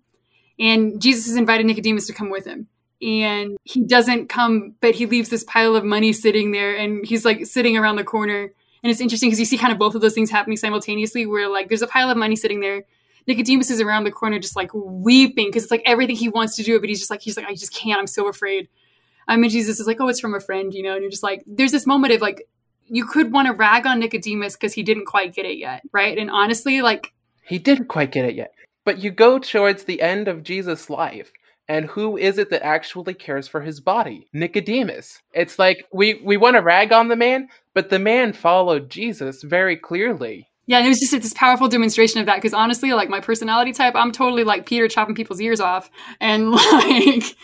and 0.59 1.01
Jesus 1.01 1.27
has 1.27 1.37
invited 1.37 1.67
Nicodemus 1.67 2.07
to 2.07 2.13
come 2.13 2.31
with 2.31 2.45
him. 2.45 2.69
And 3.03 3.59
he 3.63 3.85
doesn't 3.85 4.29
come, 4.29 4.75
but 4.81 4.95
he 4.95 5.05
leaves 5.05 5.29
this 5.29 5.45
pile 5.45 5.77
of 5.77 5.85
money 5.85 6.13
sitting 6.13 6.53
there, 6.53 6.75
and 6.77 7.05
he's 7.05 7.25
like 7.25 7.47
sitting 7.47 7.77
around 7.77 7.97
the 7.97 8.05
corner. 8.05 8.51
And 8.83 8.91
it's 8.91 9.01
interesting 9.01 9.29
because 9.29 9.41
you 9.41 9.47
see 9.47 9.59
kind 9.59 9.73
of 9.73 9.79
both 9.79 9.95
of 9.95 10.01
those 10.01 10.15
things 10.15 10.31
happening 10.31 10.57
simultaneously, 10.57 11.27
where 11.27 11.49
like 11.49 11.69
there's 11.69 11.83
a 11.83 11.87
pile 11.87 12.11
of 12.11 12.17
money 12.17 12.37
sitting 12.37 12.61
there. 12.61 12.85
Nicodemus 13.27 13.71
is 13.71 13.81
around 13.81 14.05
the 14.05 14.13
corner 14.13 14.39
just 14.39 14.57
like 14.57 14.71
weeping 14.73 15.49
because 15.49 15.65
it's 15.65 15.71
like 15.71 15.83
everything 15.85 16.17
he 16.17 16.29
wants 16.29 16.57
to 16.57 16.63
do, 16.63 16.79
but 16.79 16.89
he's 16.89 17.01
just 17.01 17.11
like, 17.11 17.21
he's 17.21 17.37
like, 17.37 17.47
I 17.47 17.55
just 17.55 17.75
can't. 17.75 17.99
I'm 17.99 18.07
so 18.07 18.29
afraid. 18.29 18.69
I 19.29 19.37
mean, 19.37 19.51
Jesus 19.51 19.81
is 19.81 19.87
like, 19.87 20.01
oh, 20.01 20.09
it's 20.09 20.21
from 20.21 20.35
a 20.35 20.41
friend, 20.41 20.73
you 20.73 20.83
know, 20.83 20.93
and 20.93 21.03
you're 21.03 21.11
just 21.11 21.25
like, 21.25 21.43
there's 21.47 21.73
this 21.73 21.87
moment 21.87 22.15
of 22.15 22.21
like, 22.21 22.49
you 22.87 23.05
could 23.05 23.33
want 23.33 23.47
to 23.47 23.53
rag 23.53 23.85
on 23.87 23.99
Nicodemus 23.99 24.55
because 24.55 24.73
he 24.73 24.85
didn't 24.85 25.07
quite 25.07 25.35
get 25.35 25.45
it 25.45 25.59
yet, 25.59 25.83
right? 25.93 26.17
And 26.17 26.31
honestly, 26.31 26.83
like, 26.83 27.13
He 27.45 27.59
didn't 27.59 27.87
quite 27.87 28.13
get 28.13 28.25
it 28.25 28.37
yet. 28.37 28.53
But 28.87 29.03
you 29.03 29.11
go 29.11 29.39
towards 29.39 29.85
the 29.85 30.01
end 30.01 30.29
of 30.29 30.45
Jesus' 30.45 30.89
life, 30.89 31.31
and 31.69 31.87
who 31.87 32.17
is 32.17 32.39
it 32.39 32.51
that 32.51 32.65
actually 32.65 33.15
cares 33.15 33.49
for 33.49 33.61
his 33.61 33.81
body? 33.81 34.29
Nicodemus. 34.33 35.21
It's 35.35 35.59
like 35.59 35.85
we, 35.93 36.23
we 36.25 36.37
want 36.37 36.55
to 36.55 36.63
rag 36.63 36.93
on 36.93 37.09
the 37.09 37.17
man, 37.17 37.49
but 37.75 37.91
the 37.91 37.99
man 37.99 38.33
followed 38.33 38.89
Jesus 38.89 39.43
very 39.43 39.77
clearly. 39.77 40.49
yeah, 40.67 40.79
and 40.79 40.87
it 40.87 40.91
was 40.91 41.01
just 41.01 41.11
this 41.13 41.35
powerful 41.35 41.69
demonstration 41.69 42.21
of 42.21 42.27
that 42.27 42.37
because 42.37 42.55
honestly, 42.55 42.93
like 42.93 43.09
my 43.09 43.21
personality 43.21 43.73
type, 43.73 43.95
I'm 43.97 44.13
totally 44.13 44.45
like 44.45 44.67
Peter 44.67 44.87
chopping 44.89 45.17
people's 45.17 45.41
ears 45.41 45.61
off, 45.61 45.91
and 46.21 46.51
like, 46.53 47.37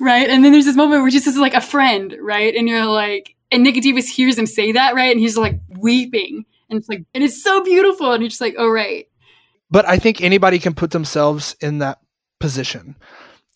right? 0.00 0.28
And 0.28 0.44
then 0.44 0.50
there's 0.50 0.64
this 0.64 0.76
moment 0.76 1.02
where 1.02 1.10
Jesus 1.10 1.34
is 1.34 1.40
like 1.40 1.54
a 1.54 1.60
friend, 1.60 2.16
right? 2.20 2.54
And 2.54 2.68
you're 2.68 2.86
like, 2.86 3.36
and 3.52 3.62
Nicodemus 3.62 4.08
hears 4.08 4.36
him 4.36 4.46
say 4.46 4.72
that, 4.72 4.96
right? 4.96 5.12
And 5.12 5.20
he's 5.20 5.36
like 5.36 5.60
weeping, 5.78 6.44
and 6.68 6.78
it's 6.80 6.88
like, 6.88 7.04
and 7.14 7.22
it's 7.22 7.42
so 7.42 7.62
beautiful, 7.62 8.12
and 8.12 8.20
you're 8.20 8.30
just 8.30 8.40
like, 8.40 8.56
oh 8.58 8.68
right, 8.68 9.06
But 9.72 9.88
I 9.88 9.98
think 9.98 10.20
anybody 10.20 10.58
can 10.58 10.74
put 10.74 10.90
themselves 10.90 11.56
in 11.60 11.78
that 11.78 11.98
position 12.38 12.94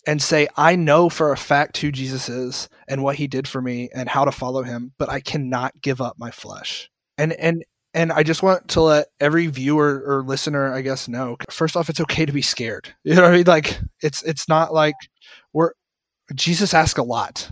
and 0.06 0.22
say, 0.22 0.48
I 0.56 0.74
know 0.74 1.10
for 1.10 1.30
a 1.30 1.36
fact 1.36 1.76
who 1.76 1.92
Jesus 1.92 2.30
is 2.30 2.70
and 2.88 3.02
what 3.02 3.16
he 3.16 3.26
did 3.26 3.46
for 3.46 3.60
me 3.60 3.90
and 3.94 4.08
how 4.08 4.24
to 4.24 4.32
follow 4.32 4.62
him, 4.62 4.92
but 4.98 5.10
I 5.10 5.20
cannot 5.20 5.78
give 5.82 6.00
up 6.00 6.18
my 6.18 6.30
flesh. 6.30 6.90
And 7.18 7.34
and 7.34 7.64
and 7.92 8.12
I 8.12 8.22
just 8.22 8.42
want 8.42 8.68
to 8.68 8.80
let 8.80 9.08
every 9.20 9.46
viewer 9.46 10.02
or 10.06 10.22
listener, 10.22 10.72
I 10.72 10.80
guess, 10.80 11.06
know. 11.06 11.36
First 11.50 11.76
off, 11.76 11.90
it's 11.90 12.00
okay 12.00 12.24
to 12.24 12.32
be 12.32 12.42
scared. 12.42 12.94
You 13.04 13.14
know 13.14 13.22
what 13.22 13.32
I 13.32 13.36
mean? 13.36 13.46
Like 13.46 13.78
it's 14.02 14.22
it's 14.22 14.48
not 14.48 14.72
like 14.72 14.96
we're 15.52 15.72
Jesus 16.34 16.72
asks 16.72 16.98
a 16.98 17.02
lot. 17.02 17.50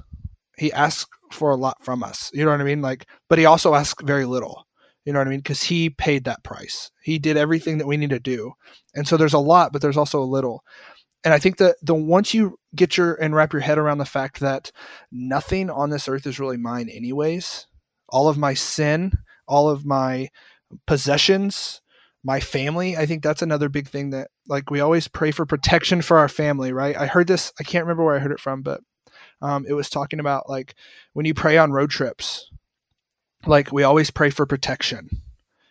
He 0.56 0.72
asks 0.72 1.10
for 1.32 1.50
a 1.50 1.56
lot 1.56 1.84
from 1.84 2.02
us. 2.02 2.30
You 2.32 2.46
know 2.46 2.50
what 2.50 2.60
I 2.60 2.64
mean? 2.64 2.80
Like, 2.80 3.06
but 3.28 3.38
he 3.38 3.44
also 3.44 3.74
asks 3.74 4.02
very 4.02 4.24
little. 4.24 4.63
You 5.04 5.12
know 5.12 5.18
what 5.20 5.26
I 5.26 5.30
mean? 5.30 5.40
Because 5.40 5.62
he 5.64 5.90
paid 5.90 6.24
that 6.24 6.42
price. 6.42 6.90
He 7.02 7.18
did 7.18 7.36
everything 7.36 7.78
that 7.78 7.86
we 7.86 7.96
need 7.96 8.10
to 8.10 8.20
do. 8.20 8.52
And 8.94 9.06
so 9.06 9.16
there's 9.16 9.34
a 9.34 9.38
lot, 9.38 9.72
but 9.72 9.82
there's 9.82 9.96
also 9.96 10.20
a 10.20 10.24
little. 10.24 10.64
And 11.24 11.32
I 11.32 11.38
think 11.38 11.58
that 11.58 11.76
the 11.82 11.94
once 11.94 12.34
you 12.34 12.58
get 12.74 12.96
your 12.96 13.14
and 13.14 13.34
wrap 13.34 13.52
your 13.52 13.62
head 13.62 13.78
around 13.78 13.98
the 13.98 14.04
fact 14.04 14.40
that 14.40 14.70
nothing 15.10 15.70
on 15.70 15.90
this 15.90 16.08
earth 16.08 16.26
is 16.26 16.40
really 16.40 16.56
mine 16.56 16.88
anyways. 16.88 17.66
All 18.08 18.28
of 18.28 18.38
my 18.38 18.54
sin, 18.54 19.12
all 19.46 19.68
of 19.68 19.86
my 19.86 20.28
possessions, 20.86 21.80
my 22.22 22.40
family, 22.40 22.96
I 22.96 23.06
think 23.06 23.22
that's 23.22 23.42
another 23.42 23.68
big 23.68 23.88
thing 23.88 24.10
that 24.10 24.28
like 24.48 24.70
we 24.70 24.80
always 24.80 25.08
pray 25.08 25.30
for 25.30 25.44
protection 25.44 26.02
for 26.02 26.18
our 26.18 26.28
family, 26.28 26.72
right? 26.72 26.96
I 26.96 27.06
heard 27.06 27.26
this, 27.26 27.52
I 27.60 27.64
can't 27.64 27.84
remember 27.84 28.04
where 28.04 28.16
I 28.16 28.20
heard 28.20 28.32
it 28.32 28.40
from, 28.40 28.62
but 28.62 28.80
um, 29.42 29.66
it 29.68 29.74
was 29.74 29.90
talking 29.90 30.20
about 30.20 30.48
like 30.48 30.74
when 31.12 31.26
you 31.26 31.34
pray 31.34 31.58
on 31.58 31.72
road 31.72 31.90
trips, 31.90 32.50
like 33.46 33.72
we 33.72 33.82
always 33.82 34.10
pray 34.10 34.30
for 34.30 34.46
protection. 34.46 35.08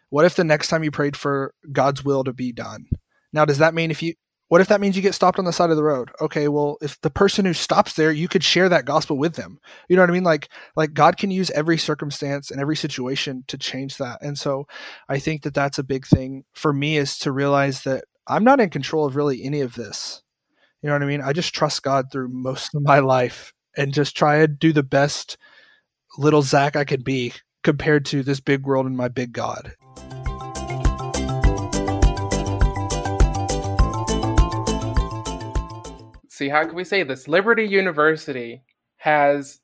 What 0.10 0.26
if 0.26 0.36
the 0.36 0.44
next 0.44 0.68
time 0.68 0.84
you 0.84 0.92
prayed 0.92 1.18
for 1.18 1.54
God's 1.72 2.06
will 2.06 2.24
to 2.24 2.34
be 2.34 2.52
done? 2.52 2.86
Now, 3.32 3.46
does 3.46 3.58
that 3.58 3.74
mean 3.74 3.90
if 3.90 4.04
you, 4.04 4.14
what 4.50 4.62
if 4.62 4.68
that 4.68 4.80
means 4.80 4.96
you 4.96 5.02
get 5.02 5.16
stopped 5.16 5.40
on 5.40 5.46
the 5.46 5.52
side 5.52 5.72
of 5.72 5.76
the 5.76 5.84
road? 5.84 6.12
Okay, 6.22 6.48
well, 6.48 6.78
if 6.82 7.02
the 7.02 7.10
person 7.10 7.46
who 7.46 7.54
stops 7.54 7.94
there, 7.94 8.12
you 8.12 8.28
could 8.28 8.44
share 8.44 8.70
that 8.70 8.86
gospel 8.86 9.18
with 9.18 9.34
them. 9.34 9.58
You 9.90 9.96
know 9.96 10.04
what 10.04 10.12
I 10.12 10.14
mean? 10.14 10.24
Like, 10.24 10.50
like 10.76 10.94
God 10.94 11.18
can 11.18 11.32
use 11.32 11.50
every 11.52 11.80
circumstance 11.80 12.52
and 12.52 12.62
every 12.62 12.76
situation 12.76 13.44
to 13.48 13.58
change 13.58 13.98
that. 13.98 14.22
And 14.22 14.38
so, 14.38 14.68
I 15.10 15.18
think 15.18 15.42
that 15.42 15.56
that's 15.56 15.80
a 15.80 15.84
big 15.84 16.06
thing 16.06 16.44
for 16.54 16.72
me 16.72 16.98
is 16.98 17.18
to 17.20 17.32
realize 17.32 17.82
that 17.84 18.04
I'm 18.28 18.44
not 18.44 18.60
in 18.60 18.70
control 18.70 19.06
of 19.06 19.16
really 19.16 19.44
any 19.44 19.62
of 19.62 19.74
this. 19.74 20.22
You 20.84 20.90
know 20.90 20.96
what 20.96 21.04
I 21.04 21.08
mean? 21.08 21.22
I 21.22 21.34
just 21.34 21.56
trust 21.56 21.82
God 21.82 22.12
through 22.12 22.28
most 22.28 22.76
of 22.76 22.84
my 22.84 23.00
life 23.00 23.54
and 23.76 23.94
just 23.94 24.16
try 24.16 24.40
to 24.40 24.48
do 24.48 24.74
the 24.74 24.84
best 24.84 25.38
little 26.18 26.44
Zach 26.44 26.76
I 26.76 26.84
could 26.84 27.04
be 27.04 27.34
compared 27.64 28.05
to 28.05 28.24
this 28.24 28.39
big 28.39 28.66
world 28.66 28.86
and 28.86 28.95
my 28.97 29.07
big 29.07 29.34
God. 29.34 29.74
See, 36.30 36.49
how 36.49 36.66
can 36.66 36.76
we 36.76 36.84
say 36.84 37.03
this? 37.03 37.28
Liberty 37.28 37.64
University 37.64 38.64
has 38.97 39.59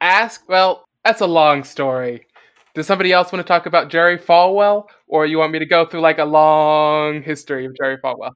asked, 0.00 0.48
well, 0.48 0.86
that's 1.04 1.20
a 1.20 1.26
long 1.26 1.64
story. 1.64 2.26
Does 2.74 2.86
somebody 2.86 3.12
else 3.12 3.32
want 3.32 3.44
to 3.44 3.46
talk 3.46 3.66
about 3.66 3.90
Jerry 3.90 4.18
Falwell? 4.18 4.86
Or 5.06 5.26
you 5.26 5.38
want 5.38 5.52
me 5.52 5.58
to 5.58 5.66
go 5.66 5.84
through 5.84 6.00
like 6.00 6.18
a 6.18 6.24
long 6.24 7.22
history 7.22 7.66
of 7.66 7.76
Jerry 7.76 7.98
Falwell? 7.98 8.30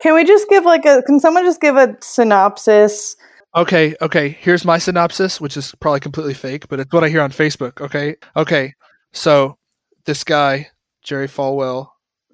Can 0.00 0.14
we 0.14 0.24
just 0.24 0.48
give 0.48 0.64
like 0.64 0.84
a? 0.84 1.02
Can 1.02 1.20
someone 1.20 1.44
just 1.44 1.60
give 1.60 1.76
a 1.76 1.96
synopsis? 2.00 3.16
Okay, 3.56 3.94
okay. 4.02 4.28
Here's 4.28 4.64
my 4.64 4.78
synopsis, 4.78 5.40
which 5.40 5.56
is 5.56 5.74
probably 5.80 6.00
completely 6.00 6.34
fake, 6.34 6.68
but 6.68 6.80
it's 6.80 6.92
what 6.92 7.04
I 7.04 7.08
hear 7.08 7.22
on 7.22 7.30
Facebook. 7.30 7.80
Okay, 7.80 8.16
okay. 8.36 8.74
So 9.12 9.56
this 10.04 10.22
guy, 10.22 10.68
Jerry 11.02 11.28
Falwell, 11.28 11.88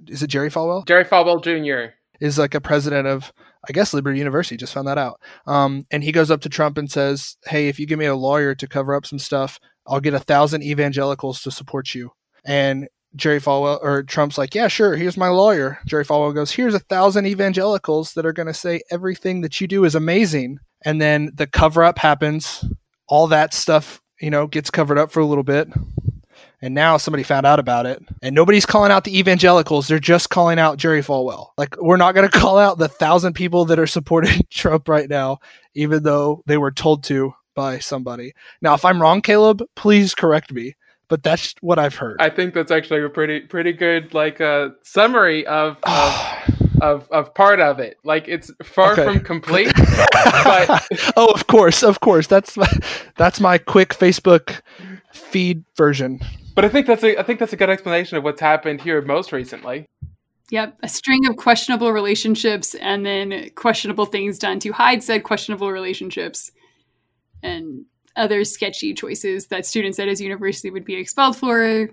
is 0.08 0.22
it 0.22 0.28
Jerry 0.28 0.50
Falwell? 0.50 0.86
Jerry 0.86 1.04
Falwell 1.04 1.42
Jr. 1.42 1.94
Is 2.20 2.38
like 2.38 2.54
a 2.54 2.60
president 2.60 3.06
of, 3.06 3.32
I 3.68 3.72
guess, 3.72 3.94
Liberty 3.94 4.18
University. 4.18 4.56
Just 4.56 4.74
found 4.74 4.88
that 4.88 4.98
out. 4.98 5.20
Um, 5.46 5.84
and 5.90 6.02
he 6.02 6.12
goes 6.12 6.30
up 6.30 6.40
to 6.42 6.48
Trump 6.48 6.78
and 6.78 6.90
says, 6.90 7.36
"Hey, 7.44 7.68
if 7.68 7.78
you 7.78 7.86
give 7.86 7.98
me 7.98 8.06
a 8.06 8.16
lawyer 8.16 8.54
to 8.56 8.68
cover 8.68 8.94
up 8.94 9.06
some 9.06 9.18
stuff, 9.18 9.58
I'll 9.86 10.00
get 10.00 10.14
a 10.14 10.18
thousand 10.18 10.62
evangelicals 10.62 11.42
to 11.42 11.50
support 11.50 11.94
you." 11.94 12.10
And 12.44 12.88
Jerry 13.16 13.40
Falwell 13.40 13.78
or 13.82 14.02
Trump's 14.02 14.38
like, 14.38 14.54
"Yeah, 14.54 14.68
sure. 14.68 14.96
Here's 14.96 15.16
my 15.16 15.28
lawyer." 15.28 15.78
Jerry 15.86 16.04
Falwell 16.04 16.34
goes, 16.34 16.50
"Here's 16.50 16.74
a 16.74 16.80
thousand 16.80 17.26
evangelicals 17.26 18.14
that 18.14 18.26
are 18.26 18.32
going 18.32 18.48
to 18.48 18.54
say 18.54 18.82
everything 18.90 19.40
that 19.42 19.60
you 19.60 19.68
do 19.68 19.84
is 19.84 19.94
amazing." 19.94 20.58
And 20.84 21.00
then 21.00 21.30
the 21.34 21.46
cover 21.46 21.82
up 21.82 21.98
happens. 21.98 22.64
All 23.08 23.26
that 23.28 23.54
stuff, 23.54 24.00
you 24.20 24.30
know, 24.30 24.46
gets 24.46 24.70
covered 24.70 24.98
up 24.98 25.10
for 25.10 25.20
a 25.20 25.26
little 25.26 25.44
bit. 25.44 25.68
And 26.60 26.74
now 26.74 26.96
somebody 26.96 27.22
found 27.22 27.44
out 27.44 27.58
about 27.58 27.84
it. 27.84 28.02
And 28.22 28.34
nobody's 28.34 28.64
calling 28.64 28.90
out 28.90 29.04
the 29.04 29.18
evangelicals. 29.18 29.86
They're 29.86 29.98
just 29.98 30.30
calling 30.30 30.58
out 30.58 30.78
Jerry 30.78 31.02
Falwell. 31.02 31.48
Like, 31.58 31.76
we're 31.78 31.98
not 31.98 32.14
going 32.14 32.28
to 32.30 32.38
call 32.38 32.58
out 32.58 32.78
the 32.78 32.88
thousand 32.88 33.34
people 33.34 33.66
that 33.66 33.78
are 33.78 33.86
supporting 33.86 34.40
Trump 34.50 34.88
right 34.88 35.08
now, 35.08 35.38
even 35.74 36.02
though 36.02 36.42
they 36.46 36.56
were 36.56 36.70
told 36.72 37.04
to 37.04 37.34
by 37.54 37.78
somebody. 37.78 38.32
Now, 38.62 38.74
if 38.74 38.84
I'm 38.84 39.00
wrong, 39.00 39.20
Caleb, 39.20 39.62
please 39.76 40.14
correct 40.14 40.52
me. 40.52 40.74
But 41.08 41.22
that's 41.22 41.54
what 41.60 41.78
I've 41.78 41.94
heard. 41.94 42.16
I 42.18 42.30
think 42.30 42.54
that's 42.54 42.70
actually 42.70 43.04
a 43.04 43.10
pretty 43.10 43.40
pretty 43.40 43.74
good 43.74 44.14
like 44.14 44.40
uh, 44.40 44.70
summary 44.82 45.46
of, 45.46 45.76
of 45.82 46.63
of 46.80 47.08
of 47.10 47.34
part 47.34 47.60
of 47.60 47.78
it. 47.78 47.98
Like 48.04 48.28
it's 48.28 48.50
far 48.62 48.92
Okay. 48.92 49.04
from 49.04 49.20
complete, 49.20 49.72
but 50.12 50.86
oh, 51.16 51.32
of 51.32 51.46
course, 51.46 51.82
of 51.82 52.00
course. 52.00 52.26
That's 52.26 52.56
my, 52.56 52.68
that's 53.16 53.40
my 53.40 53.58
quick 53.58 53.90
Facebook 53.90 54.60
feed 55.12 55.64
version. 55.76 56.20
but 56.54 56.64
I 56.64 56.68
think 56.68 56.86
that's 56.86 57.02
a 57.04 57.18
I 57.18 57.22
think 57.22 57.38
that's 57.38 57.52
a 57.52 57.56
good 57.56 57.70
explanation 57.70 58.16
of 58.16 58.24
what's 58.24 58.40
happened 58.40 58.80
here 58.80 59.00
most 59.02 59.32
recently. 59.32 59.86
Yep, 60.50 60.78
a 60.82 60.88
string 60.88 61.26
of 61.26 61.36
questionable 61.36 61.90
relationships 61.92 62.74
and 62.74 63.04
then 63.04 63.50
questionable 63.54 64.04
things 64.06 64.38
done 64.38 64.60
to 64.60 64.72
hide 64.72 65.02
said 65.02 65.24
questionable 65.24 65.72
relationships. 65.72 66.50
And 67.42 67.86
other 68.16 68.44
sketchy 68.44 68.94
choices 68.94 69.46
that 69.48 69.66
students 69.66 69.98
at 69.98 70.06
his 70.08 70.20
university 70.20 70.70
would 70.70 70.84
be 70.84 70.94
expelled 70.94 71.36
for, 71.36 71.88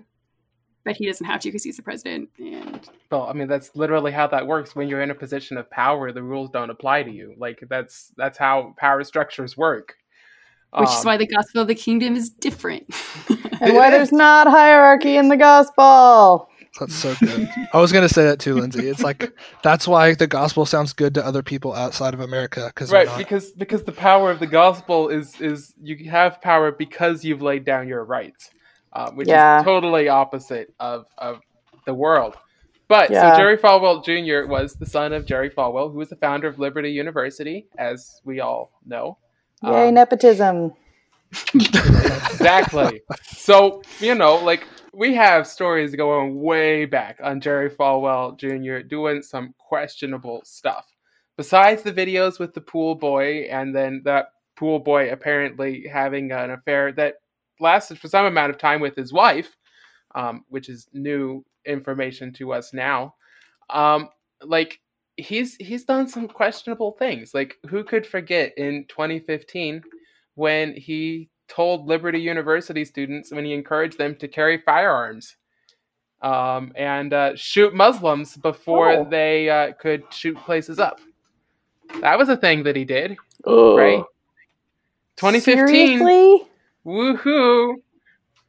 but 0.84 0.96
he 0.96 1.06
doesn't 1.06 1.26
have 1.26 1.40
to 1.40 1.48
because 1.48 1.64
he's 1.64 1.76
the 1.76 1.82
president. 1.82 2.28
And 2.38 2.80
Well, 3.10 3.28
I 3.28 3.32
mean 3.32 3.48
that's 3.48 3.74
literally 3.76 4.12
how 4.12 4.26
that 4.28 4.46
works. 4.46 4.74
When 4.74 4.88
you're 4.88 5.02
in 5.02 5.10
a 5.10 5.14
position 5.14 5.56
of 5.56 5.70
power, 5.70 6.12
the 6.12 6.22
rules 6.22 6.50
don't 6.50 6.70
apply 6.70 7.04
to 7.04 7.10
you. 7.10 7.34
Like 7.38 7.62
that's 7.68 8.12
that's 8.16 8.38
how 8.38 8.74
power 8.76 9.02
structures 9.04 9.56
work. 9.56 9.94
which 10.72 10.88
is 10.88 10.96
Um, 10.96 11.04
why 11.04 11.16
the 11.16 11.26
gospel 11.26 11.62
of 11.62 11.68
the 11.68 11.74
kingdom 11.74 12.16
is 12.16 12.30
different. 12.30 12.84
And 13.60 13.74
why 13.74 13.90
there's 13.90 14.12
not 14.12 14.48
hierarchy 14.48 15.16
in 15.16 15.28
the 15.28 15.36
gospel. 15.36 16.48
That's 16.80 16.94
so 16.94 17.14
good. 17.20 17.48
I 17.72 17.78
was 17.78 17.92
gonna 17.92 18.08
say 18.08 18.24
that 18.24 18.38
too, 18.38 18.54
Lindsay. 18.54 18.88
It's 18.88 19.02
like 19.02 19.30
that's 19.62 19.86
why 19.86 20.14
the 20.14 20.26
gospel 20.26 20.64
sounds 20.64 20.92
good 20.92 21.14
to 21.14 21.24
other 21.24 21.42
people 21.42 21.74
outside 21.74 22.14
of 22.14 22.20
America 22.20 22.66
because 22.68 22.90
right 22.90 23.08
because 23.18 23.52
because 23.52 23.84
the 23.84 23.92
power 23.92 24.30
of 24.30 24.40
the 24.40 24.46
gospel 24.46 25.08
is 25.10 25.38
is 25.40 25.74
you 25.82 26.10
have 26.10 26.40
power 26.40 26.72
because 26.72 27.24
you've 27.24 27.42
laid 27.42 27.64
down 27.64 27.88
your 27.88 28.02
rights 28.04 28.50
uh, 28.92 29.10
which 29.12 29.28
Yeah. 29.28 29.58
is 29.60 29.64
totally 29.64 30.08
opposite 30.08 30.74
of 30.80 31.06
of 31.18 31.40
the 31.86 31.94
world 31.94 32.34
but 32.88 33.10
Yeah. 33.10 33.32
so 33.32 33.36
jerry 33.36 33.56
falwell 33.58 34.04
jr 34.04 34.46
was 34.48 34.74
the 34.76 34.86
son 34.86 35.12
of 35.12 35.26
jerry 35.26 35.50
falwell 35.50 35.90
who 35.90 35.98
was 35.98 36.10
the 36.10 36.16
founder 36.16 36.46
of 36.48 36.58
liberty 36.58 36.90
university 36.90 37.66
as 37.78 38.20
we 38.24 38.40
all 38.40 38.70
know 38.86 39.18
Yay, 39.62 39.88
Um, 39.88 39.94
nepotism. 39.94 40.72
exactly 41.54 43.02
so 43.22 43.82
you 44.00 44.14
know 44.14 44.36
like 44.36 44.66
we 44.92 45.14
have 45.14 45.46
stories 45.46 45.94
going 45.94 46.40
way 46.40 46.84
back 46.84 47.18
on 47.22 47.40
jerry 47.40 47.70
falwell 47.70 48.36
jr 48.38 48.86
doing 48.86 49.22
some 49.22 49.54
questionable 49.58 50.42
stuff 50.44 50.86
besides 51.36 51.82
the 51.82 51.92
videos 51.92 52.38
with 52.38 52.52
the 52.54 52.60
pool 52.60 52.94
boy 52.94 53.46
and 53.50 53.74
then 53.74 54.02
that 54.04 54.26
pool 54.56 54.78
boy 54.78 55.10
apparently 55.10 55.86
having 55.90 56.30
an 56.32 56.50
affair 56.50 56.92
that 56.92 57.14
lasted 57.62 57.98
for 57.98 58.08
some 58.08 58.26
amount 58.26 58.50
of 58.50 58.58
time 58.58 58.80
with 58.80 58.94
his 58.96 59.12
wife 59.12 59.56
um, 60.14 60.44
which 60.48 60.68
is 60.68 60.88
new 60.92 61.42
information 61.64 62.32
to 62.32 62.52
us 62.52 62.72
now 62.74 63.14
um, 63.70 64.08
like 64.42 64.80
he's 65.16 65.56
he's 65.56 65.84
done 65.84 66.06
some 66.08 66.26
questionable 66.28 66.92
things 66.98 67.32
like 67.34 67.56
who 67.68 67.84
could 67.84 68.06
forget 68.06 68.52
in 68.58 68.84
2015 68.88 69.82
when 70.34 70.74
he 70.74 71.28
told 71.48 71.86
Liberty 71.86 72.18
University 72.18 72.84
students 72.84 73.30
when 73.30 73.44
he 73.44 73.52
encouraged 73.52 73.98
them 73.98 74.14
to 74.16 74.26
carry 74.26 74.56
firearms 74.58 75.36
um, 76.22 76.72
and 76.76 77.12
uh, 77.12 77.36
shoot 77.36 77.74
Muslims 77.74 78.36
before 78.38 78.90
Oh. 78.92 79.04
they 79.10 79.50
uh, 79.50 79.72
could 79.72 80.02
shoot 80.10 80.36
places 80.38 80.78
up. 80.78 80.98
That 82.00 82.16
was 82.16 82.28
a 82.30 82.36
thing 82.38 82.62
that 82.62 82.74
he 82.76 82.84
did, 82.86 83.16
Ugh. 83.46 83.76
right? 83.76 84.02
2015. 85.16 85.98
Seriously? 85.98 86.46
Woohoo! 86.86 87.74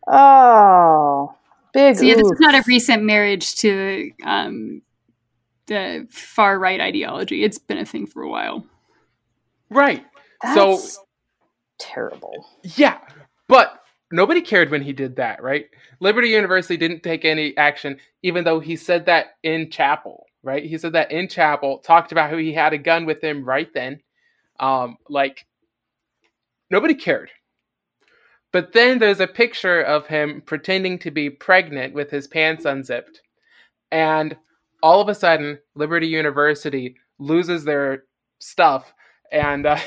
Oh, 0.08 1.36
big. 1.74 1.96
so 1.96 2.04
yeah, 2.04 2.16
this 2.16 2.26
is 2.26 2.40
not 2.40 2.56
a 2.56 2.64
recent 2.68 3.04
marriage 3.04 3.56
to 3.56 4.12
um, 4.24 4.82
the 5.68 6.08
far 6.10 6.60
right 6.60 6.80
ideology. 6.82 7.44
It's 7.44 7.60
been 7.60 7.78
a 7.78 7.86
thing 7.86 8.06
for 8.08 8.24
a 8.24 8.30
while. 8.30 8.66
Right. 9.70 10.06
So- 10.54 10.80
terrible. 11.80 12.46
Yeah, 12.64 13.00
but 13.48 13.82
nobody 14.12 14.42
cared 14.42 14.72
when 14.72 14.82
he 14.82 14.94
did 14.94 15.16
that, 15.18 15.42
right? 15.42 15.66
Liberty 16.00 16.30
University 16.30 16.78
didn't 16.78 17.04
take 17.04 17.24
any 17.26 17.56
action, 17.58 17.98
even 18.24 18.44
though 18.44 18.60
he 18.60 18.76
said 18.76 19.06
that 19.06 19.36
in 19.42 19.70
chapel, 19.70 20.26
right? 20.44 20.64
He 20.66 20.78
said 20.78 20.94
that 20.94 21.12
in 21.12 21.28
chapel, 21.28 21.80
talked 21.80 22.12
about 22.12 22.30
how 22.30 22.38
he 22.38 22.54
had 22.54 22.74
a 22.74 22.78
gun 22.78 23.06
with 23.06 23.24
him 23.24 23.44
right 23.46 23.70
then. 23.74 24.02
Um, 24.60 24.98
like, 25.10 25.46
nobody 26.70 26.94
cared. 26.96 27.32
But 28.54 28.72
then 28.72 29.00
there's 29.00 29.20
a 29.20 29.28
picture 29.28 29.82
of 29.82 30.08
him 30.08 30.42
pretending 30.46 31.00
to 31.00 31.12
be 31.12 31.30
pregnant 31.30 31.94
with 31.94 32.10
his 32.12 32.28
pants 32.28 32.64
unzipped. 32.66 33.22
And 33.92 34.38
all 34.82 35.02
of 35.02 35.10
a 35.10 35.16
sudden, 35.16 35.60
Liberty 35.76 36.08
University 36.08 36.96
loses 37.20 37.66
their 37.66 38.04
stuff. 38.40 38.94
And, 39.32 39.66
uh, 39.66 39.78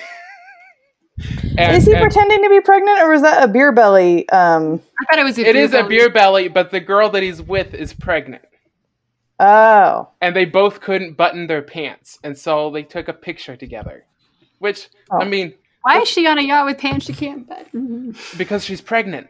and- 1.59 1.77
is 1.77 1.87
he 1.87 1.93
and- 1.93 2.03
pretending 2.03 2.43
to 2.43 2.49
be 2.51 2.61
pregnant, 2.61 3.01
or 3.01 3.13
is 3.15 3.23
that 3.23 3.43
a 3.43 3.49
beer 3.49 3.73
belly? 3.73 4.29
Um. 4.31 4.83
I 5.01 5.05
thought 5.05 5.21
it 5.21 5.25
was 5.25 5.39
a 5.39 5.47
It 5.49 5.57
is 5.57 5.73
a 5.73 5.85
beer 5.85 6.11
belly, 6.11 6.49
but 6.49 6.71
the 6.71 6.81
girl 6.81 7.09
that 7.11 7.23
he's 7.23 7.41
with 7.41 7.73
is 7.73 7.95
pregnant. 7.95 8.43
Oh. 9.39 10.09
And 10.21 10.35
they 10.35 10.45
both 10.47 10.81
couldn't 10.81 11.17
button 11.17 11.47
their 11.47 11.63
pants. 11.63 12.19
And 12.25 12.37
so 12.37 12.71
they 12.71 12.83
took 12.83 13.07
a 13.09 13.13
picture 13.13 13.55
together. 13.57 14.05
Which, 14.59 14.89
I 15.13 15.23
Oh. 15.23 15.25
mean, 15.27 15.55
Why 15.87 16.01
is 16.01 16.09
she 16.09 16.27
on 16.27 16.39
a 16.39 16.43
yacht 16.43 16.67
with 16.67 16.79
pants 16.79 17.07
she 17.07 17.13
can't 17.13 17.49
button? 17.49 18.17
because 18.37 18.65
she's 18.65 18.81
pregnant. 18.81 19.29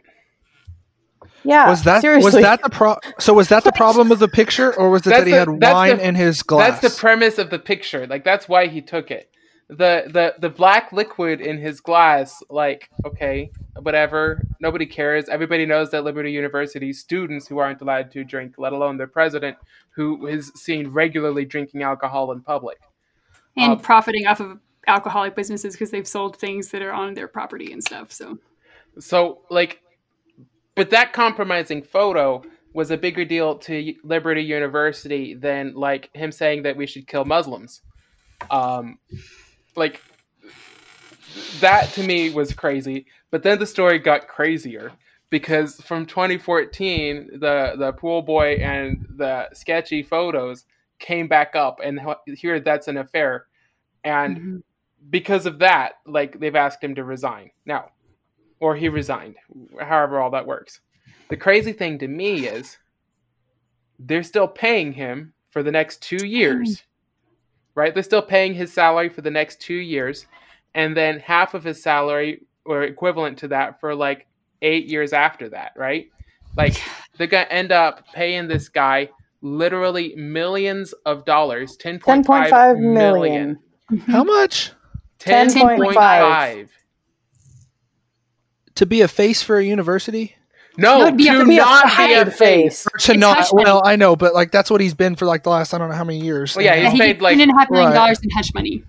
Yeah. 1.43 1.69
was 1.69 1.83
that 1.83 2.01
seriously? 2.01 2.25
was 2.25 2.41
that 2.43 2.61
the 2.63 2.69
pro? 2.69 2.97
So 3.19 3.33
was 3.33 3.49
that 3.49 3.63
the 3.63 3.71
problem 3.71 4.11
of 4.11 4.19
the 4.19 4.27
picture, 4.27 4.73
or 4.75 4.89
was 4.89 5.01
it 5.05 5.11
That's 5.11 5.19
that 5.21 5.27
he 5.27 5.33
the- 5.33 5.39
had 5.39 5.49
wine 5.49 5.97
the- 5.97 6.07
in 6.07 6.15
his 6.15 6.41
glass? 6.43 6.81
That's 6.81 6.93
the 6.95 6.99
premise 6.99 7.37
of 7.37 7.49
the 7.49 7.59
picture. 7.59 8.07
Like 8.07 8.23
that's 8.23 8.49
why 8.49 8.67
he 8.67 8.81
took 8.81 9.11
it. 9.11 9.29
The 9.69 10.03
the 10.07 10.33
the 10.39 10.49
black 10.49 10.91
liquid 10.91 11.39
in 11.41 11.57
his 11.59 11.79
glass, 11.79 12.41
like, 12.49 12.89
okay, 13.05 13.51
whatever. 13.81 14.41
Nobody 14.59 14.85
cares. 14.85 15.29
Everybody 15.29 15.65
knows 15.65 15.91
that 15.91 16.03
Liberty 16.03 16.31
University 16.31 16.91
students 16.93 17.47
who 17.47 17.59
aren't 17.59 17.81
allowed 17.81 18.11
to 18.11 18.23
drink, 18.23 18.55
let 18.57 18.73
alone 18.73 18.97
their 18.97 19.07
president, 19.07 19.57
who 19.95 20.25
is 20.25 20.51
seen 20.55 20.87
regularly 20.89 21.45
drinking 21.45 21.83
alcohol 21.83 22.31
in 22.31 22.41
public. 22.41 22.79
And 23.57 23.73
Um, 23.73 23.79
profiting 23.79 24.25
off 24.25 24.39
of 24.39 24.59
alcoholic 24.87 25.35
businesses 25.35 25.73
because 25.73 25.91
they've 25.91 26.07
sold 26.07 26.37
things 26.37 26.69
that 26.69 26.81
are 26.81 26.93
on 26.93 27.13
their 27.13 27.27
property 27.27 27.71
and 27.71 27.83
stuff. 27.83 28.11
So 28.11 28.39
So, 28.99 29.41
like, 29.49 29.81
but 30.75 30.89
that 30.91 31.13
compromising 31.13 31.83
photo 31.83 32.43
was 32.73 32.91
a 32.91 32.97
bigger 32.97 33.25
deal 33.25 33.57
to 33.57 33.93
Liberty 34.03 34.43
University 34.43 35.33
than 35.33 35.73
like 35.73 36.09
him 36.13 36.31
saying 36.31 36.63
that 36.63 36.77
we 36.77 36.85
should 36.85 37.07
kill 37.07 37.25
Muslims. 37.25 37.81
Um, 38.51 38.99
like 39.75 40.01
that 41.59 41.91
to 41.93 42.03
me 42.03 42.29
was 42.29 42.53
crazy. 42.53 43.05
But 43.31 43.43
then 43.43 43.59
the 43.59 43.65
story 43.65 43.99
got 43.99 44.27
crazier 44.27 44.91
because 45.29 45.81
from 45.81 46.05
2014, 46.05 47.39
the 47.39 47.75
the 47.77 47.93
pool 47.93 48.21
boy 48.21 48.53
and 48.55 49.05
the 49.17 49.49
sketchy 49.53 50.03
photos 50.03 50.65
came 50.99 51.27
back 51.27 51.55
up, 51.55 51.79
and 51.83 51.99
here 52.27 52.59
that's 52.59 52.87
an 52.87 52.97
affair, 52.97 53.47
and 54.03 54.37
Mhm. 54.37 54.63
Because 55.09 55.45
of 55.45 55.59
that, 55.59 55.93
like 56.05 56.39
they've 56.39 56.55
asked 56.55 56.83
him 56.83 56.95
to 56.95 57.03
resign 57.03 57.51
now, 57.65 57.91
or 58.59 58.75
he 58.75 58.89
resigned, 58.89 59.35
however 59.79 60.19
all 60.19 60.31
that 60.31 60.47
works. 60.47 60.79
The 61.29 61.37
crazy 61.37 61.73
thing 61.73 61.99
to 61.99 62.07
me 62.07 62.47
is 62.47 62.77
they're 63.99 64.23
still 64.23 64.47
paying 64.47 64.93
him 64.93 65.33
for 65.51 65.63
the 65.63 65.71
next 65.71 66.01
two 66.01 66.25
years, 66.25 66.83
right? 67.75 67.93
They're 67.93 68.03
still 68.03 68.21
paying 68.21 68.53
his 68.53 68.73
salary 68.73 69.09
for 69.09 69.21
the 69.21 69.31
next 69.31 69.61
two 69.61 69.75
years, 69.75 70.25
and 70.73 70.95
then 70.95 71.19
half 71.19 71.53
of 71.53 71.63
his 71.63 71.81
salary 71.81 72.45
or 72.65 72.83
equivalent 72.83 73.37
to 73.39 73.47
that 73.49 73.79
for 73.79 73.95
like 73.95 74.27
eight 74.61 74.87
years 74.87 75.13
after 75.13 75.49
that, 75.49 75.71
right? 75.75 76.09
Like 76.55 76.81
they're 77.17 77.27
gonna 77.27 77.47
end 77.49 77.71
up 77.71 78.05
paying 78.13 78.47
this 78.47 78.69
guy 78.69 79.09
literally 79.41 80.15
millions 80.15 80.93
of 81.05 81.25
dollars, 81.25 81.77
ten 81.77 81.99
point 81.99 82.25
five 82.25 82.77
million. 82.77 83.57
million. 83.89 84.03
How 84.07 84.23
much 84.23 84.71
10.5. 85.19 86.69
to 88.75 88.85
be 88.85 89.01
a 89.01 89.07
face 89.07 89.41
for 89.41 89.57
a 89.57 89.63
university? 89.65 90.35
No, 90.77 90.99
No, 90.99 91.07
it'd 91.07 91.17
be- 91.17 91.25
to 91.25 91.31
it'd 91.33 91.47
be 91.47 91.57
a 91.57 91.61
not 91.61 91.97
be 91.97 92.13
a 92.13 92.25
face. 92.27 92.37
face. 92.37 92.83
To 92.83 93.11
It's 93.13 93.19
not 93.19 93.37
hush 93.37 93.51
money. 93.53 93.65
well, 93.65 93.81
I 93.83 93.95
know, 93.95 94.15
but 94.15 94.35
like 94.35 94.51
that's 94.51 94.69
what 94.69 94.79
he's 94.79 94.93
been 94.93 95.15
for 95.15 95.25
like 95.25 95.41
the 95.43 95.49
last 95.49 95.73
I 95.73 95.79
don't 95.79 95.89
know 95.89 95.95
how 95.95 96.03
many 96.03 96.19
years. 96.19 96.55
Well, 96.55 96.63
yeah, 96.63 96.73
And 96.73 96.83
Yeah, 96.83 96.89
he's 96.91 96.99
now- 96.99 97.05
he 97.05 97.13
paid, 97.13 97.21
like- 97.21 97.37
like, 97.37 97.41
and 97.41 97.51
a 97.51 97.59
half 97.59 97.69
million 97.71 97.89
Right. 97.89 97.95
dollars 97.95 98.19
in 98.23 98.29
hush 98.29 98.53
money. 98.53 98.83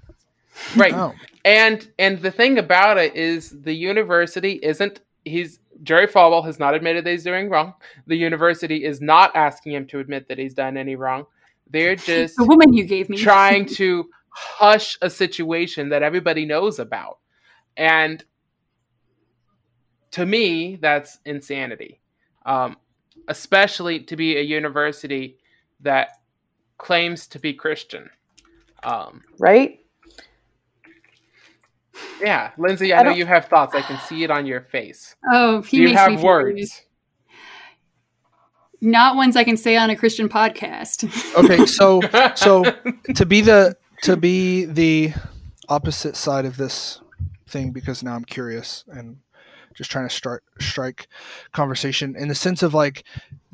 Right. 0.76 0.92
Oh. 0.92 1.14
And 1.44 1.88
and 1.98 2.20
the 2.20 2.30
thing 2.30 2.58
about 2.58 2.98
it 2.98 3.16
is 3.16 3.50
the 3.62 3.72
university 3.72 4.60
isn't 4.62 5.00
he's 5.24 5.60
Jerry 5.82 6.06
Falwell 6.08 6.44
has 6.44 6.58
not 6.58 6.74
admitted 6.74 7.04
that 7.04 7.10
he's 7.12 7.24
doing 7.24 7.48
wrong. 7.48 7.72
The 8.06 8.16
university 8.16 8.84
is 8.84 9.00
not 9.00 9.34
asking 9.34 9.72
him 9.72 9.86
to 9.86 10.00
admit 10.00 10.28
that 10.28 10.36
he's 10.36 10.52
done 10.52 10.76
any 10.76 10.96
wrong. 10.96 11.24
They're 11.70 11.94
just 12.12 12.36
The 12.36 12.44
woman 12.44 12.74
you 12.74 12.84
gave 12.84 13.08
me. 13.08 13.16
trying 13.16 13.64
to 13.76 14.10
hush 14.40 14.96
a 15.02 15.10
situation 15.10 15.88
that 15.90 16.02
everybody 16.02 16.44
knows 16.46 16.78
about. 16.78 17.18
And 17.76 18.24
to 20.12 20.24
me, 20.24 20.76
that's 20.76 21.18
insanity. 21.24 22.00
Um, 22.46 22.76
especially 23.28 24.00
to 24.04 24.16
be 24.16 24.36
a 24.38 24.42
university 24.42 25.38
that 25.80 26.08
claims 26.78 27.26
to 27.28 27.38
be 27.38 27.52
Christian. 27.52 28.08
Um, 28.82 29.22
Right? 29.38 29.80
yeah, 32.22 32.52
Lindsay, 32.58 32.92
I, 32.92 33.00
I 33.00 33.02
know 33.02 33.10
don't- 33.10 33.18
you 33.18 33.26
have 33.26 33.46
thoughts. 33.46 33.74
I 33.74 33.82
can 33.82 33.98
see 34.00 34.22
it 34.24 34.30
on 34.30 34.46
your 34.46 34.62
face. 34.62 35.16
Oh, 35.30 35.62
he 35.62 35.78
Do 35.78 35.82
you 35.82 35.88
makes 35.88 36.06
me 36.06 36.12
have 36.12 36.20
furious. 36.20 36.24
words? 36.24 36.82
Not 38.80 39.16
ones 39.16 39.34
I 39.36 39.42
can 39.42 39.56
say 39.56 39.76
on 39.76 39.90
a 39.90 39.96
Christian 39.96 40.28
podcast. 40.28 41.04
Okay, 41.36 41.66
so 41.66 42.00
so 42.36 42.62
to 43.14 43.26
be 43.26 43.40
the 43.40 43.76
to 44.02 44.16
be 44.16 44.64
the 44.64 45.12
opposite 45.68 46.16
side 46.16 46.44
of 46.44 46.56
this 46.56 47.00
thing 47.48 47.72
because 47.72 48.02
now 48.02 48.14
I'm 48.14 48.24
curious 48.24 48.84
and 48.88 49.18
just 49.74 49.90
trying 49.90 50.08
to 50.08 50.14
start 50.14 50.42
strike 50.58 51.06
conversation 51.52 52.16
in 52.16 52.28
the 52.28 52.34
sense 52.34 52.62
of 52.62 52.74
like 52.74 53.04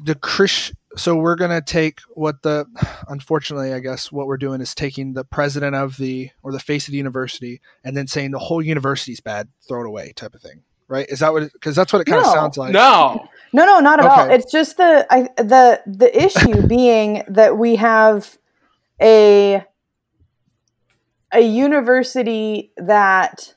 the 0.02 0.14
Chris. 0.14 0.72
So 0.96 1.16
we're 1.16 1.36
gonna 1.36 1.60
take 1.60 2.00
what 2.14 2.42
the, 2.42 2.66
unfortunately, 3.08 3.72
I 3.74 3.80
guess 3.80 4.10
what 4.12 4.26
we're 4.26 4.36
doing 4.36 4.60
is 4.60 4.74
taking 4.74 5.12
the 5.12 5.24
president 5.24 5.74
of 5.76 5.96
the 5.96 6.30
or 6.42 6.52
the 6.52 6.60
face 6.60 6.86
of 6.88 6.92
the 6.92 6.98
university 6.98 7.60
and 7.82 7.96
then 7.96 8.06
saying 8.06 8.30
the 8.30 8.38
whole 8.38 8.62
university's 8.62 9.20
bad, 9.20 9.48
throw 9.68 9.80
it 9.82 9.86
away, 9.86 10.12
type 10.14 10.34
of 10.34 10.40
thing. 10.40 10.62
Right? 10.86 11.06
Is 11.08 11.18
that 11.20 11.32
what? 11.32 11.52
Because 11.52 11.74
that's 11.74 11.92
what 11.92 12.00
it 12.02 12.04
kind 12.04 12.20
of 12.20 12.26
No. 12.26 12.32
sounds 12.34 12.56
like. 12.56 12.72
No. 12.72 13.26
No, 13.52 13.64
no, 13.66 13.80
not 13.80 14.00
at 14.00 14.06
all. 14.06 14.30
It's 14.30 14.50
just 14.52 14.76
the 14.76 15.06
I, 15.10 15.22
the 15.36 15.82
the 15.86 16.16
issue 16.16 16.66
being 16.66 17.22
that 17.28 17.56
we 17.58 17.76
have 17.76 18.38
a 19.00 19.64
a 21.34 21.40
university 21.40 22.72
that 22.76 23.54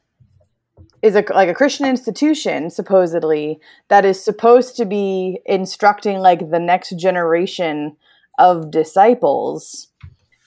is 1.01 1.15
a 1.15 1.23
like 1.33 1.47
a 1.47 1.53
Christian 1.53 1.85
institution 1.85 2.69
supposedly 2.69 3.59
that 3.87 4.03
is 4.03 4.23
supposed 4.23 4.75
to 4.77 4.85
be 4.85 5.39
instructing 5.45 6.19
like 6.19 6.49
the 6.49 6.59
next 6.59 6.97
generation 6.97 7.95
of 8.39 8.71
disciples 8.71 9.89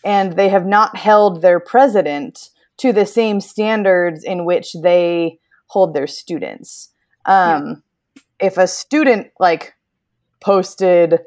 and 0.05 0.35
they 0.35 0.49
have 0.49 0.66
not 0.66 0.97
held 0.97 1.41
their 1.41 1.61
president 1.61 2.51
to 2.78 2.93
the 2.93 3.07
same 3.07 3.41
standards 3.41 4.24
in 4.24 4.45
which 4.45 4.74
they 4.83 5.39
hold 5.66 5.95
their 5.95 6.07
students. 6.07 6.91
Um, 7.26 7.83
If 8.41 8.57
a 8.57 8.66
student 8.66 9.28
like 9.39 9.74
posted 10.41 11.20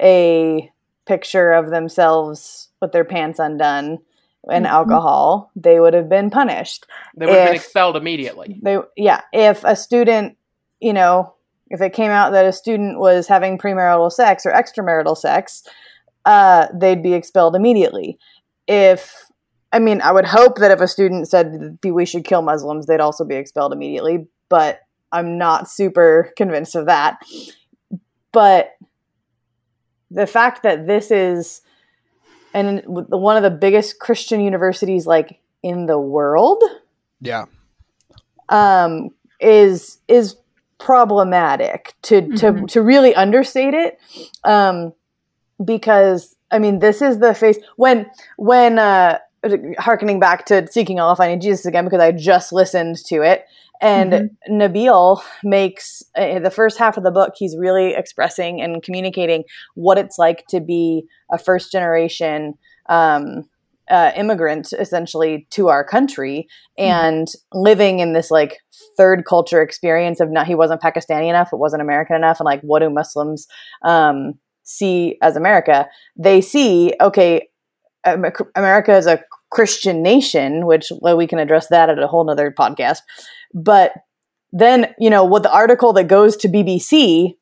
a 0.00 0.70
picture 1.04 1.52
of 1.52 1.70
themselves 1.70 2.70
with 2.80 2.92
their 2.92 3.04
pants 3.04 3.38
undone 3.38 3.98
and 4.50 4.64
Mhm. 4.64 4.70
alcohol, 4.70 5.50
they 5.56 5.80
would 5.80 5.94
have 5.94 6.08
been 6.08 6.30
punished. 6.30 6.86
They 7.16 7.26
would 7.26 7.34
have 7.34 7.48
been 7.48 7.56
expelled 7.56 7.96
immediately. 7.96 8.60
They 8.62 8.78
yeah, 8.96 9.22
if 9.32 9.64
a 9.64 9.76
student, 9.76 10.36
you 10.80 10.92
know, 10.92 11.34
if 11.68 11.80
it 11.80 11.92
came 11.92 12.10
out 12.10 12.32
that 12.32 12.46
a 12.46 12.52
student 12.52 12.98
was 12.98 13.26
having 13.26 13.58
premarital 13.58 14.12
sex 14.12 14.46
or 14.46 14.52
extramarital 14.52 15.16
sex, 15.16 15.64
uh, 16.24 16.68
they'd 16.74 17.02
be 17.02 17.14
expelled 17.14 17.56
immediately. 17.56 18.18
If 18.66 19.14
I 19.72 19.78
mean, 19.78 20.00
I 20.00 20.12
would 20.12 20.26
hope 20.26 20.58
that 20.58 20.70
if 20.70 20.80
a 20.80 20.88
student 20.88 21.28
said 21.28 21.78
we 21.84 22.06
should 22.06 22.24
kill 22.24 22.42
Muslims, 22.42 22.86
they'd 22.86 23.00
also 23.00 23.24
be 23.24 23.34
expelled 23.34 23.72
immediately, 23.72 24.26
but 24.48 24.80
I'm 25.12 25.38
not 25.38 25.68
super 25.68 26.32
convinced 26.36 26.76
of 26.76 26.86
that. 26.86 27.18
But 28.32 28.70
the 30.10 30.26
fact 30.26 30.62
that 30.62 30.86
this 30.86 31.10
is 31.10 31.62
and 32.56 32.82
one 32.86 33.36
of 33.36 33.42
the 33.42 33.50
biggest 33.50 33.98
Christian 33.98 34.40
universities 34.40 35.06
like 35.06 35.38
in 35.62 35.86
the 35.86 35.98
world 35.98 36.62
Yeah. 37.20 37.44
um, 38.48 39.10
is 39.40 39.98
is 40.08 40.36
problematic 40.78 41.94
to 42.02 42.20
to 42.36 42.52
Mhm. 42.52 42.68
to 42.68 42.82
really 42.82 43.14
understate 43.14 43.74
it 43.74 43.98
um, 44.44 44.92
because 45.64 46.36
I 46.50 46.58
mean 46.58 46.78
this 46.78 47.02
is 47.02 47.18
the 47.18 47.34
face 47.34 47.58
when 47.76 48.06
when 48.36 48.78
uh, 48.78 49.18
harkening 49.78 50.18
back 50.20 50.46
to 50.46 50.66
seeking 50.68 50.98
Allah 51.00 51.16
finding 51.16 51.40
Jesus 51.40 51.66
again 51.66 51.84
because 51.84 52.00
I 52.00 52.12
just 52.12 52.52
listened 52.52 52.96
to 53.06 53.22
it 53.22 53.44
and 53.80 54.12
Mhm. 54.12 54.30
Nabeel 54.50 55.20
makes 55.44 56.02
uh, 56.16 56.38
the 56.38 56.50
first 56.50 56.78
half 56.78 56.96
of 56.96 57.04
the 57.04 57.10
book 57.10 57.34
he's 57.36 57.56
really 57.58 57.94
expressing 57.94 58.60
and 58.60 58.82
communicating 58.82 59.44
what 59.74 59.98
it's 59.98 60.18
like 60.18 60.44
to 60.48 60.60
be 60.60 61.04
a 61.30 61.38
first 61.38 61.72
generation 61.72 62.54
um, 62.88 63.48
uh, 63.88 64.10
immigrant 64.16 64.72
essentially 64.78 65.46
to 65.50 65.68
our 65.68 65.84
country 65.84 66.48
and 66.76 67.28
living 67.52 68.00
in 68.00 68.12
this 68.14 68.30
like 68.30 68.58
third 68.96 69.24
culture 69.24 69.62
experience 69.62 70.20
of 70.20 70.30
not 70.30 70.46
he 70.46 70.54
wasn't 70.54 70.80
Pakistani 70.80 71.28
enough, 71.28 71.50
it 71.52 71.58
wasn't 71.58 71.82
American 71.82 72.16
enough, 72.16 72.40
and 72.40 72.44
like 72.46 72.60
what 72.62 72.80
do 72.80 72.90
Muslims 72.90 73.46
um, 73.84 74.34
see 74.64 75.16
as 75.22 75.36
America? 75.36 75.86
They 76.16 76.40
see 76.40 76.94
okay, 77.00 77.48
America 78.56 78.96
is 78.96 79.06
a 79.06 79.20
Christian 79.50 80.02
nation, 80.02 80.66
which 80.66 80.90
well, 81.00 81.16
we 81.16 81.26
can 81.26 81.38
address 81.38 81.68
that 81.68 81.90
at 81.90 81.98
a 81.98 82.06
whole 82.06 82.24
nother 82.24 82.50
podcast. 82.56 82.98
But 83.54 83.92
then 84.52 84.94
you 84.98 85.10
know 85.10 85.24
what 85.24 85.42
the 85.42 85.52
article 85.52 85.92
that 85.94 86.08
goes 86.08 86.36
to 86.38 86.48
BBC 86.48 87.36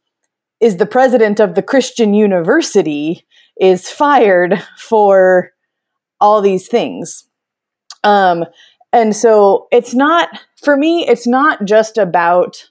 is 0.60 0.76
the 0.76 0.86
president 0.86 1.40
of 1.40 1.54
the 1.54 1.62
Christian 1.62 2.14
University 2.14 3.26
is 3.60 3.88
fired 3.88 4.62
for 4.78 5.50
all 6.20 6.40
these 6.40 6.68
things. 6.68 7.28
Um, 8.02 8.44
and 8.94 9.14
so 9.14 9.66
it's 9.72 9.94
not 9.94 10.28
for 10.62 10.76
me 10.76 11.06
it's 11.06 11.26
not 11.26 11.64
just 11.64 11.98
about 11.98 12.70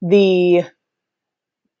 the 0.00 0.62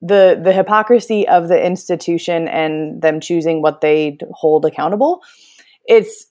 the 0.02 0.38
the 0.42 0.52
hypocrisy 0.52 1.26
of 1.26 1.48
the 1.48 1.64
institution 1.64 2.48
and 2.48 3.00
them 3.00 3.20
choosing 3.20 3.62
what 3.62 3.80
they 3.80 4.18
hold 4.32 4.66
accountable 4.66 5.22
it's 5.86 6.26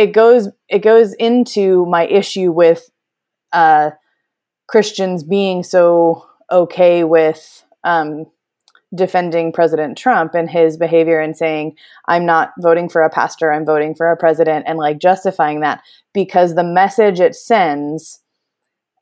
it 0.00 0.14
goes 0.14 0.48
it 0.70 0.78
goes 0.78 1.12
into 1.14 1.84
my 1.86 2.06
issue 2.06 2.50
with 2.50 2.90
uh 3.52 3.90
christians 4.66 5.22
being 5.22 5.62
so 5.62 6.26
okay 6.50 7.04
with 7.04 7.62
um 7.84 8.24
defending 8.94 9.52
president 9.52 9.98
trump 9.98 10.34
and 10.34 10.50
his 10.50 10.78
behavior 10.78 11.20
and 11.20 11.36
saying 11.36 11.76
i'm 12.08 12.24
not 12.24 12.50
voting 12.60 12.88
for 12.88 13.02
a 13.02 13.10
pastor 13.10 13.52
i'm 13.52 13.66
voting 13.66 13.94
for 13.94 14.10
a 14.10 14.16
president 14.16 14.64
and 14.66 14.78
like 14.78 14.98
justifying 14.98 15.60
that 15.60 15.82
because 16.14 16.54
the 16.54 16.64
message 16.64 17.20
it 17.20 17.34
sends 17.34 18.20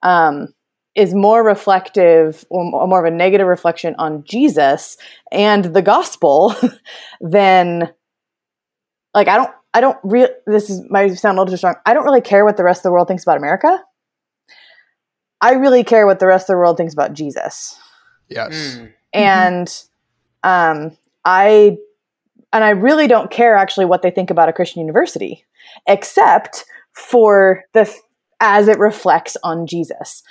um, 0.03 0.49
is 0.95 1.15
more 1.15 1.45
reflective 1.45 2.45
or 2.51 2.87
more 2.89 3.05
of 3.05 3.13
a 3.13 3.17
negative 3.17 3.47
reflection 3.47 3.95
on 3.99 4.25
Jesus 4.25 4.97
and 5.31 5.67
the 5.67 5.83
gospel 5.83 6.55
than 7.21 7.93
like 9.15 9.29
I 9.29 9.37
don't 9.37 9.53
I 9.75 9.81
don't 9.81 9.99
real 10.03 10.29
this 10.47 10.71
is 10.71 10.83
might 10.91 11.15
sound 11.19 11.39
a 11.39 11.41
little 11.41 11.53
too 11.53 11.59
strong. 11.59 11.75
I 11.85 11.95
don't 11.95 12.05
really 12.05 12.21
care 12.21 12.45
what 12.45 12.57
the 12.57 12.65
rest 12.65 12.81
of 12.81 12.83
the 12.85 12.93
world 12.93 13.09
thinks 13.09 13.23
about 13.23 13.37
America. 13.37 13.83
I 15.41 15.53
really 15.53 15.85
care 15.85 16.07
what 16.07 16.19
the 16.19 16.27
rest 16.27 16.45
of 16.45 16.55
the 16.55 16.59
world 16.59 16.77
thinks 16.77 16.95
about 16.95 17.13
Jesus 17.13 17.79
Yes. 18.29 18.77
Mm. 18.77 18.93
and 19.13 19.83
um, 20.43 20.97
I 21.25 21.79
and 22.53 22.65
I 22.65 22.71
really 22.71 23.07
don't 23.07 23.31
care 23.31 23.57
actually 23.57 23.87
what 23.87 24.03
they 24.03 24.11
think 24.11 24.31
about 24.31 24.49
a 24.49 24.53
Christian 24.53 24.81
university, 24.81 25.45
except 25.87 26.65
for 26.93 27.65
the 27.75 27.93
as 28.41 28.69
it 28.69 28.79
reflects 28.79 29.37
on 29.43 29.67
Jesus. 29.67 30.23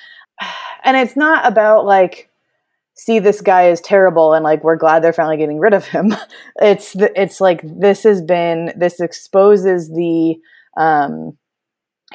And 0.83 0.95
it's 0.95 1.17
not 1.17 1.45
about 1.45 1.85
like 1.85 2.26
see 2.97 3.19
this 3.19 3.41
guy 3.41 3.69
is 3.69 3.79
terrible 3.79 4.33
and 4.33 4.43
like 4.43 4.63
we're 4.63 4.75
glad 4.75 5.03
they're 5.03 5.13
finally 5.13 5.37
getting 5.37 5.59
rid 5.59 5.73
of 5.73 5.85
him. 5.85 6.13
It's 6.59 6.93
the, 6.93 7.11
it's 7.19 7.39
like 7.39 7.61
this 7.63 8.01
has 8.03 8.21
been 8.21 8.73
this 8.75 8.99
exposes 8.99 9.89
the 9.89 10.37
um, 10.75 11.37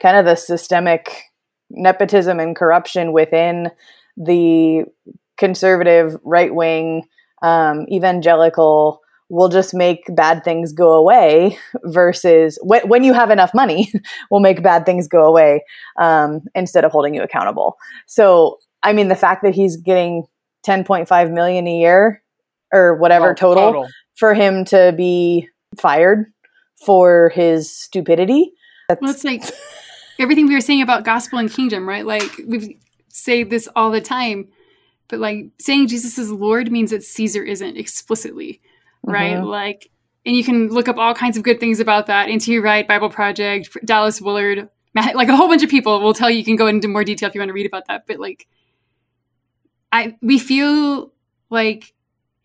kind 0.01 0.17
of 0.17 0.25
the 0.25 0.35
systemic 0.35 1.23
nepotism 1.71 2.41
and 2.41 2.57
corruption 2.57 3.13
within 3.13 3.71
the 4.17 4.85
conservative, 5.39 6.17
right 6.25 6.53
wing, 6.53 7.05
um, 7.43 7.87
evangelical 7.91 9.01
will 9.29 9.49
just 9.49 9.73
make 9.75 10.03
bad 10.15 10.45
things 10.45 10.73
go 10.73 10.93
away 10.93 11.57
versus 11.85 12.59
when, 12.63 12.87
when 12.89 13.05
you 13.05 13.15
have 13.15 13.31
enough 13.31 13.55
money 13.55 13.91
we'll 14.31 14.41
make 14.41 14.63
bad 14.63 14.85
things 14.85 15.09
go 15.09 15.25
away 15.25 15.65
um, 16.01 16.41
instead 16.55 16.85
of 16.85 16.93
holding 16.93 17.15
you 17.15 17.23
accountable. 17.23 17.77
So, 18.07 18.59
I 18.83 18.93
mean, 18.93 19.09
the 19.09 19.15
fact 19.15 19.43
that 19.45 19.55
he's 19.55 19.77
getting 19.77 20.27
10.5 20.67 21.33
million 21.33 21.67
a 21.67 21.79
year 21.79 22.23
or 22.73 22.95
whatever 22.95 23.27
Well, 23.27 23.35
total, 23.35 23.89
for 24.17 24.35
him 24.35 24.65
to 24.67 24.93
be 24.97 25.49
fired 25.79 26.33
for 26.85 27.31
his 27.35 27.75
stupidity. 27.75 28.53
Well, 29.01 29.11
it's 29.11 29.25
like 29.25 29.43
everything 30.19 30.47
we 30.47 30.55
were 30.55 30.61
saying 30.61 30.83
about 30.83 31.05
gospel 31.05 31.39
and 31.39 31.51
kingdom, 31.51 31.89
right? 31.89 32.05
Like 32.05 32.41
we 32.47 32.79
say 33.09 33.45
this 33.45 33.69
all 33.77 33.91
the 33.91 34.01
time, 34.01 34.49
but 35.09 35.19
like 35.19 35.47
saying 35.59 35.89
Jesus 35.89 36.19
is 36.19 36.31
Lord 36.31 36.71
means 36.71 36.91
that 36.91 37.03
Caesar 37.03 37.43
isn't 37.43 37.77
explicitly, 37.77 38.61
right? 39.03 39.37
Mhm. 39.37 39.47
Like, 39.47 39.91
and 40.25 40.37
you 40.37 40.45
can 40.45 40.69
look 40.69 40.89
up 40.89 40.99
all 40.99 41.15
kinds 41.15 41.37
of 41.37 41.43
good 41.43 41.61
things 41.61 41.81
about 41.81 42.07
that. 42.07 42.29
Into 42.29 42.53
Your 42.53 42.63
Right, 42.63 42.87
Bible 42.87 43.11
Project, 43.11 43.77
Dallas 43.85 44.21
Willard, 44.21 44.69
Matt, 44.95 45.17
like 45.17 45.29
a 45.29 45.37
whole 45.37 45.49
bunch 45.49 45.63
of 45.63 45.71
people 45.71 46.01
will 46.01 46.15
tell 46.15 46.31
you. 46.31 46.39
You 46.39 46.45
can 46.45 46.57
go 46.57 46.67
into 46.67 46.89
more 46.89 47.05
detail 47.05 47.29
if 47.29 47.35
you 47.35 47.41
want 47.41 47.49
to 47.49 47.55
read 47.55 47.67
about 47.67 47.87
that. 47.89 48.07
But 48.07 48.19
like, 48.19 48.47
I 49.93 50.17
we 50.23 50.39
feel 50.39 51.13
like 51.51 51.95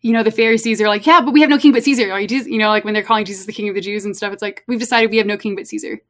you 0.02 0.12
know 0.12 0.22
the 0.22 0.30
Pharisees 0.30 0.80
are 0.80 0.88
like, 0.88 1.06
yeah, 1.06 1.20
but 1.20 1.32
we 1.32 1.40
have 1.40 1.50
no 1.50 1.58
king 1.58 1.72
but 1.72 1.82
Caesar. 1.82 2.26
Jesus, 2.26 2.46
you 2.46 2.58
know, 2.58 2.68
like 2.68 2.84
when 2.84 2.94
they're 2.94 3.02
calling 3.02 3.24
Jesus 3.24 3.46
the 3.46 3.52
King 3.52 3.68
of 3.68 3.74
the 3.74 3.80
Jews 3.80 4.04
and 4.04 4.16
stuff. 4.16 4.32
It's 4.32 4.42
like 4.42 4.62
we've 4.68 4.78
decided 4.78 5.10
we 5.10 5.16
have 5.16 5.26
no 5.26 5.36
king 5.36 5.56
but 5.56 5.66
Caesar 5.66 6.00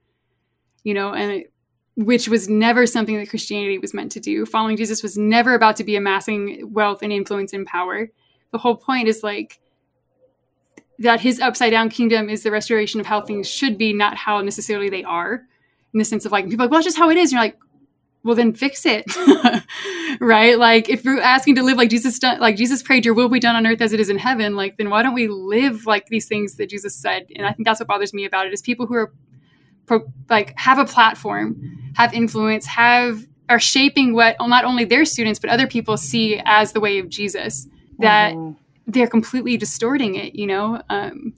you 0.89 0.95
know, 0.95 1.13
and 1.13 1.33
it, 1.33 1.53
which 1.97 2.29
was 2.29 2.49
never 2.49 2.87
something 2.87 3.19
that 3.19 3.29
Christianity 3.29 3.79
was 3.79 3.93
meant 3.93 4.13
to 4.13 4.21
do. 4.21 4.47
Following 4.47 4.77
Jesus 4.77 5.03
was 5.03 5.19
never 5.19 5.55
about 5.55 5.77
to 5.77 5.85
be 5.85 5.97
amassing 5.97 6.73
wealth 6.73 7.03
and 7.03 7.13
influence 7.13 7.53
and 7.53 7.67
power. 7.67 8.09
The 8.53 8.59
whole 8.59 8.77
point 8.77 9.07
is 9.07 9.23
like 9.23 9.61
that 11.01 11.21
his 11.21 11.41
upside 11.41 11.73
down 11.73 11.91
kingdom 11.91 12.31
is 12.31 12.43
the 12.43 12.51
restoration 12.51 13.01
of 13.01 13.07
how 13.07 13.21
things 13.21 13.49
should 13.49 13.77
be, 13.77 13.93
not 13.93 14.17
how 14.17 14.41
necessarily 14.41 14.89
they 14.89 15.05
are. 15.05 15.47
In 15.93 15.99
the 15.99 16.05
sense 16.05 16.25
of 16.25 16.33
like 16.33 16.49
people 16.49 16.65
like, 16.65 16.71
well, 16.71 16.81
it's 16.81 16.87
just 16.87 16.99
how 16.99 17.11
it 17.11 17.17
is. 17.17 17.33
And 17.33 17.39
you're 17.39 17.43
like, 17.43 17.59
well, 18.25 18.35
then 18.35 18.53
fix 18.53 18.85
it. 18.87 19.05
right? 20.21 20.59
Like 20.59 20.89
if 20.89 21.05
you're 21.05 21.21
asking 21.21 21.55
to 21.57 21.63
live 21.63 21.77
like 21.77 21.91
Jesus 21.91 22.19
done, 22.19 22.41
like 22.41 22.57
Jesus 22.57 22.83
prayed, 22.83 23.05
"Your 23.05 23.15
will 23.15 23.29
be 23.29 23.41
done 23.41 23.57
on 23.57 23.67
earth 23.67 23.81
as 23.81 23.93
it 23.93 24.01
is 24.01 24.11
in 24.11 24.19
heaven." 24.19 24.57
Like 24.57 24.77
then 24.77 24.91
why 24.91 25.03
don't 25.03 25.15
we 25.15 25.29
live 25.29 25.87
like 25.87 26.07
these 26.07 26.27
things 26.27 26.57
that 26.57 26.69
Jesus 26.69 26.95
said? 26.95 27.27
And 27.37 27.47
I 27.47 27.53
think 27.53 27.67
that's 27.67 27.81
what 27.81 27.89
bothers 27.89 28.13
me 28.13 28.25
about 28.25 28.47
it 28.47 28.53
is 28.53 28.61
people 28.63 28.87
who 28.87 28.95
are 28.95 29.13
pro, 29.87 30.01
like 30.29 30.55
have 30.59 30.79
a 30.79 30.85
platform, 30.85 31.93
have 31.95 32.13
influence, 32.13 32.67
have 32.67 33.27
are 33.49 33.61
shaping 33.61 34.13
what 34.15 34.37
not 34.41 34.65
only 34.65 34.85
their 34.85 35.05
students 35.07 35.39
but 35.39 35.49
other 35.49 35.67
people 35.67 35.97
see 35.97 36.41
as 36.45 36.73
the 36.73 36.81
way 36.81 36.99
of 36.99 37.09
Jesus. 37.09 37.67
That 38.01 38.35
Mhm. 38.35 38.57
they're 38.87 39.07
completely 39.09 39.57
distorting 39.57 40.15
it. 40.17 40.35
You 40.35 40.47
know, 40.47 40.83
um, 40.91 41.33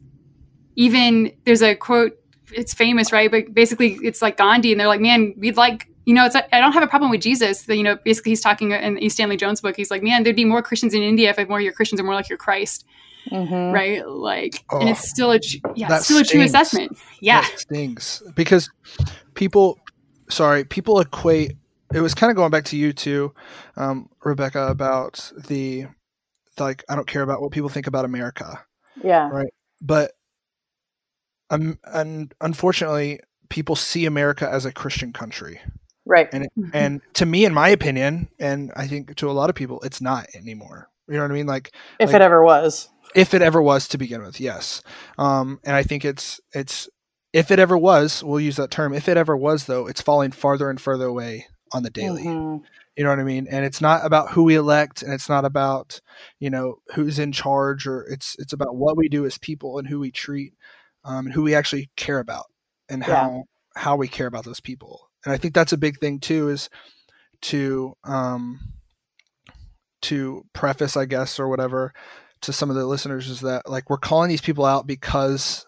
even 0.76 1.32
there's 1.44 1.62
a 1.62 1.74
quote. 1.74 2.12
It's 2.52 2.74
famous, 2.74 3.12
right? 3.12 3.30
But 3.30 3.54
basically, 3.54 3.98
it's 4.02 4.20
like 4.22 4.36
Gandhi, 4.36 4.72
and 4.72 4.80
they're 4.80 4.88
like, 4.88 5.00
"Man, 5.00 5.34
we'd 5.38 5.56
like." 5.56 5.86
You 6.10 6.14
know, 6.14 6.26
it's 6.26 6.34
I 6.34 6.60
don't 6.60 6.72
have 6.72 6.82
a 6.82 6.88
problem 6.88 7.12
with 7.12 7.20
Jesus. 7.20 7.68
You 7.68 7.84
know, 7.84 7.96
basically, 8.04 8.32
he's 8.32 8.40
talking 8.40 8.72
in 8.72 8.98
E. 8.98 9.08
Stanley 9.08 9.36
Jones' 9.36 9.60
book. 9.60 9.76
He's 9.76 9.92
like, 9.92 10.02
"Man, 10.02 10.24
there'd 10.24 10.34
be 10.34 10.44
more 10.44 10.60
Christians 10.60 10.92
in 10.92 11.04
India 11.04 11.30
if 11.30 11.48
more 11.48 11.58
of 11.58 11.62
your 11.64 11.72
Christians 11.72 12.00
are 12.00 12.02
more 12.04 12.16
like 12.16 12.28
your 12.28 12.36
Christ." 12.36 12.84
Mhm. 13.30 13.72
right? 13.72 14.04
Like, 14.08 14.64
Oh, 14.70 14.80
and 14.80 14.88
it's 14.88 15.08
still 15.08 15.30
a 15.30 15.38
yeah, 15.76 15.86
that 15.86 15.98
it's 15.98 16.06
still 16.06 16.18
a 16.18 16.24
true 16.24 16.40
assessment. 16.42 16.98
Yeah, 17.20 17.42
That 17.42 17.60
stings 17.60 18.24
because 18.34 18.68
people, 19.34 19.78
sorry, 20.28 20.64
people 20.64 20.98
equate. 20.98 21.52
It 21.94 22.00
was 22.00 22.12
kind 22.12 22.32
of 22.32 22.36
going 22.36 22.50
back 22.50 22.64
to 22.64 22.76
you 22.76 22.92
too, 22.92 23.32
um, 23.76 24.08
Rebecca, 24.24 24.66
about 24.66 25.30
the 25.46 25.86
like. 26.58 26.82
I 26.88 26.96
don't 26.96 27.06
care 27.06 27.22
about 27.22 27.40
what 27.40 27.52
people 27.52 27.68
think 27.68 27.86
about 27.86 28.04
America, 28.04 28.64
Yeah. 29.00 29.28
Right. 29.28 29.52
But 29.80 30.10
um, 31.50 31.78
and 31.84 32.34
unfortunately, 32.40 33.20
people 33.48 33.76
see 33.76 34.06
America 34.06 34.48
as 34.50 34.64
a 34.64 34.72
Christian 34.72 35.12
country, 35.12 35.60
Right. 36.10 36.30
Mm-hmm. 36.30 36.70
and 36.74 37.00
to 37.14 37.24
me, 37.24 37.44
in 37.44 37.54
my 37.54 37.68
opinion, 37.68 38.28
and 38.38 38.72
I 38.76 38.86
think 38.88 39.14
to 39.16 39.30
a 39.30 39.32
lot 39.32 39.48
of 39.48 39.54
people, 39.56 39.80
it's 39.82 40.00
not 40.00 40.26
anymore. 40.34 40.88
You 41.08 41.14
know 41.16 41.22
what 41.22 41.30
I 41.30 41.34
mean? 41.34 41.46
Like 41.46 41.72
If 41.98 42.08
like- 42.08 42.16
it 42.16 42.22
ever 42.22 42.44
was. 42.44 42.88
if 43.14 43.32
it 43.34 43.42
ever 43.42 43.62
was 43.62 43.88
to 43.88 43.98
begin 43.98 44.22
with 44.22 44.38
yes 44.40 44.82
um, 45.18 45.58
and 45.64 45.74
i 45.74 45.82
think 45.82 46.04
it's 46.04 46.40
it's 46.54 46.88
if 47.32 47.50
it 47.50 47.58
ever 47.58 47.76
was 47.76 48.22
we'll 48.22 48.38
use 48.38 48.54
that 48.56 48.70
term 48.70 48.92
if 48.94 49.08
it 49.08 49.16
ever 49.16 49.36
was 49.36 49.64
though 49.66 49.88
it's 49.88 50.00
falling 50.00 50.30
farther 50.30 50.70
and 50.70 50.80
further 50.80 51.06
away 51.06 51.46
on 51.72 51.82
the 51.82 51.90
daily 51.90 52.22
Mhm. 52.22 52.62
you 52.96 53.02
know 53.02 53.10
what 53.10 53.18
i 53.18 53.24
mean 53.24 53.48
and 53.50 53.64
it's 53.64 53.80
not 53.80 54.06
about 54.06 54.30
who 54.30 54.44
we 54.44 54.54
elect 54.54 55.02
and 55.02 55.12
it's 55.12 55.28
not 55.28 55.44
about 55.44 56.00
you 56.38 56.50
know 56.50 56.76
who's 56.94 57.18
in 57.18 57.32
charge 57.32 57.84
or 57.88 58.04
it's 58.04 58.36
it's 58.38 58.52
about 58.52 58.76
what 58.76 58.96
we 58.96 59.08
do 59.08 59.26
as 59.26 59.38
people 59.38 59.78
and 59.78 59.88
who 59.88 59.98
we 59.98 60.12
treat 60.12 60.52
um, 61.04 61.26
and 61.26 61.34
who 61.34 61.42
we 61.42 61.56
actually 61.56 61.90
care 61.96 62.20
about 62.20 62.46
and 62.88 63.02
Yeah. 63.02 63.14
how 63.16 63.44
how 63.74 63.96
we 63.96 64.06
care 64.06 64.28
about 64.28 64.44
those 64.44 64.60
people 64.60 65.09
and 65.24 65.32
i 65.32 65.36
think 65.36 65.54
that's 65.54 65.72
a 65.72 65.78
big 65.78 65.98
thing 65.98 66.18
too 66.18 66.48
is 66.48 66.68
to 67.42 67.94
um 68.04 68.60
to 70.02 70.44
preface 70.52 70.96
i 70.96 71.04
guess 71.04 71.38
or 71.38 71.48
whatever 71.48 71.92
to 72.40 72.52
some 72.52 72.70
of 72.70 72.76
the 72.76 72.86
listeners 72.86 73.28
is 73.28 73.40
that 73.40 73.68
like 73.68 73.90
we're 73.90 73.98
calling 73.98 74.28
these 74.30 74.40
people 74.40 74.64
out 74.64 74.86
because 74.86 75.66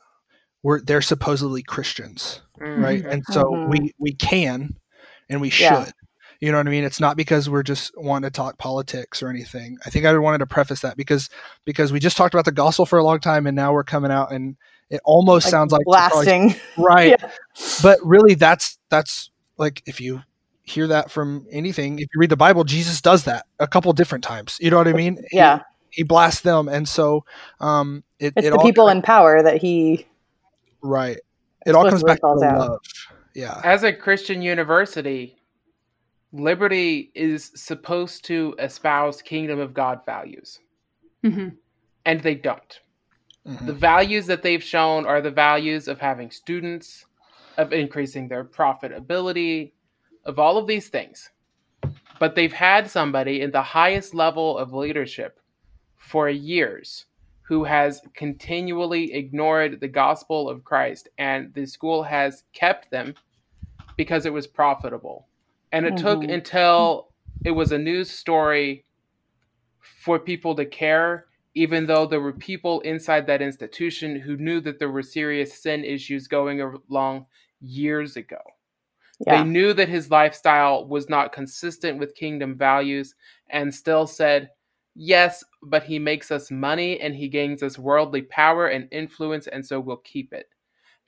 we're 0.63 0.81
they're 0.81 1.03
supposedly 1.03 1.63
christians 1.63 2.41
right 2.59 3.03
Mhm. 3.05 3.11
and 3.13 3.25
so 3.27 3.43
Mhm. 3.45 3.69
we 3.71 3.93
we 3.99 4.13
can 4.15 4.77
and 5.29 5.41
we 5.41 5.51
should 5.51 5.65
Yeah. 5.65 5.91
you 6.41 6.51
know 6.51 6.59
what 6.59 6.67
i 6.67 6.71
mean 6.71 6.85
it's 6.85 7.01
not 7.01 7.17
because 7.17 7.51
we're 7.51 7.63
just 7.63 7.93
wanting 7.97 8.27
to 8.31 8.35
talk 8.35 8.57
politics 8.59 9.23
or 9.23 9.29
anything 9.29 9.77
i 9.85 9.91
think 9.91 10.07
i 10.07 10.17
wanted 10.17 10.39
to 10.39 10.47
preface 10.47 10.81
that 10.81 10.97
because 10.97 11.29
because 11.67 11.93
we 11.93 12.01
just 12.01 12.17
talked 12.17 12.35
about 12.35 12.45
the 12.47 12.53
gospel 12.53 12.87
for 12.87 12.99
a 12.99 13.05
long 13.05 13.21
time 13.21 13.47
and 13.47 13.55
now 13.57 13.73
we're 13.73 13.85
coming 13.85 14.11
out 14.11 14.33
and 14.33 14.57
it 14.89 15.01
almost 15.05 15.47
Like 15.47 15.51
sounds 15.51 15.73
like 15.73 15.87
we're 15.87 15.97
probably- 15.97 16.25
blasting. 16.27 16.61
right 16.79 17.17
Yeah. 17.21 17.31
but 17.83 17.99
really 18.03 18.35
that's 18.35 18.79
that's 18.89 19.31
like 19.59 19.83
if 19.87 20.01
you 20.01 20.23
hear 20.65 20.87
that 20.87 21.11
from 21.11 21.47
anything 21.51 21.95
if 21.99 22.07
you 22.15 22.21
read 22.21 22.31
the 22.31 22.37
bible 22.37 22.63
jesus 22.65 23.01
does 23.01 23.25
that 23.25 23.47
a 23.59 23.67
couple 23.67 23.93
different 23.93 24.23
times 24.23 24.57
you 24.61 24.71
know 24.71 24.77
what 24.77 24.87
i 24.89 24.93
mean 24.93 25.19
Yeah. 25.33 25.61
he, 25.91 26.05
blasts 26.05 26.43
them 26.43 26.69
and 26.69 26.89
so 26.89 27.25
um 27.61 28.05
it, 28.21 28.33
It's 28.37 28.47
it 28.47 28.51
the 28.51 28.57
all 28.59 28.63
people 28.63 28.89
in 28.89 29.03
power 29.03 29.43
that 29.43 29.61
he 29.61 30.07
right 30.83 31.19
it 31.67 31.75
all 31.75 31.85
comes 31.85 32.03
back 32.05 32.17
to 32.17 32.21
calls 32.21 32.41
the 32.41 32.47
out. 32.47 32.59
love 32.59 32.81
yeah 33.35 33.61
As 33.65 33.83
a 33.83 33.93
Christian 33.93 34.41
university, 34.43 35.37
Liberty 36.33 37.11
is 37.15 37.51
supposed 37.55 38.25
to 38.27 38.55
espouse 38.59 39.21
kingdom 39.21 39.59
of 39.59 39.75
God 39.75 40.01
values, 40.07 40.59
hmm 41.23 41.49
and 42.05 42.21
they 42.21 42.35
don't. 42.35 42.81
Mhm. 43.47 43.67
The 43.67 43.73
values 43.75 44.27
that 44.27 44.43
they've 44.43 44.63
shown 44.63 45.07
are 45.07 45.21
the 45.21 45.31
values 45.31 45.89
of 45.89 46.01
having 46.01 46.31
students, 46.31 47.05
of 47.57 47.73
increasing 47.73 48.29
their 48.29 48.45
profitability, 48.45 49.73
of 50.25 50.39
all 50.39 50.59
of 50.59 50.67
these 50.67 50.89
things. 50.89 51.31
But 52.19 52.35
they've 52.35 52.53
had 52.53 52.91
somebody 52.91 53.41
in 53.41 53.51
the 53.51 53.63
highest 53.63 54.15
level 54.15 54.57
of 54.59 54.73
leadership 54.73 55.41
for 55.97 56.29
years 56.29 57.07
who 57.43 57.65
has 57.65 58.01
continually 58.15 59.13
ignored 59.13 59.81
the 59.81 59.89
gospel 59.89 60.49
of 60.49 60.65
Christ, 60.65 61.09
and 61.19 61.53
the 61.55 61.67
school 61.67 62.03
has 62.03 62.45
kept 62.53 62.91
them 62.91 63.15
because 63.97 64.25
it 64.25 64.33
was 64.33 64.47
profitable. 64.47 65.27
And 65.73 65.85
it 65.87 65.97
took 65.97 66.21
Mhm. 66.21 66.33
until 66.33 67.09
it 67.45 67.51
was 67.51 67.73
a 67.73 67.79
news 67.79 68.11
story 68.11 68.85
for 69.81 70.19
people 70.19 70.55
to 70.55 70.65
care, 70.65 71.27
even 71.55 71.87
though 71.87 72.07
there 72.07 72.21
were 72.21 72.33
people 72.33 72.81
inside 72.81 73.27
that 73.27 73.43
institution 73.43 74.17
who 74.19 74.37
knew 74.37 74.61
that 74.61 74.79
there 74.79 74.91
were 74.91 75.03
serious 75.03 75.63
sin 75.63 75.85
issues 75.85 76.29
going 76.29 76.61
along 76.61 77.27
years 77.61 78.17
ago. 78.17 78.39
yeah. 79.27 79.45
They 79.45 79.45
knew 79.45 79.73
that 79.75 79.89
his 79.89 80.11
lifestyle 80.11 80.87
was 80.87 81.09
not 81.09 81.33
consistent 81.33 81.99
with 81.99 82.15
kingdom 82.15 82.57
values 82.57 83.15
and 83.51 83.75
still 83.75 84.07
said, 84.07 84.51
Yes, 84.95 85.43
but 85.63 85.85
he 85.85 85.99
makes 85.99 86.31
us 86.31 86.51
money 86.51 87.01
and 87.01 87.15
he 87.15 87.29
gains 87.29 87.63
us 87.63 87.79
worldly 87.79 88.23
power 88.23 88.67
and 88.69 88.89
influence, 88.93 89.47
and 89.47 89.65
so 89.65 89.81
we'll 89.81 89.97
keep 89.99 90.33
it. 90.35 90.49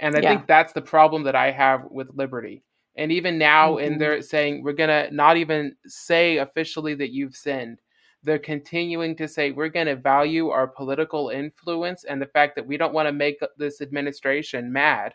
And 0.01 0.17
I 0.17 0.23
Yeah. 0.23 0.29
think 0.29 0.47
that's 0.47 0.73
the 0.73 0.83
problem 0.83 1.23
that 1.25 1.37
I 1.37 1.51
have 1.51 1.85
with 1.91 2.09
liberty. 2.15 2.63
And 2.97 3.13
even 3.13 3.39
now, 3.39 3.77
in 3.79 3.93
Mhm. 3.93 3.99
there 3.99 4.23
saying, 4.23 4.63
We're 4.63 4.73
going 4.73 4.91
to 4.91 5.15
not 5.15 5.37
even 5.37 5.77
say 5.87 6.39
officially 6.39 6.95
that 6.95 7.13
you've 7.13 7.37
sinned. 7.37 7.81
They're 8.25 8.39
continuing 8.39 9.15
to 9.17 9.29
say, 9.29 9.51
We're 9.53 9.69
going 9.69 9.87
to 9.87 9.97
value 9.97 10.49
our 10.49 10.67
political 10.67 11.29
influence 11.29 12.05
and 12.05 12.21
the 12.21 12.27
fact 12.27 12.57
that 12.57 12.67
we 12.67 12.77
don't 12.77 12.95
want 12.95 13.07
to 13.07 13.13
make 13.13 13.39
this 13.59 13.81
administration 13.81 14.73
mad 14.73 15.15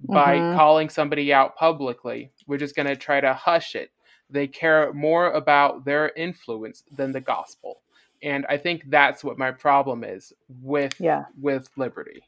by 0.00 0.36
Mhm. 0.36 0.56
calling 0.56 0.88
somebody 0.88 1.32
out 1.32 1.56
publicly. 1.56 2.30
We're 2.46 2.58
just 2.58 2.76
going 2.76 2.86
to 2.86 2.96
try 2.96 3.20
to 3.20 3.34
hush 3.34 3.74
it. 3.74 3.90
They 4.30 4.46
care 4.46 4.92
more 4.92 5.32
about 5.32 5.84
their 5.84 6.10
influence 6.10 6.84
than 6.96 7.12
the 7.12 7.20
gospel. 7.20 7.80
And 8.22 8.46
I 8.48 8.58
think 8.58 8.82
that's 8.88 9.24
what 9.24 9.38
my 9.38 9.50
problem 9.50 10.04
is 10.04 10.32
with 10.62 11.00
Yeah. 11.00 11.24
with 11.40 11.68
liberty. 11.76 12.22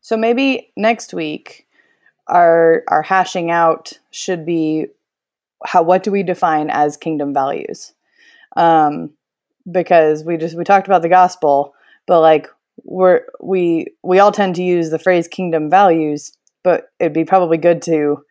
So 0.00 0.16
maybe 0.16 0.72
next 0.76 1.12
week 1.14 1.66
our 2.28 2.84
our 2.88 3.02
hashing 3.02 3.50
out 3.50 3.92
should 4.10 4.44
be 4.44 4.88
how 5.64 5.82
what 5.82 6.02
do 6.02 6.10
we 6.12 6.22
define 6.22 6.70
as 6.70 6.96
kingdom 6.96 7.32
values? 7.34 7.94
Um 8.56 9.10
because 9.70 10.24
we 10.24 10.36
just 10.36 10.56
we 10.56 10.64
talked 10.64 10.86
about 10.86 11.02
the 11.02 11.08
gospel, 11.08 11.74
but 12.06 12.20
like 12.20 12.48
we're 12.84 13.22
we 13.40 13.86
we 14.02 14.18
all 14.18 14.32
tend 14.32 14.54
to 14.56 14.62
use 14.62 14.90
the 14.90 14.98
phrase 14.98 15.28
kingdom 15.28 15.70
values, 15.70 16.32
but 16.62 16.88
it'd 16.98 17.12
be 17.12 17.24
probably 17.24 17.58
good 17.58 17.82
to 17.82 18.24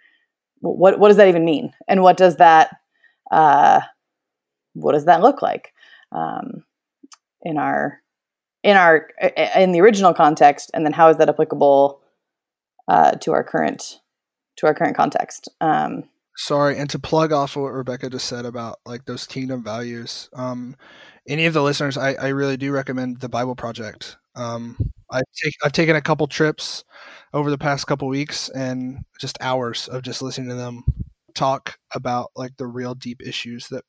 what 0.59 0.99
what 0.99 1.09
does 1.09 1.17
that 1.17 1.27
even 1.27 1.45
mean? 1.45 1.73
And 1.87 2.01
what 2.01 2.17
does 2.17 2.37
that 2.37 2.75
uh 3.31 3.81
what 4.73 4.93
does 4.93 5.05
that 5.05 5.21
look 5.21 5.41
like? 5.41 5.73
Um 6.11 6.63
in 7.41 7.57
our 7.57 8.01
in 8.63 8.75
our 8.75 9.07
in 9.55 9.71
the 9.71 9.79
original 9.79 10.13
context 10.13 10.71
and 10.73 10.83
then 10.83 10.91
how 10.91 11.07
is 11.09 11.17
that 11.17 11.29
applicable 11.29 12.01
uh, 12.87 13.11
to 13.11 13.31
our 13.31 13.43
current 13.43 14.01
to 14.57 14.65
our 14.65 14.73
current 14.73 14.97
context 14.97 15.49
um, 15.61 16.03
sorry 16.37 16.77
and 16.77 16.89
to 16.89 16.99
plug 16.99 17.31
off 17.31 17.55
of 17.55 17.63
what 17.63 17.73
rebecca 17.73 18.09
just 18.09 18.27
said 18.27 18.45
about 18.45 18.79
like 18.85 19.05
those 19.05 19.25
kingdom 19.25 19.63
values 19.63 20.29
um 20.33 20.75
any 21.27 21.45
of 21.45 21.53
the 21.53 21.63
listeners 21.63 21.97
i, 21.97 22.13
I 22.13 22.27
really 22.29 22.57
do 22.57 22.71
recommend 22.71 23.19
the 23.19 23.29
bible 23.29 23.55
project. 23.55 24.17
Um 24.35 24.77
i've, 25.11 25.23
take, 25.41 25.53
I've 25.63 25.71
taken 25.71 25.95
a 25.95 26.01
couple 26.01 26.27
trips 26.27 26.83
over 27.33 27.49
the 27.49 27.57
past 27.57 27.87
couple 27.87 28.07
weeks 28.09 28.49
and 28.49 28.99
just 29.19 29.37
hours 29.41 29.87
of 29.87 30.01
just 30.01 30.21
listening 30.21 30.49
to 30.49 30.55
them 30.55 30.83
talk 31.35 31.77
about 31.93 32.31
like 32.35 32.57
the 32.57 32.67
real 32.67 32.95
deep 32.95 33.21
issues 33.25 33.67
that 33.69 33.83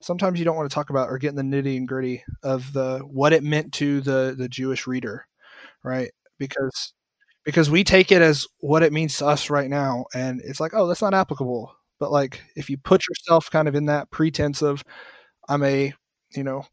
sometimes 0.00 0.38
you 0.38 0.44
don't 0.44 0.56
want 0.56 0.70
to 0.70 0.74
talk 0.74 0.90
about 0.90 1.08
or 1.10 1.18
get 1.18 1.34
in 1.34 1.36
the 1.36 1.42
nitty 1.62 1.76
and 1.76 1.88
gritty 1.88 2.24
of 2.42 2.72
the 2.72 3.00
what 3.00 3.32
it 3.32 3.42
meant 3.44 3.72
to 3.74 4.00
the 4.02 4.34
the 4.38 4.48
jewish 4.48 4.86
reader 4.86 5.26
right? 5.84 6.10
Because 6.38 6.92
because 7.44 7.70
we 7.70 7.84
take 7.84 8.12
it 8.12 8.22
as 8.22 8.46
what 8.60 8.82
it 8.82 8.92
means 8.92 9.16
to 9.18 9.26
us 9.26 9.50
right 9.50 9.70
now 9.70 10.04
and 10.14 10.40
it's 10.44 10.60
like 10.60 10.72
oh 10.74 10.86
that's 10.86 11.02
not 11.02 11.14
applicable 11.14 11.74
but 12.00 12.10
like 12.10 12.42
if 12.56 12.68
you 12.68 12.76
put 12.76 13.06
yourself 13.08 13.50
kind 13.50 13.68
of 13.68 13.76
in 13.76 13.86
that 13.86 14.10
pretense 14.10 14.62
of 14.62 14.82
i'm 15.48 15.62
a 15.62 15.92
you 16.34 16.42
know 16.42 16.64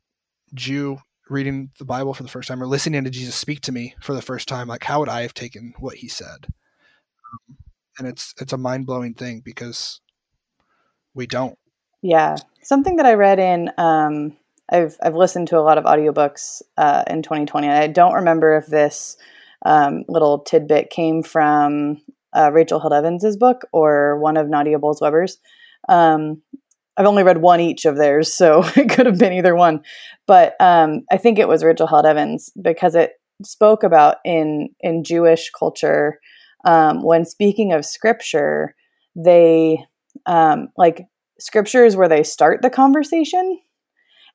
jew 0.53 0.97
reading 1.29 1.69
the 1.77 1.85
bible 1.85 2.13
for 2.13 2.23
the 2.23 2.29
first 2.29 2.47
time 2.47 2.63
or 2.63 2.67
listening 2.67 3.03
to 3.03 3.09
jesus 3.09 3.35
speak 3.35 3.61
to 3.61 3.71
me 3.71 3.93
for 4.01 4.13
the 4.13 4.21
first 4.21 4.47
time 4.47 4.67
like 4.67 4.83
how 4.83 4.99
would 4.99 5.09
i 5.09 5.21
have 5.21 5.33
taken 5.33 5.73
what 5.77 5.95
he 5.95 6.07
said 6.07 6.47
um, 6.47 7.57
and 7.99 8.07
it's 8.07 8.33
it's 8.41 8.53
a 8.53 8.57
mind-blowing 8.57 9.13
thing 9.13 9.41
because 9.43 10.01
we 11.13 11.27
don't 11.27 11.57
Yeah. 12.01 12.37
Something 12.61 12.97
that 12.97 13.05
I 13.05 13.13
read 13.13 13.39
in 13.39 13.71
um 13.77 14.37
I've 14.69 14.97
I've 15.01 15.15
listened 15.15 15.47
to 15.49 15.57
a 15.57 15.61
lot 15.61 15.77
of 15.77 15.85
audiobooks 15.85 16.61
uh, 16.77 17.03
in 17.07 17.21
2020. 17.23 17.69
I 17.69 17.87
don't 17.87 18.13
remember 18.13 18.57
if 18.57 18.67
this 18.67 19.17
um, 19.65 20.03
little 20.07 20.39
tidbit 20.39 20.89
came 20.89 21.23
from 21.23 22.01
uh, 22.37 22.51
Rachel 22.51 22.79
Held 22.79 22.93
Evans's 22.93 23.37
book 23.37 23.61
or 23.73 24.19
one 24.19 24.37
of 24.37 24.49
Nadia 24.49 24.77
Bolz-Weber's. 24.77 25.37
Um, 25.89 26.41
I've 26.95 27.05
only 27.05 27.23
read 27.23 27.41
one 27.41 27.59
each 27.59 27.85
of 27.85 27.97
theirs, 27.97 28.33
so 28.33 28.63
it 28.75 28.89
could 28.89 29.05
have 29.05 29.17
been 29.17 29.33
either 29.33 29.55
one. 29.55 29.81
But 30.25 30.55
um, 30.59 31.03
I 31.11 31.17
think 31.17 31.39
it 31.39 31.47
was 31.47 31.63
Rachel 31.63 31.87
Held 31.87 32.05
Evans 32.05 32.51
because 32.61 32.95
it 32.95 33.11
spoke 33.43 33.83
about 33.83 34.17
in 34.25 34.69
in 34.81 35.03
Jewish 35.03 35.51
culture 35.57 36.19
um, 36.65 37.01
when 37.01 37.25
speaking 37.25 37.71
of 37.71 37.85
scripture, 37.85 38.75
they 39.15 39.85
um, 40.25 40.67
like 40.77 41.05
scripture 41.39 41.85
is 41.85 41.95
where 41.95 42.09
they 42.09 42.23
start 42.23 42.61
the 42.61 42.69
conversation 42.69 43.59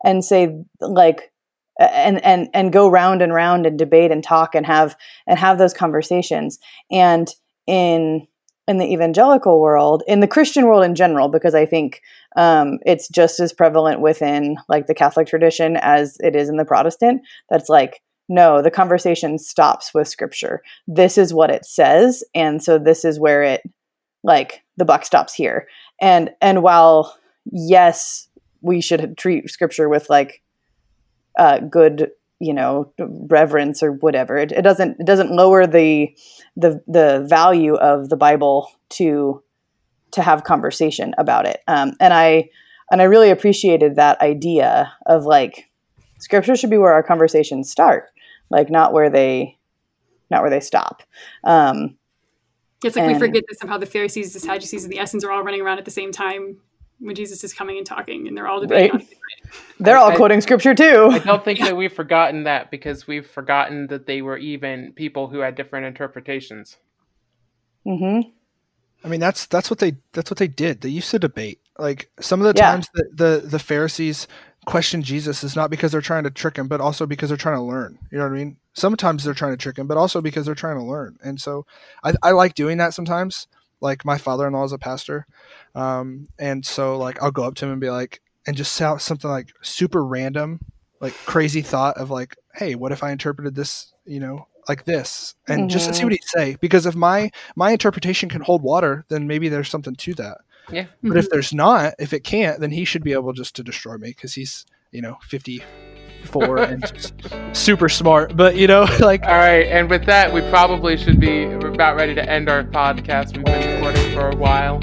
and 0.04 0.24
say 0.24 0.56
like 0.80 1.32
and 1.78 2.24
and 2.24 2.48
and 2.54 2.72
go 2.72 2.88
round 2.88 3.22
and 3.22 3.34
round 3.34 3.66
and 3.66 3.78
debate 3.78 4.10
and 4.10 4.22
talk 4.22 4.54
and 4.54 4.66
have 4.66 4.96
and 5.26 5.38
have 5.38 5.58
those 5.58 5.74
conversations 5.74 6.58
and 6.90 7.28
in 7.66 8.26
in 8.68 8.78
the 8.78 8.92
evangelical 8.92 9.60
world 9.60 10.02
in 10.06 10.20
the 10.20 10.28
christian 10.28 10.66
world 10.66 10.84
in 10.84 10.94
general 10.94 11.28
because 11.28 11.54
i 11.54 11.66
think 11.66 12.00
um, 12.34 12.78
it's 12.86 13.08
just 13.08 13.40
as 13.40 13.52
prevalent 13.52 14.00
within 14.00 14.56
like 14.68 14.86
the 14.86 14.94
catholic 14.94 15.26
tradition 15.26 15.76
as 15.76 16.16
it 16.20 16.34
is 16.34 16.48
in 16.48 16.56
the 16.56 16.64
protestant 16.64 17.20
that's 17.50 17.68
like 17.68 18.00
no 18.28 18.62
the 18.62 18.70
conversation 18.70 19.38
stops 19.38 19.92
with 19.92 20.08
scripture. 20.08 20.62
This 20.86 21.18
is 21.18 21.34
what 21.34 21.50
it 21.50 21.64
says 21.64 22.24
and 22.34 22.62
so 22.62 22.78
this 22.78 23.04
is 23.04 23.20
where 23.20 23.42
it 23.42 23.62
like 24.24 24.62
the 24.76 24.84
buck 24.84 25.04
stops 25.04 25.34
here. 25.34 25.66
And 26.00 26.30
and 26.40 26.62
while 26.62 27.16
yes 27.50 28.28
we 28.60 28.80
should 28.80 29.16
treat 29.18 29.50
scripture 29.50 29.88
with 29.88 30.08
like 30.08 30.42
uh, 31.38 31.58
good 31.58 32.10
you 32.42 32.52
know 32.52 32.92
reverence 32.98 33.82
or 33.82 33.92
whatever 33.92 34.36
it, 34.36 34.50
it 34.50 34.62
doesn't 34.62 34.98
it 34.98 35.06
doesn't 35.06 35.30
lower 35.30 35.66
the 35.66 36.14
the 36.56 36.82
the 36.88 37.24
value 37.28 37.74
of 37.76 38.08
the 38.08 38.16
bible 38.16 38.68
to 38.88 39.42
to 40.10 40.20
have 40.22 40.42
conversation 40.42 41.14
about 41.18 41.46
it 41.46 41.60
um, 41.68 41.92
and 42.00 42.12
i 42.12 42.48
and 42.90 43.00
i 43.00 43.04
really 43.04 43.30
appreciated 43.30 43.94
that 43.96 44.20
idea 44.20 44.92
of 45.06 45.24
like 45.24 45.70
scripture 46.18 46.56
should 46.56 46.70
be 46.70 46.78
where 46.78 46.92
our 46.92 47.02
conversations 47.02 47.70
start 47.70 48.06
like 48.50 48.68
not 48.68 48.92
where 48.92 49.08
they 49.08 49.56
not 50.30 50.40
where 50.40 50.50
they 50.50 50.60
stop 50.60 51.02
um, 51.44 51.96
it's 52.84 52.96
like 52.96 53.04
and- 53.04 53.12
we 53.12 53.18
forget 53.18 53.44
that 53.48 53.58
somehow 53.60 53.78
the 53.78 53.86
Pharisees, 53.86 54.32
the 54.32 54.40
Sadducees, 54.40 54.84
and 54.84 54.92
the 54.92 54.98
Essenes 54.98 55.24
are 55.24 55.30
all 55.30 55.42
running 55.44 55.60
around 55.60 55.78
at 55.78 55.84
the 55.84 55.90
same 55.90 56.10
time 56.10 56.58
when 56.98 57.14
Jesus 57.14 57.44
is 57.44 57.52
coming 57.52 57.78
and 57.78 57.86
talking, 57.86 58.26
and 58.26 58.36
they're 58.36 58.48
all 58.48 58.60
debating. 58.60 58.92
Right. 58.96 59.08
On 59.80 59.84
they're 59.84 59.98
all 59.98 60.10
I- 60.12 60.16
quoting 60.16 60.40
scripture 60.40 60.74
too 60.74 61.08
I 61.10 61.18
don't 61.18 61.44
think 61.44 61.60
that 61.60 61.76
we've 61.76 61.92
forgotten 61.92 62.44
that 62.44 62.70
because 62.70 63.06
we've 63.06 63.26
forgotten 63.26 63.86
that 63.88 64.06
they 64.06 64.22
were 64.22 64.36
even 64.36 64.92
people 64.94 65.28
who 65.28 65.38
had 65.40 65.54
different 65.54 65.86
interpretations. 65.86 66.76
hmm 67.84 68.20
I 69.04 69.08
mean, 69.08 69.18
that's 69.18 69.46
that's 69.46 69.68
what 69.68 69.80
they 69.80 69.96
that's 70.12 70.30
what 70.30 70.38
they 70.38 70.46
did. 70.46 70.80
They 70.80 70.88
used 70.88 71.10
to 71.10 71.18
debate. 71.18 71.58
Like 71.76 72.08
some 72.20 72.40
of 72.40 72.46
the 72.54 72.58
Yeah. 72.60 72.70
times 72.70 72.88
that 72.94 73.16
the 73.16 73.42
the 73.44 73.58
Pharisees 73.58 74.28
question 74.64 75.02
Jesus 75.02 75.42
is 75.42 75.56
not 75.56 75.70
because 75.70 75.90
they're 75.90 76.00
trying 76.00 76.22
to 76.22 76.30
trick 76.30 76.56
him, 76.56 76.68
but 76.68 76.80
also 76.80 77.04
because 77.04 77.28
they're 77.28 77.36
trying 77.36 77.56
to 77.56 77.62
learn. 77.62 77.98
You 78.12 78.18
know 78.18 78.24
what 78.24 78.32
I 78.34 78.36
mean? 78.36 78.58
Sometimes 78.74 79.24
they're 79.24 79.34
trying 79.34 79.54
to 79.54 79.56
trick 79.56 79.76
him, 79.76 79.88
but 79.88 79.96
also 79.96 80.20
because 80.20 80.46
they're 80.46 80.54
trying 80.54 80.78
to 80.78 80.84
learn. 80.84 81.16
And 81.24 81.40
so 81.40 81.66
I, 82.04 82.14
I 82.22 82.30
like 82.30 82.54
doing 82.54 82.78
that 82.78 82.94
sometimes. 82.94 83.48
Like 83.80 84.04
my 84.04 84.18
father-in-law 84.18 84.62
is 84.66 84.72
a 84.72 84.78
pastor, 84.78 85.26
um, 85.74 86.28
and 86.38 86.64
so 86.64 86.96
like 86.96 87.20
I'll 87.20 87.32
go 87.32 87.42
up 87.42 87.56
to 87.56 87.64
him 87.64 87.72
and 87.72 87.80
be 87.80 87.90
like, 87.90 88.20
and 88.46 88.56
just 88.56 88.72
say 88.72 88.84
out 88.84 89.00
something 89.02 89.30
like 89.30 89.48
super 89.62 90.04
random, 90.04 90.60
like 91.00 91.14
crazy 91.26 91.62
thought 91.62 91.96
of 91.96 92.10
like, 92.10 92.36
hey, 92.54 92.74
what 92.74 92.92
if 92.92 93.02
I 93.02 93.10
interpreted 93.12 93.54
this, 93.54 93.92
you 94.04 94.20
know, 94.20 94.46
like 94.68 94.84
this, 94.84 95.34
and 95.48 95.68
just 95.70 95.88
to 95.88 95.94
see 95.94 96.00
Mhm. 96.02 96.04
what 96.04 96.12
he'd 96.12 96.24
say. 96.24 96.56
Because 96.60 96.86
if 96.86 96.94
my 96.94 97.30
my 97.56 97.72
interpretation 97.72 98.28
can 98.28 98.40
hold 98.42 98.62
water, 98.62 99.04
then 99.08 99.26
maybe 99.26 99.48
there's 99.48 99.68
something 99.68 99.94
to 99.96 100.14
that. 100.14 100.38
Yeah. 100.70 100.86
But 101.02 101.16
if 101.16 101.28
there's 101.30 101.52
not, 101.52 101.94
if 101.98 102.12
it 102.12 102.22
can't, 102.22 102.60
then 102.60 102.70
he 102.70 102.84
should 102.84 103.02
be 103.02 103.12
able 103.12 103.32
just 103.32 103.56
to 103.56 103.64
destroy 103.64 103.96
me 103.96 104.10
because 104.10 104.34
he's, 104.34 104.64
you 104.92 105.02
know, 105.02 105.18
54 105.22 106.58
and 106.58 106.84
super 107.52 107.88
smart. 107.88 108.36
But, 108.36 108.54
you 108.54 108.68
know, 108.68 108.82
like, 109.00 109.24
All 109.24 109.30
right, 109.32 109.66
and 109.66 109.90
with 109.90 110.04
that, 110.06 110.32
we 110.32 110.40
probably 110.50 110.96
should 110.96 111.18
be 111.18 111.44
about 111.44 111.96
ready 111.96 112.14
to 112.14 112.28
end 112.30 112.48
our 112.48 112.62
podcast. 112.62 113.36
We've 113.36 113.44
been 113.44 113.54
recording 113.54 113.81
for 114.12 114.28
a 114.30 114.36
while. 114.36 114.80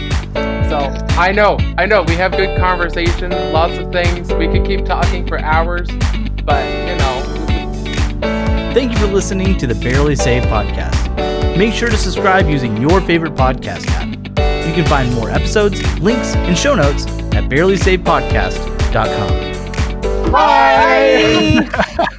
So 0.70 0.78
I 1.18 1.32
know, 1.32 1.58
I 1.78 1.86
know, 1.86 2.04
we 2.04 2.14
have 2.16 2.32
good 2.32 2.58
conversation, 2.58 3.32
lots 3.52 3.78
of 3.78 3.92
things. 3.92 4.32
We 4.34 4.48
could 4.48 4.66
keep 4.66 4.86
talking 4.86 5.28
for 5.28 5.40
hours, 5.40 5.90
but 6.46 6.66
you 6.88 6.96
know, 6.96 7.26
Thank 8.74 8.92
you 8.92 8.98
for 9.00 9.08
listening 9.08 9.58
to 9.58 9.66
the 9.68 9.74
Barely 9.76 10.16
Saved 10.16 10.46
podcast. 10.46 11.58
Make 11.58 11.74
sure 11.74 11.90
to 11.90 11.98
subscribe 11.98 12.48
using 12.48 12.78
your 12.78 13.02
favorite 13.02 13.34
podcast 13.34 13.88
app. 13.90 14.08
You 14.68 14.74
can 14.76 14.86
find 14.86 15.12
more 15.16 15.32
episodes, 15.32 15.82
links, 16.00 16.36
and 16.36 16.56
show 16.56 16.76
notes 16.76 17.08
at 17.34 17.50
barelysavedpodcast.com. 17.50 20.32
bye. 20.32 22.08